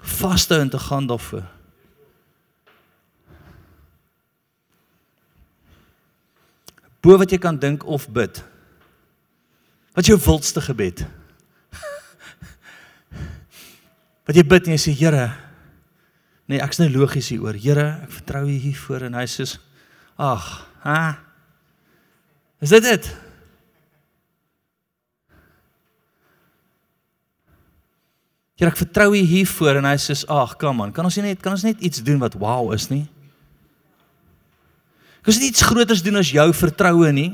Vaste 0.00 0.56
en 0.60 0.72
te 0.72 0.80
gaan 0.80 1.08
daarvoor. 1.08 1.50
bo 7.04 7.18
wat 7.20 7.28
jy 7.28 7.36
kan 7.36 7.58
dink 7.60 7.82
of 7.84 8.06
bid. 8.08 8.38
Wat 9.92 10.06
jou 10.08 10.16
wildste 10.24 10.62
gebed? 10.64 11.02
Wat 14.24 14.38
jy 14.38 14.44
bid 14.48 14.68
en 14.68 14.76
jy 14.76 14.80
sê 14.80 14.94
Here, 14.96 15.26
nee, 16.48 16.60
ek's 16.64 16.80
nou 16.80 16.88
logies 16.92 17.28
hieroor. 17.32 17.58
Here, 17.60 17.86
ek 18.06 18.14
vertrou 18.20 18.46
U 18.48 18.56
hiervoor 18.56 19.06
en 19.10 19.18
hy 19.18 19.26
sê 19.28 19.46
ag, 20.20 20.48
ha. 20.84 20.98
Is 22.64 22.72
dit 22.72 22.86
dit? 22.86 23.10
Here, 28.54 28.70
ek 28.70 28.80
vertrou 28.80 29.10
U 29.12 29.20
hiervoor 29.20 29.82
en 29.82 29.90
hy 29.90 29.96
sê 30.00 30.16
ag, 30.32 30.56
kom 30.60 30.80
man, 30.80 30.94
kan 30.96 31.04
ons 31.04 31.20
net 31.20 31.44
kan 31.44 31.56
ons 31.56 31.66
net 31.66 31.84
iets 31.84 32.00
doen 32.04 32.22
wat 32.22 32.38
wow 32.40 32.72
is 32.76 32.88
nie? 32.92 33.04
Kan 35.24 35.32
ons 35.36 35.44
iets 35.44 35.64
groters 35.64 36.04
doen 36.04 36.20
as 36.20 36.32
jou 36.32 36.48
vertroue 36.56 37.12
nie? 37.12 37.32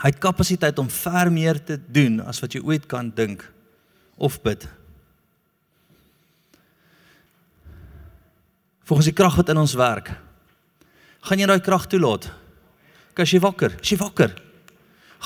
Hy 0.00 0.08
het 0.08 0.20
kapasiteit 0.22 0.78
om 0.80 0.88
ver 0.88 1.28
meer 1.32 1.58
te 1.60 1.76
doen 1.76 2.20
as 2.24 2.40
wat 2.40 2.54
jy 2.56 2.62
ooit 2.64 2.86
kan 2.88 3.10
dink 3.12 3.44
of 4.16 4.38
bid. 4.44 4.64
Volgens 8.88 9.10
die 9.10 9.16
krag 9.16 9.36
wat 9.38 9.52
in 9.52 9.60
ons 9.60 9.76
werk, 9.78 10.14
gaan 11.28 11.42
jy 11.42 11.48
daai 11.48 11.60
krag 11.64 11.84
toelaat. 11.90 12.30
As 13.12 13.30
jy 13.30 13.42
wakker, 13.44 13.76
as 13.76 13.92
jy 13.92 13.98
wakker, 14.00 14.32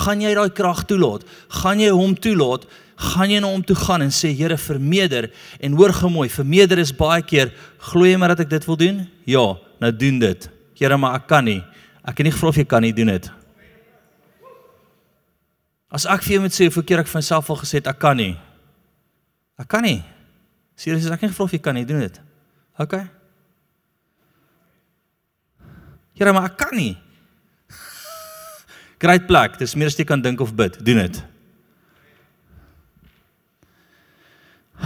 gaan 0.03 0.21
jy 0.21 0.35
daai 0.35 0.51
krag 0.53 0.83
toelaat. 0.91 1.23
Gaan 1.63 1.81
jy 1.81 1.95
hom 1.95 2.19
toelaat? 2.19 2.67
Gaan 2.97 3.31
jy 3.31 3.39
na 3.45 3.53
hom 3.53 3.63
toe 3.65 3.77
gaan 3.77 4.03
en 4.07 4.13
sê 4.13 4.33
Here 4.35 4.57
vermeerder. 4.59 5.31
En 5.61 5.77
hoor 5.79 5.93
gemooi 5.95 6.29
vermeerder 6.33 6.81
is 6.83 6.95
baie 6.97 7.23
keer 7.23 7.53
glo 7.93 8.09
jy 8.09 8.19
maar 8.19 8.35
dat 8.35 8.47
ek 8.47 8.55
dit 8.57 8.69
wil 8.69 8.81
doen? 8.81 9.03
Ja 9.29 9.47
nou 9.81 9.93
doen 9.93 10.19
dit. 10.19 10.51
Here 10.81 10.97
maar 10.97 11.21
ek 11.21 11.27
kan 11.29 11.45
nie. 11.45 11.61
Ek 12.03 12.17
het 12.17 12.25
nie 12.27 12.33
gevra 12.33 12.49
of 12.49 12.61
jy 12.61 12.65
kan 12.65 12.83
nie 12.83 12.95
doen 12.97 13.13
dit 13.13 13.29
as 15.97 16.05
ek 16.13 16.27
vir 16.27 16.33
jou 16.37 16.43
moet 16.45 16.53
sê 16.53 16.67
hoeveel 16.69 16.85
keer 16.89 17.01
ek 17.03 17.09
vir 17.09 17.21
myself 17.23 17.49
al 17.51 17.61
gesê 17.63 17.75
het 17.81 17.89
ek 17.89 17.99
kan 18.03 18.17
nie. 18.21 18.35
Ek 19.57 19.69
kan 19.73 19.83
nie. 19.87 20.01
Serieus 20.77 21.07
ek 21.09 21.13
het 21.17 21.23
nie 21.25 21.33
gevra 21.33 21.47
of 21.49 21.55
jy 21.57 21.61
kan 21.65 21.77
nie 21.79 21.89
doen 21.89 22.03
dit. 22.05 22.17
Ok? 22.83 22.95
Here 26.17 26.33
maar 26.37 26.51
ek 26.51 26.59
kan 26.61 26.75
nie. 26.77 26.95
Great 29.03 29.25
plek. 29.29 29.57
Dis 29.61 29.77
meer 29.77 29.89
as 29.93 29.97
jy 29.97 30.05
kan 30.09 30.21
dink 30.25 30.41
of 30.45 30.53
bid. 30.57 30.77
Doen 30.85 31.01
dit. 31.07 31.17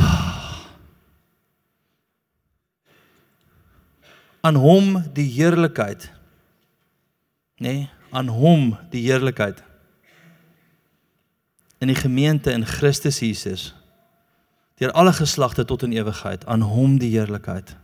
Aan 4.46 4.56
hom 4.62 5.02
die 5.16 5.28
heerlikheid. 5.34 6.10
Nê 7.60 7.72
nee, 7.74 7.88
aan 8.10 8.28
hom 8.32 8.72
die 8.90 9.02
heerlikheid 9.04 9.69
in 11.80 11.88
die 11.88 11.98
gemeente 11.98 12.52
in 12.52 12.66
Christus 12.66 13.20
Jesus 13.20 13.70
deur 14.80 14.92
alle 14.96 15.12
geslagte 15.12 15.64
tot 15.68 15.82
in 15.84 15.92
ewigheid 15.92 16.46
aan 16.48 16.62
hom 16.64 16.94
die 17.00 17.10
heerlikheid. 17.12 17.74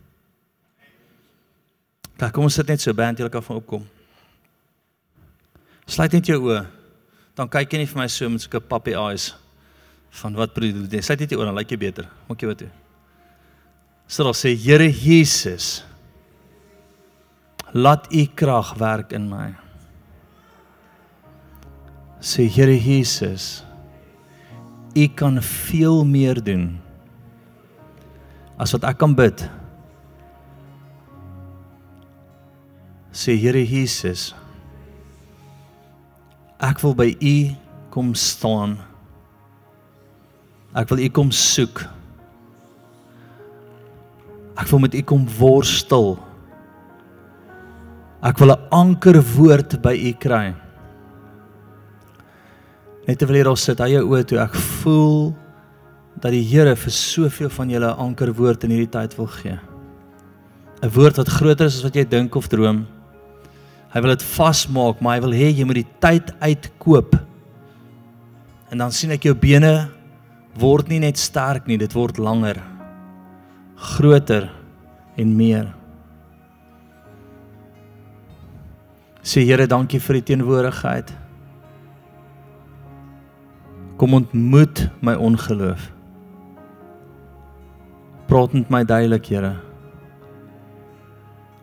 Kyk 2.17 2.33
kom 2.33 2.47
ons 2.47 2.57
sit 2.57 2.69
net 2.71 2.81
so 2.81 2.93
band 2.97 3.19
julle 3.21 3.29
kan 3.29 3.45
van 3.45 3.59
opkom. 3.59 3.83
Sluit 5.85 6.17
net 6.17 6.25
jou 6.25 6.39
oë 6.47 6.63
dan 7.37 7.49
kyk 7.53 7.73
jy 7.73 7.83
nie 7.83 7.89
vir 7.91 8.01
my 8.01 8.07
so 8.09 8.29
met 8.29 8.41
'n 8.49 8.61
puppy 8.61 8.93
eyes 8.97 9.35
van 10.09 10.33
wat 10.33 10.53
bedoel 10.53 10.89
jy? 10.89 11.01
Sluit 11.01 11.19
net 11.19 11.29
jou 11.29 11.39
oë 11.39 11.45
dan 11.45 11.55
lyk 11.55 11.69
jy 11.71 11.77
beter. 11.77 12.09
Maak 12.27 12.41
jy 12.41 12.47
wat 12.47 12.57
toe. 12.57 12.71
Sê 14.07 14.15
so, 14.15 14.23
dan 14.23 14.33
sê 14.33 14.55
Here 14.55 14.89
Jesus 14.89 15.83
laat 17.73 18.07
u 18.11 18.25
krag 18.25 18.73
werk 18.79 19.11
in 19.11 19.29
my. 19.29 19.53
Sê 22.21 22.47
Here 22.47 22.73
Jesus, 22.73 23.66
u 24.97 25.07
kan 25.13 25.37
veel 25.41 26.01
meer 26.05 26.41
doen 26.43 26.79
as 28.57 28.73
wat 28.73 28.87
ek 28.89 28.97
kan 28.97 29.13
bid. 29.13 29.43
Sê 33.13 33.35
Here 33.37 33.61
Jesus, 33.61 34.31
ek 36.57 36.81
wil 36.81 36.97
by 36.97 37.11
u 37.13 37.37
kom 37.93 38.15
staan. 38.17 38.79
Ek 40.77 40.89
wil 40.89 41.05
u 41.05 41.09
kom 41.13 41.29
soek. 41.33 41.85
Ek 44.57 44.69
wil 44.73 44.81
met 44.81 44.97
u 44.97 45.03
kom 45.05 45.25
worstel. 45.37 46.17
Ek 48.25 48.37
wil 48.41 48.57
'n 48.57 48.61
ankerwoord 48.73 49.81
by 49.81 49.93
u 49.93 50.13
kry. 50.17 50.66
Net 53.07 53.21
terwyl 53.21 53.39
jy 53.39 53.43
daar 53.47 53.59
sit, 53.59 53.79
hy 53.79 53.93
jou 53.93 54.03
oë 54.11 54.25
toe, 54.27 54.39
ek 54.43 54.55
voel 54.81 55.31
dat 56.19 56.33
die 56.33 56.43
Here 56.43 56.75
vir 56.75 56.91
soveel 56.93 57.49
van 57.49 57.69
julle 57.71 57.87
'n 57.87 57.99
ankerwoord 58.03 58.63
in 58.63 58.71
hierdie 58.71 58.91
tyd 58.91 59.15
wil 59.17 59.27
gee. 59.27 59.59
'n 60.83 60.89
Woord 60.89 61.17
wat 61.17 61.29
groter 61.29 61.65
is 61.65 61.77
as 61.77 61.83
wat 61.83 61.95
jy 61.95 62.03
dink 62.03 62.35
of 62.35 62.47
droom. 62.47 62.85
Hy 63.93 64.01
wil 64.01 64.15
dit 64.15 64.23
vasmaak, 64.23 64.99
maar 65.01 65.15
hy 65.15 65.21
wil 65.21 65.31
hê 65.31 65.49
jy 65.55 65.63
moet 65.63 65.75
die 65.75 65.91
tyd 65.99 66.33
uitkoop. 66.41 67.15
En 68.71 68.77
dan 68.77 68.91
sien 68.91 69.11
ek 69.11 69.23
jou 69.23 69.33
bene 69.33 69.89
word 70.59 70.89
nie 70.89 70.99
net 70.99 71.17
sterk 71.17 71.67
nie, 71.67 71.77
dit 71.77 71.93
word 71.93 72.17
langer. 72.17 72.61
Groter 73.75 74.49
en 75.17 75.37
meer. 75.37 75.73
Sê 79.23 79.45
Here, 79.45 79.67
dankie 79.67 79.99
vir 79.99 80.13
die 80.21 80.35
teenwoordigheid. 80.35 81.26
Kom 83.97 84.13
ontmoet 84.13 84.89
my 85.01 85.15
ongeloof. 85.15 85.91
Praat 88.27 88.53
met 88.53 88.69
my 88.69 88.83
duidelik, 88.85 89.25
Here. 89.25 89.55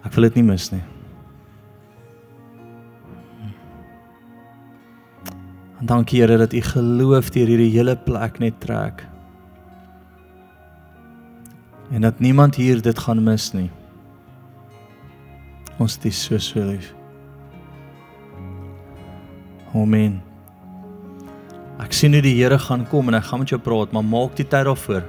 Ek 0.05 0.16
wil 0.16 0.26
dit 0.26 0.41
nie 0.41 0.47
mis 0.49 0.66
nie. 0.72 0.82
En 5.78 5.87
dankie 5.87 6.22
Here 6.24 6.41
dat 6.43 6.53
u 6.53 6.64
geloof 6.64 7.30
deur 7.30 7.55
hierdie 7.55 7.70
hele 7.76 7.95
plek 7.97 8.43
net 8.43 8.59
trek. 8.64 9.07
En 11.95 12.03
dat 12.03 12.18
niemand 12.18 12.59
hier 12.59 12.82
dit 12.82 12.99
gaan 12.99 13.22
mis 13.22 13.53
nie. 13.53 13.70
Ons 15.78 15.99
is 16.03 16.18
so 16.18 16.39
so 16.39 16.64
lief. 16.64 16.95
Amen. 19.74 20.24
Ek 21.85 21.93
sien 21.93 22.14
hoe 22.16 22.22
die 22.24 22.39
Here 22.39 22.57
gaan 22.59 22.87
kom 22.89 23.11
en 23.11 23.18
ek 23.18 23.26
gaan 23.28 23.43
met 23.43 23.53
jou 23.53 23.61
praat, 23.61 23.93
maar 23.93 24.07
maak 24.07 24.39
die 24.39 24.47
tyd 24.47 24.64
daarvoor. 24.70 25.05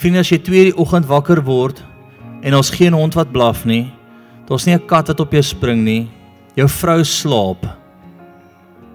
Vriende, 0.00 0.22
as 0.24 0.30
jy 0.32 0.38
2:00 0.40 0.70
die 0.70 0.78
oggend 0.80 1.06
wakker 1.06 1.42
word 1.44 1.82
en 2.42 2.54
ons 2.54 2.70
geen 2.70 2.96
hond 2.96 3.14
wat 3.14 3.32
blaf 3.32 3.64
nie, 3.64 3.92
daar's 4.48 4.66
nie 4.66 4.74
'n 4.74 4.86
kat 4.86 5.08
wat 5.08 5.20
op 5.20 5.32
jou 5.32 5.42
spring 5.42 5.84
nie, 5.84 6.08
jou 6.56 6.68
vrou 6.68 7.04
slaap 7.04 7.66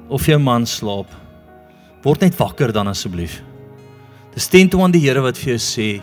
of 0.09 0.25
jou 0.25 0.39
man 0.39 0.65
slaap, 0.65 1.07
word 2.03 2.21
net 2.21 2.35
wakker 2.37 2.71
dan 2.71 2.87
asseblief. 2.87 3.41
Dis 4.33 4.47
teen 4.47 4.69
toe 4.69 4.81
aan 4.81 4.91
die 4.91 5.01
Here 5.01 5.21
wat 5.21 5.37
vir 5.37 5.57
jou 5.57 5.59
sê, 5.59 6.01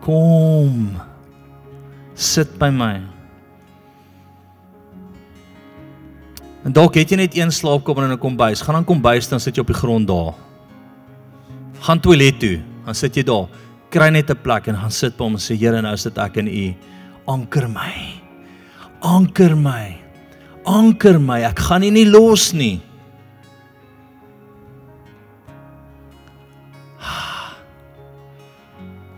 kom 0.00 1.00
sit 2.14 2.58
by 2.58 2.70
my. 2.70 3.15
En 6.66 6.74
dalk 6.74 6.96
het 6.98 7.12
jy 7.12 7.20
net 7.20 7.36
een 7.38 7.52
slaapkamer 7.54 8.08
in 8.08 8.12
'n 8.12 8.18
kombuis. 8.18 8.60
Gaan 8.60 8.74
dan 8.74 8.84
kombuis 8.84 9.28
dan 9.28 9.40
sit 9.40 9.54
jy 9.54 9.60
op 9.60 9.66
die 9.70 9.76
grond 9.76 10.08
daar. 10.08 10.34
Gaan 11.80 12.00
toilet 12.00 12.40
toe, 12.40 12.60
dan 12.84 12.94
sit 12.94 13.14
jy 13.14 13.22
daar. 13.22 13.46
Kry 13.90 14.08
net 14.08 14.30
'n 14.30 14.42
plek 14.42 14.66
en 14.66 14.76
gaan 14.76 14.90
sit 14.90 15.16
by 15.16 15.24
hom 15.24 15.32
en 15.34 15.38
sê 15.38 15.56
Here, 15.56 15.80
nou 15.80 15.92
is 15.92 16.02
dit 16.02 16.18
ek 16.18 16.36
en 16.36 16.48
U. 16.48 16.74
Anker 17.26 17.68
my. 17.68 18.20
Anker 19.00 19.56
my. 19.56 19.96
Anker 20.64 21.20
my. 21.20 21.42
Ek 21.42 21.58
gaan 21.58 21.82
U 21.82 21.90
nie 21.90 22.10
los 22.10 22.52
nie. 22.52 22.80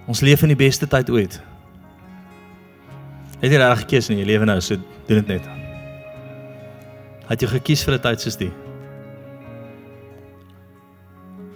Ons 0.07 0.21
leef 0.21 0.43
in 0.43 0.49
die 0.49 0.57
beste 0.57 0.87
tyd 0.87 1.11
ooit. 1.11 1.41
Het 3.41 3.53
jy 3.53 3.59
reg 3.59 3.79
gekies 3.79 4.11
in 4.11 4.17
jou 4.17 4.27
lewe 4.27 4.45
nou, 4.45 4.61
so 4.61 4.77
doen 5.07 5.25
dit 5.25 5.27
net. 5.27 5.58
Het 7.29 7.45
jy 7.45 7.49
gekies 7.59 7.85
vir 7.85 7.95
'n 7.95 8.01
tyd 8.01 8.21
soos 8.21 8.37
die? 8.37 8.53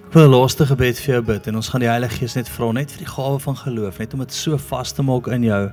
Ek 0.06 0.12
wil 0.12 0.28
'n 0.28 0.34
laaste 0.34 0.66
gebed 0.66 0.98
vir 0.98 1.14
jou 1.14 1.22
bid 1.22 1.46
en 1.46 1.56
ons 1.56 1.68
gaan 1.68 1.80
die 1.80 1.88
Heilige 1.88 2.18
Gees 2.18 2.34
net 2.34 2.48
vra 2.48 2.72
net 2.72 2.90
vir 2.90 2.98
die 2.98 3.14
gawe 3.14 3.38
van 3.40 3.56
geloof, 3.56 3.98
net 3.98 4.12
om 4.12 4.20
dit 4.20 4.32
so 4.32 4.58
vas 4.58 4.92
te 4.92 5.02
maak 5.02 5.26
in 5.28 5.42
jou 5.42 5.72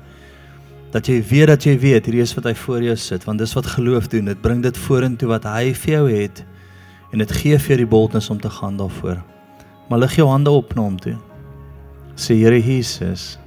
dat 0.91 1.05
jy 1.05 1.21
weet 1.21 1.47
dat 1.47 1.63
jy 1.63 1.77
weet 1.79 2.05
hierdie 2.05 2.21
is 2.21 2.33
wat 2.33 2.45
hy 2.45 2.53
voor 2.55 2.81
jou 2.81 2.95
sit, 2.95 3.23
want 3.25 3.39
dis 3.39 3.53
wat 3.53 3.65
geloof 3.65 4.07
doen. 4.07 4.25
Dit 4.25 4.41
bring 4.41 4.63
dit 4.63 4.77
vorentoe 4.77 5.27
wat 5.27 5.43
hy 5.43 5.73
vir 5.73 5.93
jou 5.93 6.09
het 6.09 6.45
en 7.11 7.19
dit 7.19 7.31
gee 7.31 7.57
vir 7.57 7.67
jou 7.67 7.77
die 7.77 7.89
boldness 7.89 8.29
om 8.29 8.39
te 8.39 8.49
gaan 8.49 8.77
daarvoor. 8.77 9.21
Maar 9.89 9.99
lig 9.99 10.15
jou 10.15 10.27
hande 10.29 10.49
op 10.49 10.75
na 10.75 10.81
hom 10.81 10.97
toe. 10.97 11.17
Sê 12.15 12.35
Here 12.35 12.61
Jesus, 12.61 13.37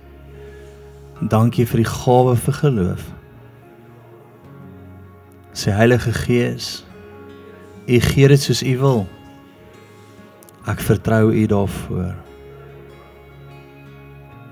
dankie 1.20 1.66
vir 1.66 1.82
die 1.82 1.90
gawe 1.90 2.36
vir 2.36 2.55
geloof. 2.55 3.22
Sê 5.53 5.72
Heilige 5.72 6.12
Gees, 6.12 6.84
U 7.88 8.00
gee 8.00 8.28
dit 8.28 8.40
soos 8.40 8.62
U 8.62 8.76
wil. 8.78 9.03
Ek 10.70 10.80
vertrou 10.80 11.32
U 11.32 11.46
daarvoor. 11.50 12.14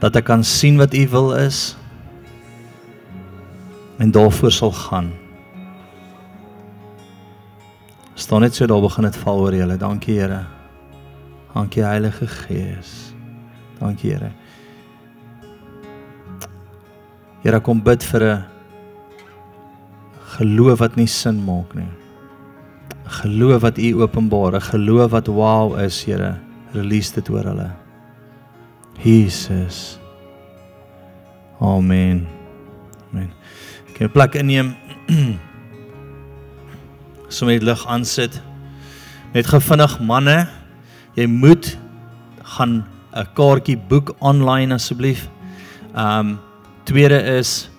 Dat 0.00 0.16
ek 0.16 0.26
kan 0.28 0.44
sien 0.44 0.80
wat 0.80 0.94
U 0.96 1.04
wil 1.12 1.32
is 1.38 1.76
en 4.00 4.12
daarvoor 4.12 4.52
sal 4.52 4.72
gaan. 4.72 5.10
Staan 8.14 8.40
net 8.40 8.54
so 8.54 8.66
daar 8.66 8.80
begin 8.80 9.08
dit 9.08 9.16
val 9.16 9.40
oor 9.40 9.54
julle. 9.54 9.76
Dankie 9.80 10.18
Here. 10.20 10.44
Dankie 11.54 11.84
Heilige 11.84 12.26
Gees. 12.26 13.14
Dankie 13.78 14.12
Here. 14.12 14.32
Here 17.40 17.60
kom 17.60 17.80
bid 17.80 18.04
vir 18.04 18.22
'n 18.22 18.59
geloof 20.40 20.80
wat 20.80 20.96
nie 20.96 21.08
sin 21.08 21.44
maak 21.44 21.74
nie. 21.76 21.84
'n 21.84 23.10
Geloof 23.10 23.62
wat 23.62 23.78
U 23.78 24.02
openbaar, 24.02 24.54
'n 24.54 24.60
geloof 24.60 25.10
wat 25.10 25.26
wow 25.26 25.78
is, 25.78 26.04
Here. 26.04 26.38
Release 26.72 27.12
dit 27.14 27.28
oor 27.30 27.44
hulle. 27.44 27.70
Jesus. 29.02 29.98
Amen. 31.60 32.26
Amen. 33.10 33.30
Kan 33.94 34.06
jy 34.06 34.08
plek 34.08 34.34
inneem? 34.34 34.74
Sommige 37.28 37.64
lig 37.64 37.86
aansit. 37.86 38.40
Net 39.32 39.46
gevinnig 39.46 40.00
manne, 40.00 40.48
jy 41.14 41.26
moet 41.26 41.78
gaan 42.42 42.84
'n 43.12 43.26
kaartjie 43.34 43.78
boek 43.88 44.14
online 44.18 44.74
asseblief. 44.74 45.28
Um 45.94 46.38
tweede 46.84 47.22
is 47.38 47.69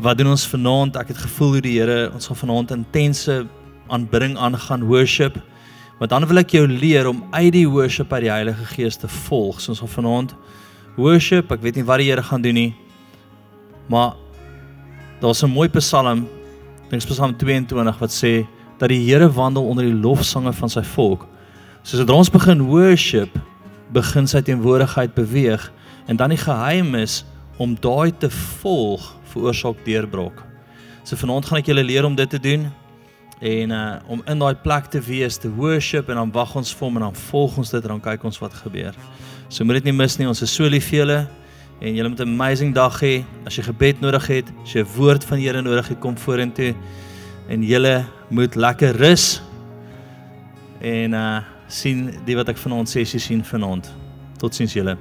wat 0.00 0.16
doen 0.18 0.30
ons 0.32 0.46
vanaand? 0.48 0.96
Ek 0.96 1.12
het 1.12 1.18
gevoel 1.20 1.58
hoe 1.58 1.64
die 1.64 1.76
Here 1.76 2.08
ons 2.14 2.30
gaan 2.30 2.38
vanaand 2.40 2.70
intense 2.72 3.42
aanbidding 3.92 4.38
aangaan 4.40 4.86
worship. 4.88 5.36
Maar 5.98 6.08
dan 6.08 6.24
wil 6.26 6.40
ek 6.40 6.54
jou 6.56 6.64
leer 6.68 7.08
om 7.10 7.20
uit 7.36 7.52
die 7.52 7.66
worship 7.68 8.12
uit 8.12 8.24
die 8.24 8.32
Heilige 8.32 8.64
Gees 8.72 8.96
te 8.96 9.08
volg. 9.26 9.60
So 9.60 9.74
ons 9.74 9.82
gaan 9.84 9.92
vanaand 9.98 10.34
worship. 10.96 11.52
Ek 11.52 11.60
weet 11.60 11.76
nie 11.76 11.84
wat 11.84 12.00
die 12.00 12.08
Here 12.08 12.24
gaan 12.24 12.40
doen 12.44 12.56
nie. 12.56 12.72
Maar 13.92 14.16
daar's 15.20 15.42
'n 15.44 15.52
mooi 15.52 15.68
Psalm, 15.68 16.26
dink 16.88 17.04
Psalm 17.04 17.36
22 17.36 17.98
wat 17.98 18.10
sê 18.10 18.46
dat 18.78 18.88
die 18.88 19.04
Here 19.04 19.28
wandel 19.28 19.68
onder 19.68 19.84
die 19.84 20.00
lofsange 20.00 20.52
van 20.52 20.68
sy 20.68 20.82
volk. 20.82 21.26
So 21.82 21.96
sodra 21.96 22.14
ons 22.14 22.30
begin 22.30 22.62
worship, 22.62 23.38
begin 23.92 24.26
sy 24.26 24.40
teenwoordigheid 24.40 25.14
beweeg 25.14 25.72
en 26.06 26.16
dan 26.16 26.30
die 26.30 26.38
geheim 26.38 26.94
is 26.94 27.24
om 27.58 27.76
daai 27.80 28.12
te 28.16 28.30
volg 28.30 29.19
veroorsaak 29.32 29.84
deurbrok. 29.84 30.44
So 31.04 31.16
vanaand 31.16 31.48
gaan 31.48 31.58
ek 31.58 31.70
julle 31.70 31.84
leer 31.84 32.04
om 32.04 32.14
dit 32.14 32.30
te 32.30 32.40
doen 32.40 32.68
en 33.40 33.72
uh 33.72 33.96
om 34.12 34.22
in 34.28 34.38
daai 34.38 34.54
plek 34.54 34.90
te 34.92 35.00
wees, 35.00 35.38
te 35.40 35.48
worship 35.48 36.08
en 36.08 36.20
dan 36.20 36.32
wag 36.32 36.54
ons 36.60 36.72
vir 36.76 36.86
hom 36.86 36.98
en 37.00 37.06
dan 37.08 37.20
volg 37.30 37.58
ons 37.62 37.70
dit 37.70 37.82
en 37.82 37.94
dan 37.96 38.02
kyk 38.04 38.24
ons 38.24 38.40
wat 38.42 38.54
gebeur. 38.62 38.96
So 39.48 39.64
moet 39.64 39.80
dit 39.80 39.90
nie 39.90 39.96
mis 39.96 40.18
nie, 40.20 40.28
ons 40.28 40.42
is 40.44 40.52
so 40.54 40.68
lief 40.68 40.90
vir 40.90 41.00
julle 41.00 41.20
en 41.80 41.94
julle 41.96 42.08
moet 42.08 42.20
'n 42.20 42.28
amazing 42.28 42.74
dag 42.74 43.00
hê. 43.00 43.24
As 43.46 43.56
jy 43.56 43.62
gebed 43.62 44.00
nodig 44.00 44.26
het, 44.26 44.46
as 44.62 44.74
jy 44.74 44.80
'n 44.80 44.92
woord 44.96 45.24
van 45.24 45.38
die 45.38 45.46
Here 45.46 45.62
nodig 45.62 45.88
het, 45.88 45.98
kom 45.98 46.16
vorentoe 46.16 46.74
en 47.48 47.62
julle 47.62 48.04
moet 48.28 48.54
lekker 48.54 48.96
rus 48.96 49.40
en 50.80 51.14
uh 51.14 51.40
sien 51.70 52.10
die 52.26 52.34
wat 52.34 52.48
ek 52.48 52.58
vanaand 52.58 52.88
sessie 52.88 53.20
sien 53.20 53.44
vanaand. 53.44 53.90
Totsiens 54.38 54.72
julle. 54.74 54.96